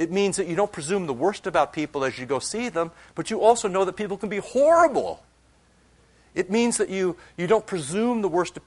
It 0.00 0.10
means 0.10 0.38
that 0.38 0.46
you 0.46 0.56
don't 0.56 0.72
presume 0.72 1.06
the 1.06 1.12
worst 1.12 1.46
about 1.46 1.74
people 1.74 2.04
as 2.04 2.18
you 2.18 2.24
go 2.24 2.38
see 2.38 2.70
them, 2.70 2.90
but 3.14 3.30
you 3.30 3.42
also 3.42 3.68
know 3.68 3.84
that 3.84 3.96
people 3.96 4.16
can 4.16 4.30
be 4.30 4.38
horrible. 4.38 5.22
It 6.34 6.50
means 6.50 6.78
that 6.78 6.88
you, 6.88 7.18
you 7.36 7.46
don't 7.46 7.66
presume 7.66 8.22
the 8.22 8.28
worst 8.28 8.58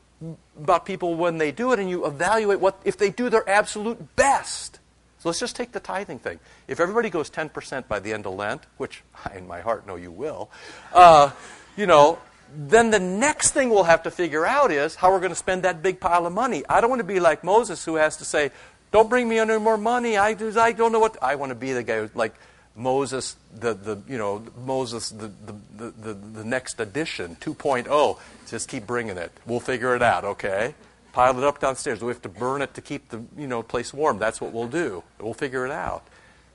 about 0.56 0.86
people 0.86 1.16
when 1.16 1.40
they 1.40 1.52
do 1.52 1.74
it, 1.74 1.80
and 1.80 1.90
you 1.90 2.06
evaluate 2.06 2.60
what 2.60 2.80
if 2.86 2.98
they 2.98 3.10
do 3.10 3.32
their 3.32 3.50
absolute 3.50 4.16
best. 4.16 4.80
So 5.18 5.30
let's 5.30 5.40
just 5.40 5.56
take 5.56 5.72
the 5.72 5.80
tithing 5.80 6.20
thing. 6.20 6.40
If 6.68 6.80
everybody 6.80 7.10
goes 7.10 7.32
10% 7.32 7.88
by 7.88 8.00
the 8.00 8.14
end 8.14 8.28
of 8.28 8.36
Lent, 8.36 8.68
which 8.78 9.02
I 9.26 9.34
in 9.38 9.48
my 9.48 9.62
heart 9.62 9.88
know 9.88 9.96
you 9.96 10.12
will, 10.12 10.52
uh, 10.94 11.32
you 11.76 11.88
know, 11.88 12.20
then 12.56 12.92
the 12.92 13.00
next 13.00 13.52
thing 13.52 13.72
we'll 13.72 13.86
have 13.86 14.04
to 14.04 14.12
figure 14.12 14.46
out 14.46 14.72
is 14.72 14.94
how 14.94 15.10
we're 15.12 15.20
going 15.20 15.32
to 15.32 15.36
spend 15.36 15.64
that 15.64 15.82
big 15.82 16.00
pile 16.00 16.28
of 16.28 16.34
money. 16.34 16.64
I 16.70 16.80
don't 16.80 16.92
want 16.92 17.00
to 17.00 17.08
be 17.08 17.20
like 17.20 17.44
Moses 17.44 17.84
who 17.86 17.96
has 17.96 18.18
to 18.18 18.26
say, 18.26 18.52
don't 18.94 19.10
bring 19.10 19.28
me 19.28 19.40
any 19.40 19.58
more 19.58 19.76
money. 19.76 20.18
I, 20.18 20.30
I 20.30 20.72
don't 20.72 20.92
know 20.92 21.00
what. 21.00 21.18
I 21.22 21.36
want 21.36 21.50
to 21.50 21.56
be 21.56 21.74
the 21.74 21.82
guy 21.82 22.08
like 22.14 22.36
Moses, 22.76 23.36
the, 23.60 23.74
the 23.74 24.00
you 24.08 24.20
know 24.20 24.44
Moses, 24.64 25.10
the, 25.10 25.32
the, 25.76 25.90
the, 25.90 26.14
the 26.14 26.46
next 26.46 26.80
edition, 26.80 27.36
2.0. 27.42 28.20
Just 28.48 28.70
keep 28.70 28.86
bringing 28.86 29.18
it. 29.18 29.32
We'll 29.48 29.60
figure 29.60 29.96
it 29.96 30.04
out. 30.04 30.24
Okay, 30.24 30.76
pile 31.12 31.36
it 31.36 31.44
up 31.44 31.60
downstairs. 31.60 32.02
We 32.02 32.10
have 32.10 32.22
to 32.22 32.30
burn 32.30 32.62
it 32.62 32.76
to 32.76 32.82
keep 32.82 33.10
the 33.10 33.24
you 33.36 33.48
know 33.48 33.64
place 33.64 33.94
warm. 33.96 34.20
That's 34.20 34.40
what 34.40 34.54
we'll 34.54 34.68
do. 34.68 35.04
We'll 35.20 35.34
figure 35.34 35.66
it 35.66 35.72
out. 35.72 36.06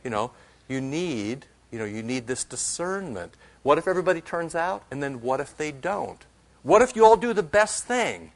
You 0.05 0.11
know, 0.11 0.31
you 0.69 0.81
need 0.81 1.45
you 1.73 1.81
know 1.81 1.87
you 1.87 2.05
need 2.05 2.29
this 2.29 2.45
discernment. 2.45 3.35
What 3.65 3.79
if 3.79 3.89
everybody 3.89 4.21
turns 4.21 4.55
out, 4.55 4.85
and 4.93 5.03
then 5.03 5.23
what 5.23 5.41
if 5.41 5.57
they 5.57 5.73
don't? 5.73 6.25
What 6.63 6.83
if 6.83 6.95
you 6.95 7.05
all 7.05 7.17
do 7.17 7.33
the 7.33 7.43
best 7.43 7.85
thing? 7.85 8.31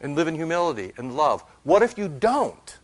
And 0.00 0.14
live 0.14 0.28
in 0.28 0.34
humility 0.34 0.92
and 0.96 1.16
love? 1.16 1.42
What 1.64 1.82
if 1.82 1.96
you 1.96 2.08
don't? 2.08 2.78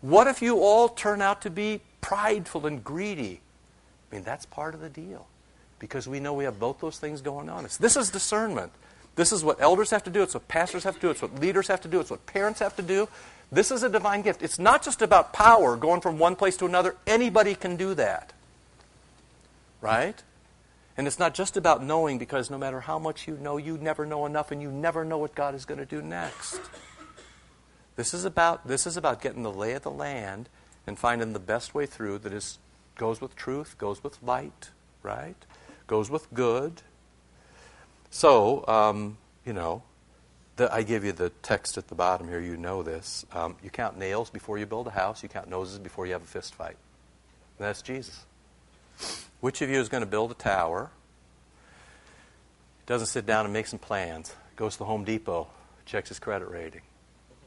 What 0.00 0.26
if 0.26 0.42
you 0.42 0.58
all 0.58 0.88
turn 0.88 1.22
out 1.22 1.42
to 1.42 1.50
be 1.50 1.80
prideful 2.00 2.66
and 2.66 2.82
greedy? 2.82 3.40
I 4.10 4.14
mean, 4.16 4.24
that's 4.24 4.44
part 4.44 4.74
of 4.74 4.80
the 4.80 4.88
deal 4.88 5.26
because 5.78 6.06
we 6.06 6.20
know 6.20 6.32
we 6.32 6.44
have 6.44 6.58
both 6.58 6.80
those 6.80 6.98
things 6.98 7.20
going 7.20 7.48
on. 7.48 7.66
This 7.78 7.96
is 7.96 8.10
discernment. 8.10 8.72
This 9.14 9.32
is 9.32 9.44
what 9.44 9.60
elders 9.60 9.90
have 9.90 10.04
to 10.04 10.10
do. 10.10 10.22
It's 10.22 10.34
what 10.34 10.48
pastors 10.48 10.84
have 10.84 10.94
to 10.94 11.00
do. 11.00 11.10
It's 11.10 11.22
what 11.22 11.38
leaders 11.40 11.68
have 11.68 11.80
to 11.82 11.88
do. 11.88 12.00
It's 12.00 12.10
what 12.10 12.24
parents 12.26 12.60
have 12.60 12.74
to 12.76 12.82
do. 12.82 13.08
This 13.50 13.70
is 13.70 13.82
a 13.82 13.88
divine 13.88 14.22
gift. 14.22 14.42
It's 14.42 14.58
not 14.58 14.82
just 14.82 15.02
about 15.02 15.32
power 15.32 15.76
going 15.76 16.00
from 16.00 16.18
one 16.18 16.36
place 16.36 16.56
to 16.58 16.64
another. 16.64 16.96
Anybody 17.06 17.54
can 17.54 17.76
do 17.76 17.94
that. 17.94 18.32
Right? 19.80 20.22
And 20.96 21.06
it's 21.06 21.18
not 21.18 21.32
just 21.32 21.56
about 21.56 21.82
knowing, 21.82 22.18
because 22.18 22.50
no 22.50 22.58
matter 22.58 22.80
how 22.80 22.98
much 22.98 23.26
you 23.26 23.36
know, 23.38 23.56
you 23.56 23.78
never 23.78 24.04
know 24.04 24.26
enough 24.26 24.50
and 24.52 24.60
you 24.60 24.70
never 24.70 25.04
know 25.04 25.18
what 25.18 25.34
God 25.34 25.54
is 25.54 25.64
going 25.64 25.78
to 25.78 25.86
do 25.86 26.02
next. 26.02 26.60
This 27.96 28.12
is 28.12 28.24
about, 28.24 28.66
this 28.66 28.86
is 28.86 28.96
about 28.96 29.22
getting 29.22 29.42
the 29.42 29.52
lay 29.52 29.72
of 29.72 29.82
the 29.82 29.90
land 29.90 30.48
and 30.86 30.98
finding 30.98 31.32
the 31.32 31.38
best 31.38 31.74
way 31.74 31.86
through 31.86 32.18
that 32.18 32.32
is, 32.32 32.58
goes 32.96 33.20
with 33.20 33.36
truth, 33.36 33.76
goes 33.78 34.02
with 34.04 34.22
light, 34.22 34.70
right? 35.02 35.36
Goes 35.86 36.10
with 36.10 36.32
good. 36.34 36.82
So, 38.10 38.66
um, 38.66 39.16
you 39.46 39.52
know, 39.52 39.82
the, 40.56 40.72
I 40.72 40.82
give 40.82 41.04
you 41.04 41.12
the 41.12 41.30
text 41.42 41.78
at 41.78 41.88
the 41.88 41.94
bottom 41.94 42.28
here. 42.28 42.40
You 42.40 42.56
know 42.56 42.82
this. 42.82 43.24
Um, 43.32 43.56
you 43.62 43.70
count 43.70 43.98
nails 43.98 44.28
before 44.28 44.58
you 44.58 44.66
build 44.66 44.86
a 44.86 44.90
house. 44.90 45.22
You 45.22 45.28
count 45.28 45.48
noses 45.48 45.78
before 45.78 46.06
you 46.06 46.12
have 46.12 46.22
a 46.22 46.26
fist 46.26 46.54
fight. 46.54 46.76
And 47.58 47.66
that's 47.66 47.80
Jesus. 47.80 48.26
Which 49.42 49.60
of 49.60 49.68
you 49.68 49.80
is 49.80 49.88
going 49.88 50.02
to 50.02 50.08
build 50.08 50.30
a 50.30 50.34
tower? 50.34 50.90
Doesn't 52.86 53.08
sit 53.08 53.26
down 53.26 53.44
and 53.44 53.52
make 53.52 53.66
some 53.66 53.80
plans. 53.80 54.36
Goes 54.54 54.74
to 54.74 54.78
the 54.78 54.84
Home 54.84 55.02
Depot, 55.02 55.48
checks 55.84 56.10
his 56.10 56.20
credit 56.20 56.48
rating. 56.48 56.82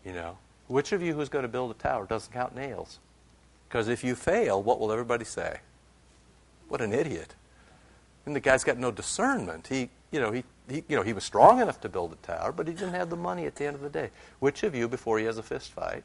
You 0.04 0.12
know, 0.12 0.38
which 0.68 0.92
of 0.92 1.02
you 1.02 1.14
who's 1.14 1.30
going 1.30 1.44
to 1.44 1.50
build 1.50 1.72
a 1.72 1.74
tower 1.74 2.06
doesn't 2.06 2.34
count 2.34 2.54
nails? 2.54 3.00
Because 3.70 3.88
if 3.88 4.04
you 4.04 4.14
fail, 4.14 4.62
what 4.62 4.78
will 4.82 4.92
everybody 4.92 5.24
say? 5.24 5.62
What 6.68 6.82
an 6.82 6.92
idiot! 6.92 7.34
And 8.26 8.36
the 8.36 8.42
guy's 8.42 8.66
got 8.66 8.78
no 8.78 8.92
discernment. 8.92 9.68
He, 9.68 9.90
you 10.12 10.20
know, 10.20 10.34
he, 10.34 10.44
he, 10.70 10.84
you 10.90 10.98
know, 10.98 11.02
he 11.02 11.14
was 11.14 11.24
strong 11.24 11.62
enough 11.62 11.80
to 11.80 11.88
build 11.88 12.12
a 12.12 12.28
tower, 12.28 12.52
but 12.52 12.68
he 12.68 12.74
didn't 12.74 12.94
have 12.94 13.10
the 13.10 13.16
money 13.16 13.46
at 13.46 13.56
the 13.56 13.68
end 13.68 13.76
of 13.76 13.82
the 13.82 13.90
day. 13.90 14.10
Which 14.40 14.64
of 14.64 14.76
you, 14.76 14.90
before 14.90 15.18
he 15.18 15.24
has 15.24 15.38
a 15.38 15.44
fist 15.44 15.72
fight, 15.72 16.04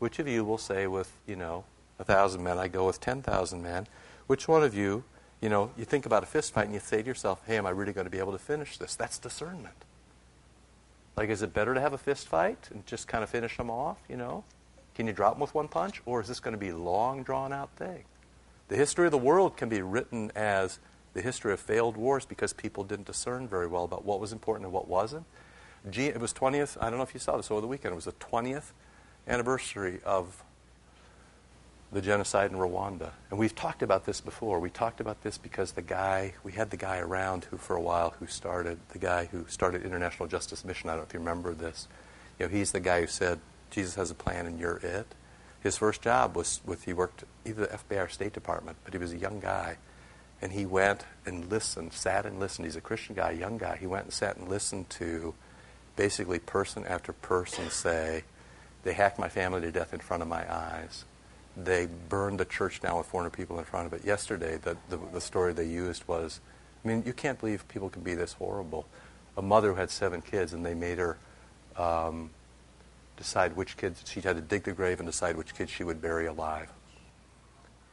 which 0.00 0.18
of 0.18 0.28
you 0.28 0.44
will 0.44 0.58
say, 0.58 0.86
with 0.86 1.10
you 1.26 1.36
know, 1.36 1.64
a 1.98 2.04
thousand 2.04 2.44
men, 2.44 2.58
I 2.58 2.68
go 2.68 2.84
with 2.84 3.00
ten 3.00 3.22
thousand 3.22 3.62
men? 3.62 3.86
Which 4.26 4.46
one 4.46 4.62
of 4.62 4.74
you 4.74 5.04
you 5.44 5.50
know, 5.50 5.70
you 5.76 5.84
think 5.84 6.06
about 6.06 6.22
a 6.22 6.26
fist 6.26 6.54
fight 6.54 6.64
and 6.64 6.72
you 6.72 6.80
say 6.80 7.02
to 7.02 7.06
yourself, 7.06 7.42
hey, 7.46 7.58
am 7.58 7.66
I 7.66 7.70
really 7.70 7.92
going 7.92 8.06
to 8.06 8.10
be 8.10 8.18
able 8.18 8.32
to 8.32 8.38
finish 8.38 8.78
this? 8.78 8.96
That's 8.96 9.18
discernment. 9.18 9.84
Like, 11.18 11.28
is 11.28 11.42
it 11.42 11.52
better 11.52 11.74
to 11.74 11.80
have 11.82 11.92
a 11.92 11.98
fist 11.98 12.28
fight 12.28 12.70
and 12.70 12.86
just 12.86 13.08
kind 13.08 13.22
of 13.22 13.28
finish 13.28 13.58
them 13.58 13.68
off, 13.68 13.98
you 14.08 14.16
know? 14.16 14.44
Can 14.94 15.06
you 15.06 15.12
drop 15.12 15.34
them 15.34 15.40
with 15.40 15.54
one 15.54 15.68
punch? 15.68 16.00
Or 16.06 16.22
is 16.22 16.28
this 16.28 16.40
going 16.40 16.54
to 16.54 16.58
be 16.58 16.70
a 16.70 16.76
long, 16.78 17.22
drawn 17.22 17.52
out 17.52 17.68
thing? 17.76 18.04
The 18.68 18.76
history 18.76 19.04
of 19.04 19.10
the 19.10 19.18
world 19.18 19.58
can 19.58 19.68
be 19.68 19.82
written 19.82 20.32
as 20.34 20.78
the 21.12 21.20
history 21.20 21.52
of 21.52 21.60
failed 21.60 21.98
wars 21.98 22.24
because 22.24 22.54
people 22.54 22.82
didn't 22.82 23.04
discern 23.04 23.46
very 23.46 23.66
well 23.66 23.84
about 23.84 24.02
what 24.06 24.20
was 24.20 24.32
important 24.32 24.64
and 24.64 24.72
what 24.72 24.88
wasn't. 24.88 25.26
It 25.84 26.18
was 26.18 26.32
20th, 26.32 26.78
I 26.80 26.88
don't 26.88 26.96
know 26.96 27.04
if 27.04 27.12
you 27.12 27.20
saw 27.20 27.36
this 27.36 27.50
over 27.50 27.60
the 27.60 27.66
weekend, 27.66 27.92
it 27.92 27.96
was 27.96 28.06
the 28.06 28.12
20th 28.12 28.72
anniversary 29.28 30.00
of 30.06 30.42
the 31.94 32.02
genocide 32.02 32.50
in 32.50 32.58
Rwanda. 32.58 33.12
And 33.30 33.38
we've 33.38 33.54
talked 33.54 33.80
about 33.80 34.04
this 34.04 34.20
before. 34.20 34.58
We 34.58 34.68
talked 34.68 35.00
about 35.00 35.22
this 35.22 35.38
because 35.38 35.72
the 35.72 35.82
guy, 35.82 36.34
we 36.42 36.50
had 36.50 36.70
the 36.70 36.76
guy 36.76 36.98
around 36.98 37.44
who, 37.44 37.56
for 37.56 37.76
a 37.76 37.80
while, 37.80 38.14
who 38.18 38.26
started, 38.26 38.80
the 38.88 38.98
guy 38.98 39.26
who 39.26 39.46
started 39.46 39.84
International 39.84 40.28
Justice 40.28 40.64
Mission. 40.64 40.90
I 40.90 40.94
don't 40.94 41.02
know 41.02 41.06
if 41.06 41.14
you 41.14 41.20
remember 41.20 41.54
this. 41.54 41.86
You 42.38 42.46
know, 42.46 42.52
he's 42.52 42.72
the 42.72 42.80
guy 42.80 43.00
who 43.00 43.06
said, 43.06 43.38
Jesus 43.70 43.94
has 43.94 44.10
a 44.10 44.14
plan 44.14 44.46
and 44.46 44.58
you're 44.58 44.78
it. 44.78 45.06
His 45.62 45.78
first 45.78 46.02
job 46.02 46.36
was 46.36 46.60
with, 46.66 46.82
he 46.82 46.92
worked 46.92 47.24
either 47.46 47.66
the 47.66 47.78
FBI 47.78 48.04
or 48.04 48.08
State 48.08 48.32
Department, 48.32 48.76
but 48.84 48.92
he 48.92 48.98
was 48.98 49.12
a 49.12 49.16
young 49.16 49.38
guy. 49.38 49.76
And 50.42 50.52
he 50.52 50.66
went 50.66 51.06
and 51.24 51.48
listened, 51.48 51.92
sat 51.92 52.26
and 52.26 52.40
listened. 52.40 52.66
He's 52.66 52.76
a 52.76 52.80
Christian 52.80 53.14
guy, 53.14 53.30
a 53.30 53.34
young 53.34 53.56
guy. 53.56 53.76
He 53.76 53.86
went 53.86 54.04
and 54.04 54.12
sat 54.12 54.36
and 54.36 54.48
listened 54.48 54.90
to 54.90 55.32
basically 55.94 56.40
person 56.40 56.84
after 56.86 57.12
person 57.12 57.70
say, 57.70 58.24
they 58.82 58.94
hacked 58.94 59.18
my 59.18 59.28
family 59.28 59.60
to 59.60 59.70
death 59.70 59.94
in 59.94 60.00
front 60.00 60.22
of 60.22 60.28
my 60.28 60.52
eyes 60.52 61.04
they 61.56 61.86
burned 62.08 62.40
the 62.40 62.44
church 62.44 62.80
down 62.80 62.98
with 62.98 63.06
400 63.06 63.30
people 63.30 63.58
in 63.58 63.64
front 63.64 63.86
of 63.86 63.92
it. 63.92 64.04
Yesterday, 64.04 64.56
the, 64.56 64.76
the, 64.88 64.98
the, 65.12 65.20
story 65.20 65.52
they 65.52 65.66
used 65.66 66.06
was 66.08 66.40
I 66.84 66.88
mean, 66.88 67.02
you 67.06 67.12
can't 67.12 67.38
believe 67.38 67.66
people 67.68 67.88
can 67.88 68.02
be 68.02 68.14
this 68.14 68.34
horrible. 68.34 68.86
A 69.36 69.42
mother 69.42 69.70
who 69.70 69.74
had 69.76 69.90
seven 69.90 70.20
kids, 70.20 70.52
and 70.52 70.64
they 70.64 70.74
made 70.74 70.98
her 70.98 71.16
um, 71.76 72.30
decide 73.16 73.56
which 73.56 73.76
kids, 73.76 74.02
she 74.06 74.20
had 74.20 74.36
to 74.36 74.42
dig 74.42 74.64
the 74.64 74.72
grave 74.72 75.00
and 75.00 75.08
decide 75.08 75.36
which 75.36 75.54
kids 75.54 75.70
she 75.70 75.84
would 75.84 76.02
bury 76.02 76.26
alive. 76.26 76.70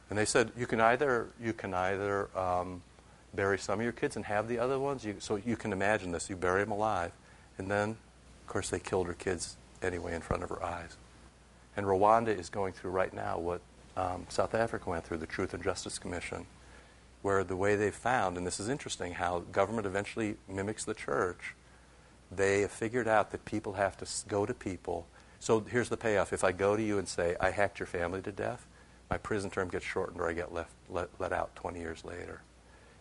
And 0.10 0.18
they 0.18 0.26
said, 0.26 0.52
you 0.58 0.68
can 0.68 0.82
either, 0.82 1.30
you 1.42 1.54
can 1.54 1.74
either 1.74 2.30
um, 2.38 2.82
bury 3.34 3.58
some 3.58 3.80
of 3.80 3.84
your 3.84 3.94
kids 3.94 4.18
and 4.18 4.26
have 4.26 4.48
the 4.48 4.60
other 4.60 4.78
ones. 4.78 5.06
You, 5.06 5.16
so 5.20 5.38
you 5.38 5.56
can 5.56 5.72
imagine 5.72 6.12
this. 6.12 6.30
You 6.30 6.36
bury 6.36 6.64
them 6.64 6.72
alive. 6.72 7.12
And 7.58 7.72
then, 7.72 7.92
of 7.92 8.48
course, 8.48 8.70
they 8.70 8.80
killed 8.80 9.08
her 9.08 9.14
kids 9.14 9.56
anyway 9.82 10.14
in 10.14 10.22
front 10.22 10.44
of 10.44 10.50
her 10.50 10.62
eyes. 10.62 10.98
And 11.76 11.86
Rwanda 11.86 12.38
is 12.38 12.50
going 12.50 12.74
through 12.74 12.92
right 12.92 13.14
now 13.14 13.38
what 13.40 13.62
um, 13.96 14.26
South 14.30 14.54
Africa 14.54 14.90
went 14.90 15.06
through, 15.06 15.18
the 15.18 15.26
Truth 15.26 15.54
and 15.54 15.64
Justice 15.64 16.00
Commission, 16.00 16.46
where 17.22 17.44
the 17.44 17.56
way 17.56 17.76
they 17.76 17.92
found, 17.92 18.38
and 18.38 18.46
this 18.46 18.60
is 18.60 18.70
interesting, 18.70 19.14
how 19.14 19.40
government 19.52 19.86
eventually 19.86 20.38
mimics 20.48 20.84
the 20.86 20.94
church. 20.94 21.56
They 22.32 22.62
have 22.62 22.72
figured 22.72 23.08
out 23.08 23.32
that 23.32 23.46
people 23.46 23.74
have 23.74 23.98
to 23.98 24.08
go 24.28 24.46
to 24.46 24.54
people. 24.54 25.08
So 25.40 25.60
here's 25.60 25.90
the 25.90 25.98
payoff. 25.98 26.34
If 26.34 26.44
I 26.44 26.52
go 26.52 26.76
to 26.76 26.84
you 26.84 26.98
and 26.98 27.08
say, 27.08 27.36
I 27.40 27.52
hacked 27.52 27.80
your 27.80 27.88
family 27.88 28.22
to 28.22 28.32
death, 28.32 28.66
my 29.10 29.18
prison 29.18 29.50
term 29.50 29.68
gets 29.68 29.86
shortened 29.86 30.22
or 30.22 30.30
I 30.30 30.34
get 30.34 30.54
left, 30.54 30.72
let, 30.90 31.10
let 31.20 31.34
out 31.34 31.56
20 31.56 31.80
years 31.80 32.06
later. 32.06 32.42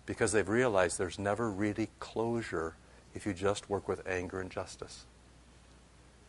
Because 0.06 0.32
they've 0.32 0.48
realized 0.48 0.98
there's 0.98 1.18
never 1.18 1.50
really 1.50 1.88
closure 2.00 2.74
if 3.14 3.26
you 3.26 3.32
just 3.32 3.70
work 3.70 3.86
with 3.86 4.06
anger 4.08 4.40
and 4.40 4.50
justice. 4.50 5.04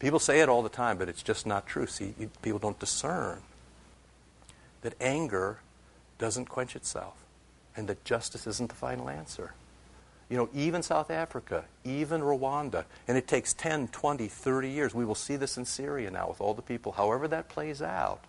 People 0.02 0.18
say 0.18 0.40
it 0.40 0.50
all 0.50 0.64
the 0.64 0.70
time, 0.70 0.98
but 0.98 1.08
it's 1.08 1.22
just 1.22 1.46
not 1.46 1.68
true. 1.68 1.86
See, 1.86 2.16
people 2.42 2.58
don't 2.58 2.80
discern 2.80 3.44
that 4.82 4.96
anger 5.00 5.60
doesn't 6.18 6.46
quench 6.46 6.76
itself 6.76 7.24
and 7.76 7.88
that 7.88 8.04
justice 8.04 8.48
isn't 8.48 8.70
the 8.70 8.76
final 8.76 9.08
answer. 9.08 9.54
You 10.28 10.38
know, 10.38 10.50
even 10.56 10.82
South 10.82 11.12
Africa, 11.12 11.66
even 11.84 12.22
Rwanda, 12.22 12.86
and 13.08 13.16
it 13.16 13.28
takes 13.28 13.54
10, 13.54 13.90
20, 13.90 14.28
30 14.28 14.70
years. 14.70 14.96
We 14.96 15.06
will 15.06 15.14
see 15.14 15.36
this 15.36 15.56
in 15.56 15.66
Syria 15.66 16.10
now 16.10 16.30
with 16.30 16.42
all 16.42 16.56
the 16.56 16.64
people. 16.64 16.94
However 16.94 17.28
that 17.28 17.48
plays 17.48 17.80
out, 17.80 18.22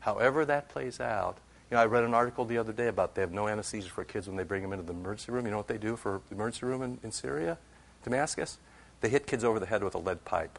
however 0.00 0.44
that 0.44 0.70
plays 0.70 0.98
out. 0.98 1.36
You 1.70 1.76
know, 1.76 1.82
I 1.82 1.86
read 1.86 2.02
an 2.02 2.14
article 2.14 2.44
the 2.44 2.58
other 2.58 2.72
day 2.72 2.88
about 2.88 3.14
they 3.14 3.20
have 3.20 3.30
no 3.30 3.46
anesthesia 3.46 3.90
for 3.90 4.02
kids 4.02 4.26
when 4.26 4.36
they 4.36 4.42
bring 4.42 4.62
them 4.62 4.72
into 4.72 4.84
the 4.84 4.92
emergency 4.92 5.30
room. 5.30 5.44
You 5.44 5.52
know 5.52 5.56
what 5.56 5.68
they 5.68 5.78
do 5.78 5.94
for 5.94 6.20
the 6.28 6.34
emergency 6.34 6.66
room 6.66 6.82
in, 6.82 6.98
in 7.04 7.12
Syria, 7.12 7.58
Damascus? 8.02 8.58
They 9.02 9.08
hit 9.08 9.28
kids 9.28 9.44
over 9.44 9.60
the 9.60 9.66
head 9.66 9.84
with 9.84 9.94
a 9.94 9.98
lead 9.98 10.24
pipe, 10.24 10.58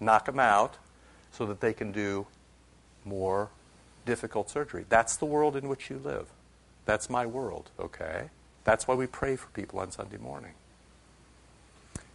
knock 0.00 0.26
them 0.26 0.38
out 0.38 0.76
so 1.32 1.46
that 1.46 1.60
they 1.60 1.72
can 1.72 1.92
do 1.92 2.26
more 3.04 3.50
difficult 4.06 4.50
surgery. 4.50 4.84
That's 4.88 5.16
the 5.16 5.26
world 5.26 5.56
in 5.56 5.68
which 5.68 5.90
you 5.90 6.00
live. 6.02 6.26
That's 6.84 7.08
my 7.08 7.26
world, 7.26 7.70
okay? 7.78 8.30
That's 8.64 8.86
why 8.86 8.94
we 8.94 9.06
pray 9.06 9.36
for 9.36 9.48
people 9.48 9.78
on 9.78 9.90
Sunday 9.90 10.18
morning. 10.18 10.52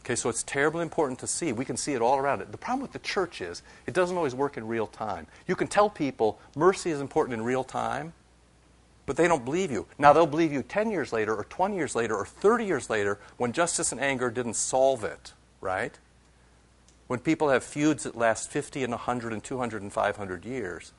Okay, 0.03 0.15
so 0.15 0.29
it's 0.29 0.43
terribly 0.43 0.81
important 0.81 1.19
to 1.19 1.27
see. 1.27 1.51
We 1.51 1.65
can 1.65 1.77
see 1.77 1.93
it 1.93 2.01
all 2.01 2.17
around 2.17 2.41
it. 2.41 2.51
The 2.51 2.57
problem 2.57 2.81
with 2.81 2.93
the 2.93 2.99
church 2.99 3.41
is 3.41 3.61
it 3.85 3.93
doesn't 3.93 4.15
always 4.15 4.33
work 4.33 4.57
in 4.57 4.67
real 4.67 4.87
time. 4.87 5.27
You 5.47 5.55
can 5.55 5.67
tell 5.67 5.89
people 5.89 6.39
mercy 6.55 6.89
is 6.89 6.99
important 6.99 7.35
in 7.35 7.43
real 7.43 7.63
time, 7.63 8.13
but 9.05 9.17
they 9.17 9.27
don't 9.27 9.45
believe 9.45 9.71
you. 9.71 9.85
Now, 9.97 10.13
they'll 10.13 10.25
believe 10.25 10.51
you 10.51 10.63
10 10.63 10.89
years 10.91 11.11
later, 11.11 11.35
or 11.35 11.43
20 11.43 11.75
years 11.75 11.95
later, 11.95 12.15
or 12.15 12.25
30 12.25 12.65
years 12.65 12.89
later 12.89 13.19
when 13.37 13.51
justice 13.51 13.91
and 13.91 13.99
anger 14.01 14.29
didn't 14.29 14.55
solve 14.55 15.03
it, 15.03 15.33
right? 15.61 15.97
When 17.09 17.17
people 17.17 17.49
have 17.49 17.63
feuds 17.63 18.03
that 18.03 18.15
last 18.15 18.51
50 18.51 18.83
and 18.83 18.91
100 18.91 19.33
and 19.33 19.43
200 19.43 19.81
and 19.81 19.91
500 19.91 20.45
years. 20.45 20.91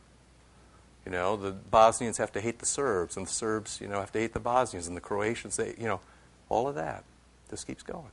You 1.07 1.13
know, 1.13 1.37
the 1.37 1.53
Bosnians 1.53 2.19
have 2.19 2.33
to 2.33 2.41
hate 2.41 2.59
the 2.59 2.67
Serbs, 2.67 3.17
and 3.17 3.29
the 3.29 3.31
Serbs, 3.31 3.81
you 3.81 3.87
know, 3.87 4.01
have 4.01 4.11
to 4.13 4.19
hate 4.19 4.33
the 4.33 4.41
Bosnians, 4.41 4.89
and 4.89 4.97
the 4.97 5.01
Croatians, 5.01 5.57
they, 5.57 5.69
you 5.79 5.87
know, 5.87 6.01
all 6.49 6.67
of 6.67 6.75
that. 6.75 7.05
This 7.49 7.63
keeps 7.63 7.85
going. 7.85 8.11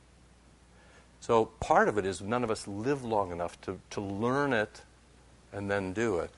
So 1.18 1.46
part 1.58 1.88
of 1.88 1.98
it 1.98 2.06
is 2.06 2.20
none 2.20 2.44
of 2.44 2.52
us 2.52 2.68
live 2.68 3.02
long 3.02 3.32
enough 3.32 3.60
to, 3.62 3.80
to 3.90 4.00
learn 4.00 4.52
it 4.52 4.82
and 5.52 5.68
then 5.68 5.92
do 5.92 6.18
it. 6.18 6.30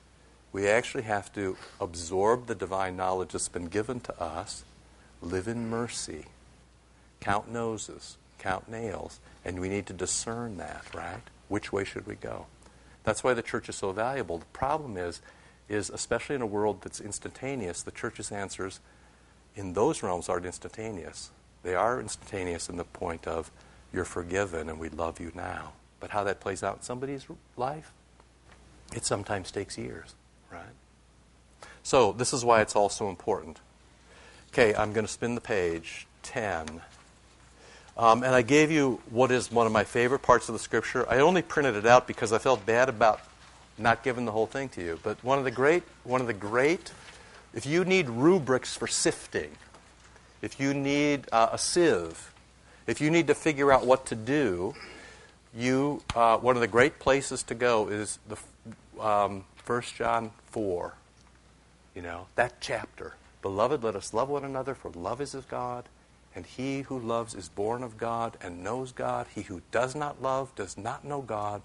We 0.51 0.67
actually 0.67 1.03
have 1.03 1.31
to 1.33 1.57
absorb 1.79 2.47
the 2.47 2.55
divine 2.55 2.97
knowledge 2.97 3.33
that's 3.33 3.49
been 3.49 3.67
given 3.67 3.99
to 3.99 4.19
us, 4.19 4.63
live 5.21 5.47
in 5.47 5.69
mercy, 5.69 6.25
count 7.19 7.51
noses, 7.51 8.17
count 8.39 8.67
nails, 8.67 9.19
and 9.45 9.59
we 9.59 9.69
need 9.69 9.85
to 9.85 9.93
discern 9.93 10.57
that, 10.57 10.85
right? 10.95 11.21
Which 11.51 11.73
way 11.73 11.83
should 11.83 12.07
we 12.07 12.15
go? 12.15 12.45
That's 13.03 13.25
why 13.25 13.33
the 13.33 13.41
church 13.41 13.67
is 13.67 13.75
so 13.75 13.91
valuable. 13.91 14.37
The 14.37 14.45
problem 14.45 14.95
is 14.95 15.21
is, 15.67 15.89
especially 15.89 16.35
in 16.35 16.41
a 16.41 16.45
world 16.45 16.81
that's 16.81 17.01
instantaneous, 17.01 17.81
the 17.81 17.91
church's 17.91 18.31
answers 18.31 18.79
in 19.55 19.73
those 19.73 20.01
realms 20.01 20.29
aren't 20.29 20.45
instantaneous. 20.45 21.31
They 21.63 21.75
are 21.75 21.99
instantaneous 21.99 22.69
in 22.69 22.77
the 22.77 22.85
point 22.85 23.27
of, 23.27 23.51
you're 23.93 24.05
forgiven 24.05 24.69
and 24.69 24.79
we 24.79 24.87
love 24.87 25.19
you 25.19 25.33
now. 25.35 25.73
But 25.99 26.11
how 26.11 26.23
that 26.23 26.39
plays 26.39 26.63
out 26.63 26.77
in 26.77 26.81
somebody's 26.83 27.25
life, 27.57 27.91
it 28.95 29.05
sometimes 29.05 29.51
takes 29.51 29.77
years, 29.77 30.15
right? 30.51 30.63
So, 31.83 32.13
this 32.13 32.31
is 32.31 32.45
why 32.45 32.61
it's 32.61 32.75
all 32.75 32.89
so 32.89 33.09
important. 33.09 33.59
Okay, 34.53 34.73
I'm 34.73 34.93
going 34.93 35.05
to 35.05 35.11
spin 35.11 35.35
the 35.35 35.41
page. 35.41 36.07
10. 36.23 36.81
Um, 38.01 38.23
and 38.23 38.33
I 38.33 38.41
gave 38.41 38.71
you 38.71 38.99
what 39.11 39.31
is 39.31 39.51
one 39.51 39.67
of 39.67 39.71
my 39.71 39.83
favorite 39.83 40.23
parts 40.23 40.49
of 40.49 40.53
the 40.53 40.59
scripture. 40.59 41.07
I 41.07 41.19
only 41.19 41.43
printed 41.43 41.75
it 41.75 41.85
out 41.85 42.07
because 42.07 42.33
I 42.33 42.39
felt 42.39 42.65
bad 42.65 42.89
about 42.89 43.21
not 43.77 44.03
giving 44.03 44.25
the 44.25 44.31
whole 44.31 44.47
thing 44.47 44.69
to 44.69 44.81
you. 44.81 44.99
But 45.03 45.23
one 45.23 45.37
of 45.37 45.43
the 45.43 45.51
great, 45.51 45.83
one 46.03 46.19
of 46.19 46.25
the 46.25 46.33
great, 46.33 46.91
if 47.53 47.67
you 47.67 47.85
need 47.85 48.09
rubrics 48.09 48.75
for 48.75 48.87
sifting, 48.87 49.51
if 50.41 50.59
you 50.59 50.73
need 50.73 51.27
uh, 51.31 51.49
a 51.51 51.59
sieve, 51.59 52.33
if 52.87 53.01
you 53.01 53.11
need 53.11 53.27
to 53.27 53.35
figure 53.35 53.71
out 53.71 53.85
what 53.85 54.07
to 54.07 54.15
do, 54.15 54.73
you 55.55 56.01
uh, 56.15 56.37
one 56.37 56.55
of 56.55 56.61
the 56.61 56.67
great 56.67 56.97
places 56.97 57.43
to 57.43 57.53
go 57.53 57.87
is 57.87 58.17
the 58.27 58.37
um, 58.99 59.45
1 59.67 59.81
John 59.95 60.31
4. 60.47 60.95
You 61.93 62.01
know, 62.01 62.25
that 62.33 62.61
chapter. 62.61 63.13
Beloved, 63.43 63.83
let 63.83 63.95
us 63.95 64.11
love 64.11 64.27
one 64.27 64.43
another, 64.43 64.73
for 64.73 64.89
love 64.89 65.21
is 65.21 65.35
of 65.35 65.47
God, 65.47 65.85
and 66.35 66.45
he 66.45 66.81
who 66.81 66.97
loves 66.97 67.35
is 67.35 67.49
born 67.49 67.83
of 67.83 67.97
God 67.97 68.37
and 68.41 68.63
knows 68.63 68.91
God. 68.91 69.27
He 69.33 69.41
who 69.41 69.61
does 69.71 69.95
not 69.95 70.21
love 70.21 70.53
does 70.55 70.77
not 70.77 71.03
know 71.03 71.21
God, 71.21 71.63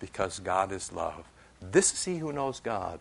because 0.00 0.38
God 0.38 0.72
is 0.72 0.92
love. 0.92 1.24
This 1.60 1.92
is 1.92 2.04
he 2.04 2.18
who 2.18 2.32
knows 2.32 2.60
God, 2.60 3.00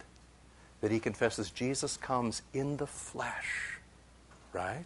that 0.82 0.92
he 0.92 1.00
confesses 1.00 1.50
Jesus 1.50 1.98
comes 1.98 2.42
in 2.54 2.78
the 2.78 2.88
flesh. 2.88 3.80
Right? 4.52 4.86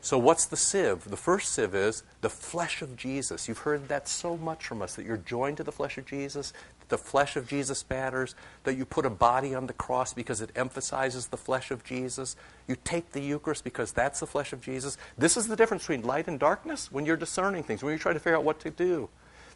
So, 0.00 0.16
what's 0.16 0.46
the 0.46 0.56
sieve? 0.56 1.04
The 1.04 1.16
first 1.16 1.52
sieve 1.52 1.74
is 1.74 2.04
the 2.20 2.30
flesh 2.30 2.82
of 2.82 2.96
Jesus. 2.96 3.48
You've 3.48 3.58
heard 3.58 3.88
that 3.88 4.08
so 4.08 4.36
much 4.36 4.64
from 4.64 4.80
us 4.80 4.94
that 4.94 5.04
you're 5.04 5.16
joined 5.16 5.56
to 5.56 5.64
the 5.64 5.72
flesh 5.72 5.98
of 5.98 6.06
Jesus, 6.06 6.52
that 6.78 6.88
the 6.88 6.98
flesh 6.98 7.34
of 7.34 7.48
Jesus 7.48 7.84
matters, 7.90 8.36
that 8.62 8.76
you 8.76 8.84
put 8.84 9.04
a 9.04 9.10
body 9.10 9.56
on 9.56 9.66
the 9.66 9.72
cross 9.72 10.14
because 10.14 10.40
it 10.40 10.50
emphasizes 10.54 11.26
the 11.26 11.36
flesh 11.36 11.72
of 11.72 11.82
Jesus. 11.82 12.36
You 12.68 12.76
take 12.84 13.10
the 13.10 13.20
Eucharist 13.20 13.64
because 13.64 13.90
that's 13.90 14.20
the 14.20 14.26
flesh 14.26 14.52
of 14.52 14.60
Jesus. 14.60 14.96
This 15.18 15.36
is 15.36 15.48
the 15.48 15.56
difference 15.56 15.82
between 15.82 16.06
light 16.06 16.28
and 16.28 16.38
darkness 16.38 16.92
when 16.92 17.04
you're 17.04 17.16
discerning 17.16 17.64
things, 17.64 17.82
when 17.82 17.90
you're 17.90 17.98
trying 17.98 18.14
to 18.14 18.20
figure 18.20 18.36
out 18.36 18.44
what 18.44 18.60
to 18.60 18.70
do. 18.70 19.08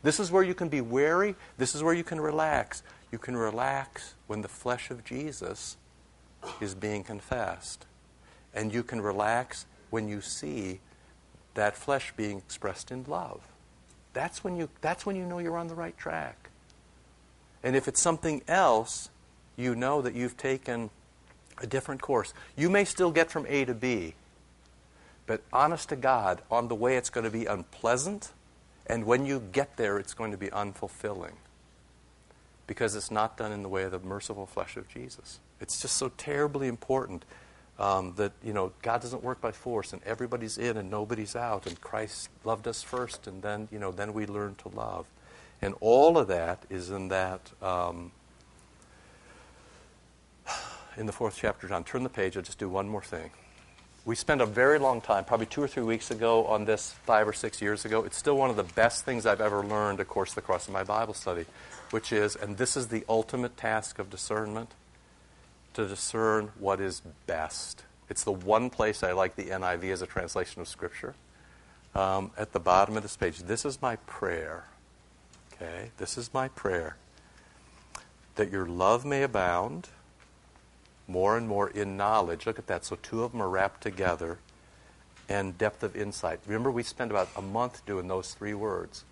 This 0.02 0.18
is 0.18 0.32
where 0.32 0.42
you 0.42 0.54
can 0.54 0.68
be 0.68 0.80
wary. 0.80 1.36
This 1.56 1.76
is 1.76 1.84
where 1.84 1.94
you 1.94 2.04
can 2.04 2.20
relax. 2.20 2.82
You 3.12 3.18
can 3.18 3.36
relax 3.36 4.14
when 4.26 4.42
the 4.42 4.48
flesh 4.48 4.90
of 4.90 5.04
Jesus 5.04 5.76
is 6.60 6.74
being 6.74 7.04
confessed. 7.04 7.86
And 8.52 8.74
you 8.74 8.82
can 8.82 9.00
relax 9.00 9.66
when 9.92 10.08
you 10.08 10.20
see 10.20 10.80
that 11.54 11.76
flesh 11.76 12.12
being 12.16 12.38
expressed 12.38 12.90
in 12.90 13.04
love. 13.06 13.40
That's 14.12 14.42
when 14.42 14.56
you, 14.56 14.68
that's 14.80 15.06
when 15.06 15.14
you 15.16 15.24
know 15.24 15.38
you're 15.38 15.56
on 15.56 15.68
the 15.68 15.74
right 15.74 15.96
track. 15.96 16.50
And 17.62 17.76
if 17.76 17.86
it's 17.86 18.00
something 18.00 18.42
else, 18.48 19.10
you 19.56 19.74
know 19.74 20.02
that 20.02 20.14
you've 20.14 20.36
taken 20.36 20.90
a 21.58 21.66
different 21.66 22.02
course. 22.02 22.34
You 22.56 22.68
may 22.68 22.84
still 22.84 23.12
get 23.12 23.30
from 23.30 23.46
A 23.48 23.64
to 23.66 23.74
B, 23.74 24.14
but 25.26 25.42
honest 25.52 25.90
to 25.90 25.96
God, 25.96 26.42
on 26.50 26.66
the 26.66 26.74
way 26.74 26.96
it's 26.96 27.10
going 27.10 27.24
to 27.24 27.30
be 27.30 27.46
unpleasant 27.46 28.32
and 28.86 29.04
when 29.04 29.26
you 29.26 29.42
get 29.52 29.76
there, 29.76 29.98
it's 29.98 30.14
going 30.14 30.32
to 30.32 30.36
be 30.36 30.48
unfulfilling 30.48 31.32
because 32.66 32.94
it's 32.94 33.10
not 33.10 33.36
done 33.36 33.52
in 33.52 33.62
the 33.62 33.68
way 33.68 33.84
of 33.84 33.92
the 33.92 33.98
merciful 33.98 34.46
flesh 34.46 34.76
of 34.76 34.88
Jesus. 34.88 35.40
It's 35.60 35.80
just 35.80 35.96
so 35.96 36.10
terribly 36.16 36.68
important 36.68 37.24
um, 37.78 38.14
that, 38.16 38.32
you 38.44 38.52
know, 38.52 38.72
God 38.82 39.00
doesn't 39.00 39.22
work 39.22 39.40
by 39.40 39.52
force 39.52 39.92
and 39.92 40.02
everybody's 40.04 40.58
in 40.58 40.76
and 40.76 40.90
nobody's 40.90 41.34
out 41.34 41.66
and 41.66 41.80
Christ 41.80 42.28
loved 42.44 42.68
us 42.68 42.82
first 42.82 43.26
and 43.26 43.42
then, 43.42 43.68
you 43.72 43.78
know, 43.78 43.90
then 43.90 44.12
we 44.12 44.26
learn 44.26 44.54
to 44.56 44.68
love. 44.68 45.06
And 45.60 45.74
all 45.80 46.18
of 46.18 46.28
that 46.28 46.64
is 46.70 46.90
in 46.90 47.08
that, 47.08 47.40
um, 47.62 48.12
in 50.96 51.06
the 51.06 51.12
fourth 51.12 51.36
chapter, 51.36 51.68
John. 51.68 51.84
Turn 51.84 52.02
the 52.02 52.08
page, 52.08 52.36
I'll 52.36 52.42
just 52.42 52.58
do 52.58 52.68
one 52.68 52.88
more 52.88 53.02
thing 53.02 53.30
we 54.04 54.16
spent 54.16 54.40
a 54.40 54.46
very 54.46 54.78
long 54.78 55.00
time, 55.00 55.24
probably 55.24 55.46
two 55.46 55.62
or 55.62 55.68
three 55.68 55.84
weeks 55.84 56.10
ago, 56.10 56.44
on 56.46 56.64
this 56.64 56.92
five 57.04 57.28
or 57.28 57.32
six 57.32 57.62
years 57.62 57.84
ago. 57.84 58.02
It's 58.04 58.16
still 58.16 58.36
one 58.36 58.50
of 58.50 58.56
the 58.56 58.64
best 58.64 59.04
things 59.04 59.26
I've 59.26 59.40
ever 59.40 59.62
learned, 59.62 60.00
of 60.00 60.08
course, 60.08 60.34
the 60.34 60.40
course 60.40 60.66
of 60.66 60.72
my 60.72 60.82
Bible 60.82 61.14
study, 61.14 61.46
which 61.90 62.12
is, 62.12 62.34
and 62.34 62.56
this 62.56 62.76
is 62.76 62.88
the 62.88 63.04
ultimate 63.08 63.56
task 63.56 63.98
of 63.98 64.10
discernment, 64.10 64.72
to 65.74 65.86
discern 65.86 66.52
what 66.58 66.80
is 66.80 67.02
best. 67.26 67.84
It's 68.08 68.24
the 68.24 68.32
one 68.32 68.70
place 68.70 69.02
I 69.02 69.12
like 69.12 69.36
the 69.36 69.44
NIV 69.44 69.92
as 69.92 70.02
a 70.02 70.06
translation 70.06 70.60
of 70.60 70.68
Scripture. 70.68 71.14
Um, 71.94 72.30
at 72.36 72.52
the 72.52 72.60
bottom 72.60 72.96
of 72.96 73.02
this 73.02 73.16
page, 73.16 73.40
this 73.40 73.64
is 73.64 73.80
my 73.80 73.96
prayer. 73.96 74.64
Okay, 75.54 75.90
this 75.98 76.16
is 76.16 76.32
my 76.32 76.48
prayer. 76.48 76.96
That 78.34 78.50
your 78.50 78.66
love 78.66 79.04
may 79.04 79.22
abound 79.22 79.88
more 81.06 81.36
and 81.36 81.46
more 81.46 81.68
in 81.68 81.96
knowledge. 81.96 82.46
Look 82.46 82.58
at 82.58 82.66
that. 82.66 82.84
So 82.84 82.96
two 83.02 83.22
of 83.22 83.32
them 83.32 83.42
are 83.42 83.48
wrapped 83.48 83.82
together. 83.82 84.38
And 85.28 85.56
depth 85.56 85.82
of 85.82 85.96
insight. 85.96 86.40
Remember, 86.46 86.70
we 86.70 86.82
spent 86.82 87.10
about 87.10 87.28
a 87.36 87.42
month 87.42 87.86
doing 87.86 88.08
those 88.08 88.34
three 88.34 88.54
words. 88.54 89.04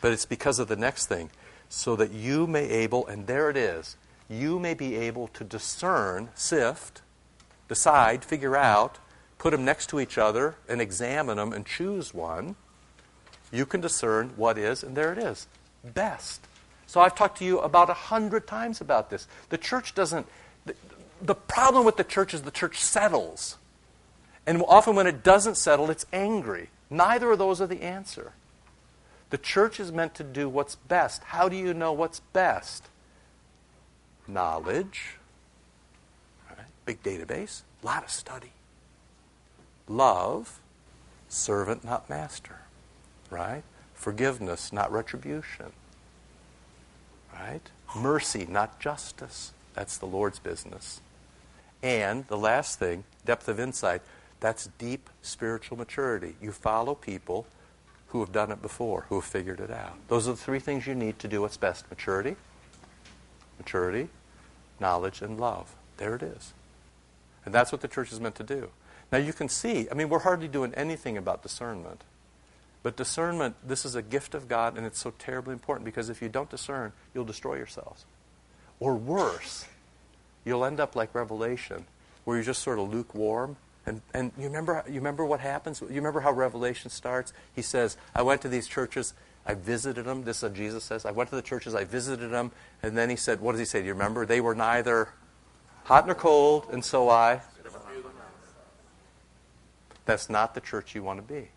But 0.00 0.12
it's 0.12 0.24
because 0.24 0.58
of 0.58 0.68
the 0.68 0.76
next 0.76 1.06
thing. 1.06 1.30
So 1.68 1.96
that 1.96 2.12
you 2.12 2.46
may 2.46 2.68
able, 2.70 3.06
and 3.06 3.26
there 3.26 3.50
it 3.50 3.56
is, 3.56 3.96
you 4.28 4.58
may 4.58 4.74
be 4.74 4.96
able 4.96 5.28
to 5.28 5.44
discern, 5.44 6.28
sift, 6.34 7.02
decide, 7.68 8.24
figure 8.24 8.56
out, 8.56 8.98
put 9.38 9.50
them 9.50 9.64
next 9.64 9.88
to 9.90 10.00
each 10.00 10.18
other 10.18 10.56
and 10.68 10.80
examine 10.80 11.36
them 11.36 11.52
and 11.52 11.64
choose 11.64 12.12
one. 12.12 12.56
You 13.50 13.64
can 13.64 13.80
discern 13.80 14.32
what 14.36 14.58
is, 14.58 14.82
and 14.82 14.96
there 14.96 15.12
it 15.12 15.18
is, 15.18 15.46
best. 15.82 16.46
So 16.86 17.00
I've 17.00 17.14
talked 17.14 17.38
to 17.38 17.44
you 17.44 17.60
about 17.60 17.90
a 17.90 17.94
hundred 17.94 18.46
times 18.46 18.80
about 18.80 19.10
this. 19.10 19.26
The 19.48 19.58
church 19.58 19.94
doesn't 19.94 20.26
the 21.20 21.34
problem 21.34 21.84
with 21.84 21.96
the 21.96 22.04
church 22.04 22.34
is 22.34 22.42
the 22.42 22.50
church 22.50 22.80
settles. 22.80 23.56
And 24.46 24.62
often 24.66 24.94
when 24.94 25.06
it 25.06 25.22
doesn't 25.22 25.56
settle, 25.56 25.90
it's 25.90 26.06
angry. 26.12 26.70
Neither 26.90 27.30
of 27.32 27.38
those 27.38 27.60
are 27.60 27.66
the 27.66 27.82
answer. 27.82 28.32
The 29.30 29.38
church 29.38 29.78
is 29.78 29.92
meant 29.92 30.14
to 30.14 30.24
do 30.24 30.48
what's 30.48 30.74
best. 30.74 31.22
How 31.24 31.48
do 31.48 31.56
you 31.56 31.74
know 31.74 31.92
what's 31.92 32.20
best? 32.20 32.88
Knowledge, 34.28 35.16
right? 36.50 36.66
big 36.84 37.02
database, 37.02 37.62
a 37.82 37.86
lot 37.86 38.04
of 38.04 38.10
study. 38.10 38.52
Love, 39.88 40.60
servant, 41.28 41.84
not 41.84 42.08
master, 42.10 42.60
right? 43.30 43.62
Forgiveness, 43.94 44.72
not 44.72 44.92
retribution, 44.92 45.72
right? 47.32 47.62
Mercy, 47.96 48.46
not 48.48 48.78
justice. 48.78 49.52
That's 49.74 49.96
the 49.96 50.06
Lord's 50.06 50.38
business. 50.38 51.00
And 51.82 52.26
the 52.28 52.36
last 52.36 52.78
thing, 52.78 53.04
depth 53.24 53.48
of 53.48 53.58
insight, 53.58 54.02
that's 54.40 54.68
deep 54.78 55.08
spiritual 55.22 55.78
maturity. 55.78 56.36
You 56.40 56.52
follow 56.52 56.94
people 56.94 57.46
who 58.08 58.20
have 58.20 58.32
done 58.32 58.50
it 58.50 58.62
before, 58.62 59.06
who 59.08 59.16
have 59.16 59.24
figured 59.24 59.60
it 59.60 59.70
out. 59.70 59.96
Those 60.08 60.28
are 60.28 60.32
the 60.32 60.36
three 60.36 60.58
things 60.58 60.86
you 60.86 60.94
need 60.94 61.18
to 61.20 61.28
do 61.28 61.40
what's 61.40 61.56
best 61.56 61.88
maturity, 61.90 62.36
maturity, 63.58 64.08
knowledge, 64.80 65.22
and 65.22 65.38
love. 65.38 65.74
There 65.96 66.14
it 66.14 66.22
is. 66.22 66.52
And 67.44 67.54
that's 67.54 67.72
what 67.72 67.80
the 67.80 67.88
church 67.88 68.12
is 68.12 68.20
meant 68.20 68.34
to 68.36 68.44
do. 68.44 68.70
Now 69.10 69.18
you 69.18 69.32
can 69.32 69.48
see, 69.48 69.88
I 69.90 69.94
mean, 69.94 70.08
we're 70.08 70.18
hardly 70.20 70.48
doing 70.48 70.74
anything 70.74 71.16
about 71.16 71.42
discernment. 71.42 72.02
But 72.82 72.96
discernment, 72.96 73.56
this 73.66 73.84
is 73.84 73.94
a 73.94 74.02
gift 74.02 74.34
of 74.34 74.48
God, 74.48 74.76
and 74.76 74.86
it's 74.86 74.98
so 74.98 75.12
terribly 75.18 75.52
important 75.52 75.84
because 75.84 76.08
if 76.08 76.22
you 76.22 76.28
don't 76.28 76.48
discern, 76.48 76.92
you'll 77.14 77.24
destroy 77.24 77.56
yourselves. 77.56 78.04
Or 78.80 78.94
worse, 78.94 79.66
you'll 80.44 80.64
end 80.64 80.78
up 80.78 80.94
like 80.94 81.14
Revelation, 81.14 81.86
where 82.24 82.36
you're 82.36 82.44
just 82.44 82.62
sort 82.62 82.78
of 82.78 82.92
lukewarm. 82.92 83.56
And, 83.84 84.02
and 84.14 84.32
you, 84.38 84.44
remember, 84.44 84.84
you 84.86 84.94
remember 84.94 85.24
what 85.24 85.40
happens? 85.40 85.80
You 85.80 85.88
remember 85.88 86.20
how 86.20 86.30
Revelation 86.30 86.90
starts? 86.90 87.32
He 87.56 87.62
says, 87.62 87.96
I 88.14 88.22
went 88.22 88.42
to 88.42 88.48
these 88.48 88.68
churches, 88.68 89.14
I 89.48 89.54
visited 89.54 90.04
them. 90.04 90.24
This 90.24 90.38
is 90.38 90.42
what 90.42 90.54
Jesus 90.54 90.84
says. 90.84 91.06
I 91.06 91.10
went 91.10 91.30
to 91.30 91.36
the 91.36 91.42
churches, 91.42 91.74
I 91.74 91.84
visited 91.84 92.30
them. 92.30 92.52
And 92.82 92.96
then 92.96 93.08
he 93.08 93.16
said, 93.16 93.40
What 93.40 93.52
does 93.52 93.58
he 93.58 93.64
say? 93.64 93.80
Do 93.80 93.86
you 93.86 93.94
remember? 93.94 94.26
They 94.26 94.42
were 94.42 94.54
neither 94.54 95.08
hot 95.84 96.04
nor 96.06 96.14
cold, 96.14 96.66
and 96.70 96.84
so 96.84 97.08
I. 97.08 97.40
That's 100.04 100.30
not 100.30 100.54
the 100.54 100.60
church 100.60 100.94
you 100.94 101.02
want 101.02 101.18
to 101.18 101.34
be. 101.34 101.48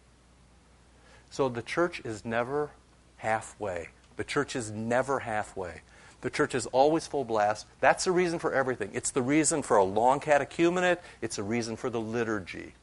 So 1.30 1.48
the 1.48 1.62
church 1.62 2.02
is 2.04 2.26
never 2.26 2.72
halfway. 3.18 3.90
The 4.18 4.24
church 4.24 4.56
is 4.56 4.72
never 4.72 5.20
halfway. 5.20 5.82
The 6.22 6.30
church 6.30 6.54
is 6.54 6.66
always 6.68 7.08
full 7.08 7.24
blast. 7.24 7.66
That's 7.80 8.06
the 8.06 8.12
reason 8.12 8.40
for 8.40 8.54
everything. 8.54 8.92
It's 8.94 9.12
the 9.12 9.22
reason 9.22 9.64
for 9.64 9.78
a 9.78 9.84
long 9.84 10.20
catechumenate. 10.20 10.98
It's 11.22 11.38
the 11.38 11.44
reason 11.44 11.76
for 11.76 11.90
the 11.90 12.02
liturgy. 12.02 12.74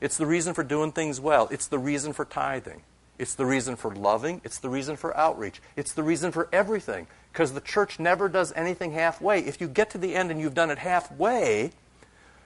It's 0.00 0.16
the 0.16 0.26
reason 0.26 0.52
for 0.52 0.62
doing 0.62 0.92
things 0.92 1.20
well. 1.20 1.48
It's 1.50 1.66
the 1.66 1.78
reason 1.78 2.12
for 2.12 2.24
tithing. 2.24 2.82
It's 3.18 3.34
the 3.34 3.46
reason 3.46 3.76
for 3.76 3.94
loving. 3.94 4.40
It's 4.44 4.58
the 4.58 4.68
reason 4.68 4.96
for 4.96 5.16
outreach. 5.16 5.60
It's 5.76 5.92
the 5.92 6.02
reason 6.02 6.32
for 6.32 6.48
everything. 6.52 7.06
Because 7.32 7.52
the 7.52 7.60
church 7.60 7.98
never 7.98 8.28
does 8.28 8.52
anything 8.54 8.92
halfway. 8.92 9.40
If 9.40 9.60
you 9.60 9.68
get 9.68 9.90
to 9.90 9.98
the 9.98 10.14
end 10.14 10.30
and 10.30 10.40
you've 10.40 10.54
done 10.54 10.70
it 10.70 10.78
halfway, 10.78 11.72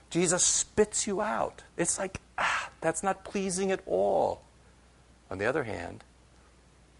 Jesus 0.09 0.43
spits 0.43 1.07
you 1.07 1.21
out. 1.21 1.63
It's 1.77 1.97
like, 1.97 2.19
ah, 2.37 2.69
that's 2.81 3.03
not 3.03 3.23
pleasing 3.23 3.71
at 3.71 3.81
all. 3.85 4.41
On 5.29 5.37
the 5.37 5.45
other 5.45 5.63
hand, 5.63 6.03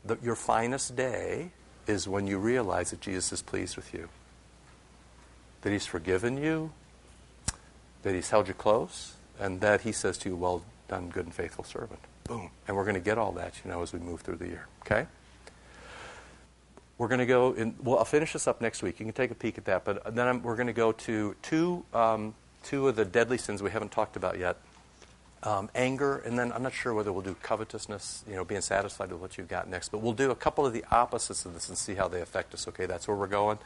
the, 0.06 0.18
your 0.24 0.36
finest 0.36 0.96
day 0.96 1.52
is 1.88 2.08
when 2.08 2.28
you 2.28 2.38
realize 2.38 2.92
that 2.92 3.02
Jesus 3.02 3.32
is 3.32 3.42
pleased 3.42 3.76
with 3.76 3.94
you, 3.94 4.10
that 5.62 5.72
He's 5.72 5.86
forgiven 5.86 6.38
you, 6.38 6.72
that 8.04 8.14
He's 8.14 8.30
held 8.30 8.48
you 8.48 8.54
close, 8.54 9.16
and 9.40 9.62
that 9.62 9.82
He 9.82 9.92
says 9.92 10.18
to 10.20 10.30
you, 10.30 10.36
Well 10.36 10.64
done, 10.88 11.10
good 11.10 11.26
and 11.26 11.34
faithful 11.34 11.64
servant. 11.64 12.02
Boom. 12.30 12.50
And 12.68 12.78
we're 12.78 12.86
going 12.86 12.96
to 12.96 13.02
get 13.02 13.18
all 13.18 13.34
that, 13.34 13.56
you 13.66 13.70
know, 13.70 13.82
as 13.82 13.92
we 13.92 14.00
move 14.00 14.22
through 14.22 14.38
the 14.38 14.48
year. 14.48 14.68
Okay? 14.86 15.06
We're 16.98 17.10
going 17.10 17.20
to 17.20 17.26
go 17.26 17.52
in, 17.52 17.76
well, 17.84 17.98
I'll 17.98 18.06
finish 18.06 18.32
this 18.32 18.48
up 18.48 18.62
next 18.62 18.82
week. 18.82 19.02
You 19.02 19.06
can 19.06 19.14
take 19.14 19.32
a 19.32 19.36
peek 19.36 19.58
at 19.58 19.66
that. 19.66 19.84
But 19.84 20.16
then 20.16 20.28
I'm, 20.28 20.44
we're 20.44 20.56
going 20.56 20.68
to 20.68 20.74
go 20.74 20.94
to 20.94 21.36
two, 21.42 21.84
um, 21.94 22.34
two 22.64 22.88
of 22.88 22.96
the 22.96 23.04
deadly 23.04 23.38
sins 23.38 23.62
we 23.62 23.72
haven't 23.72 23.92
talked 23.92 24.16
about 24.16 24.40
yet 24.40 24.56
um, 25.44 25.70
anger, 25.74 26.18
and 26.18 26.38
then 26.38 26.52
I'm 26.52 26.64
not 26.64 26.74
sure 26.74 26.94
whether 26.94 27.14
we'll 27.14 27.22
do 27.22 27.36
covetousness, 27.42 28.24
you 28.28 28.36
know, 28.36 28.44
being 28.44 28.62
satisfied 28.62 29.12
with 29.12 29.22
what 29.22 29.38
you've 29.38 29.48
got 29.48 29.70
next. 29.70 29.90
But 29.90 30.00
we'll 30.00 30.14
do 30.14 30.32
a 30.32 30.36
couple 30.36 30.66
of 30.66 30.74
the 30.74 30.84
opposites 30.92 31.46
of 31.46 31.54
this 31.54 31.70
and 31.70 31.78
see 31.78 31.96
how 31.96 32.08
they 32.08 32.22
affect 32.22 32.54
us. 32.54 32.68
Okay, 32.68 32.86
that's 32.86 33.08
where 33.08 33.16
we're 33.16 33.28
going. 33.28 33.58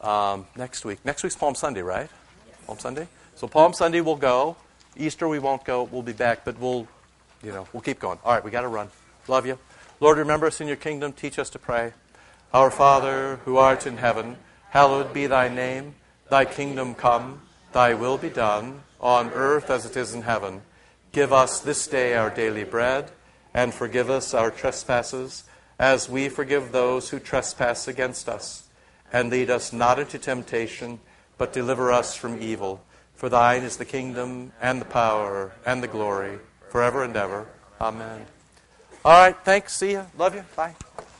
Um, 0.00 0.46
next 0.56 0.84
week. 0.84 0.98
Next 1.04 1.22
week's 1.22 1.36
Palm 1.36 1.54
Sunday, 1.54 1.82
right? 1.82 2.08
Yes. 2.48 2.56
Palm 2.66 2.78
Sunday. 2.78 3.08
So 3.36 3.46
Palm 3.46 3.72
Sunday 3.72 4.00
we'll 4.00 4.16
go. 4.16 4.56
Easter 4.96 5.28
we 5.28 5.38
won't 5.38 5.64
go. 5.64 5.84
We'll 5.84 6.02
be 6.02 6.12
back, 6.12 6.44
but 6.44 6.58
we'll, 6.58 6.88
you 7.44 7.52
know, 7.52 7.66
we'll 7.72 7.82
keep 7.82 8.00
going. 8.00 8.18
All 8.24 8.32
right, 8.32 8.44
we 8.44 8.50
got 8.50 8.62
to 8.62 8.68
run. 8.68 8.88
Love 9.28 9.46
you, 9.46 9.58
Lord. 10.00 10.18
Remember 10.18 10.46
us 10.46 10.60
in 10.60 10.66
your 10.66 10.76
kingdom. 10.76 11.12
Teach 11.12 11.38
us 11.38 11.50
to 11.50 11.58
pray. 11.58 11.92
Our 12.52 12.70
Father, 12.70 13.40
who 13.44 13.56
art 13.56 13.86
in 13.86 13.96
heaven, 13.96 14.36
hallowed 14.70 15.12
be 15.12 15.26
thy 15.26 15.48
name. 15.48 15.94
Thy 16.30 16.44
kingdom 16.44 16.94
come. 16.94 17.42
Thy 17.72 17.94
will 17.94 18.18
be 18.18 18.30
done 18.30 18.82
on 19.00 19.30
earth 19.32 19.70
as 19.70 19.84
it 19.84 19.96
is 19.96 20.14
in 20.14 20.22
heaven. 20.22 20.62
Give 21.12 21.32
us 21.32 21.60
this 21.60 21.86
day 21.86 22.14
our 22.14 22.30
daily 22.30 22.64
bread, 22.64 23.10
and 23.52 23.74
forgive 23.74 24.10
us 24.10 24.34
our 24.34 24.50
trespasses, 24.50 25.44
as 25.78 26.08
we 26.08 26.28
forgive 26.28 26.72
those 26.72 27.10
who 27.10 27.18
trespass 27.18 27.86
against 27.86 28.28
us. 28.28 28.68
And 29.12 29.30
lead 29.30 29.50
us 29.50 29.72
not 29.72 29.98
into 29.98 30.18
temptation, 30.18 31.00
but 31.38 31.52
deliver 31.52 31.92
us 31.92 32.16
from 32.16 32.40
evil. 32.40 32.82
For 33.14 33.28
thine 33.28 33.62
is 33.62 33.76
the 33.76 33.84
kingdom, 33.84 34.52
and 34.60 34.80
the 34.80 34.86
power, 34.86 35.52
and 35.64 35.82
the 35.82 35.88
glory, 35.88 36.38
forever 36.74 37.04
and 37.04 37.16
ever. 37.16 37.46
Amen. 37.80 38.26
All 39.04 39.12
right, 39.12 39.36
thanks. 39.44 39.76
See 39.76 39.92
you. 39.92 40.04
Love 40.18 40.34
you. 40.34 40.44
Bye. 40.56 40.74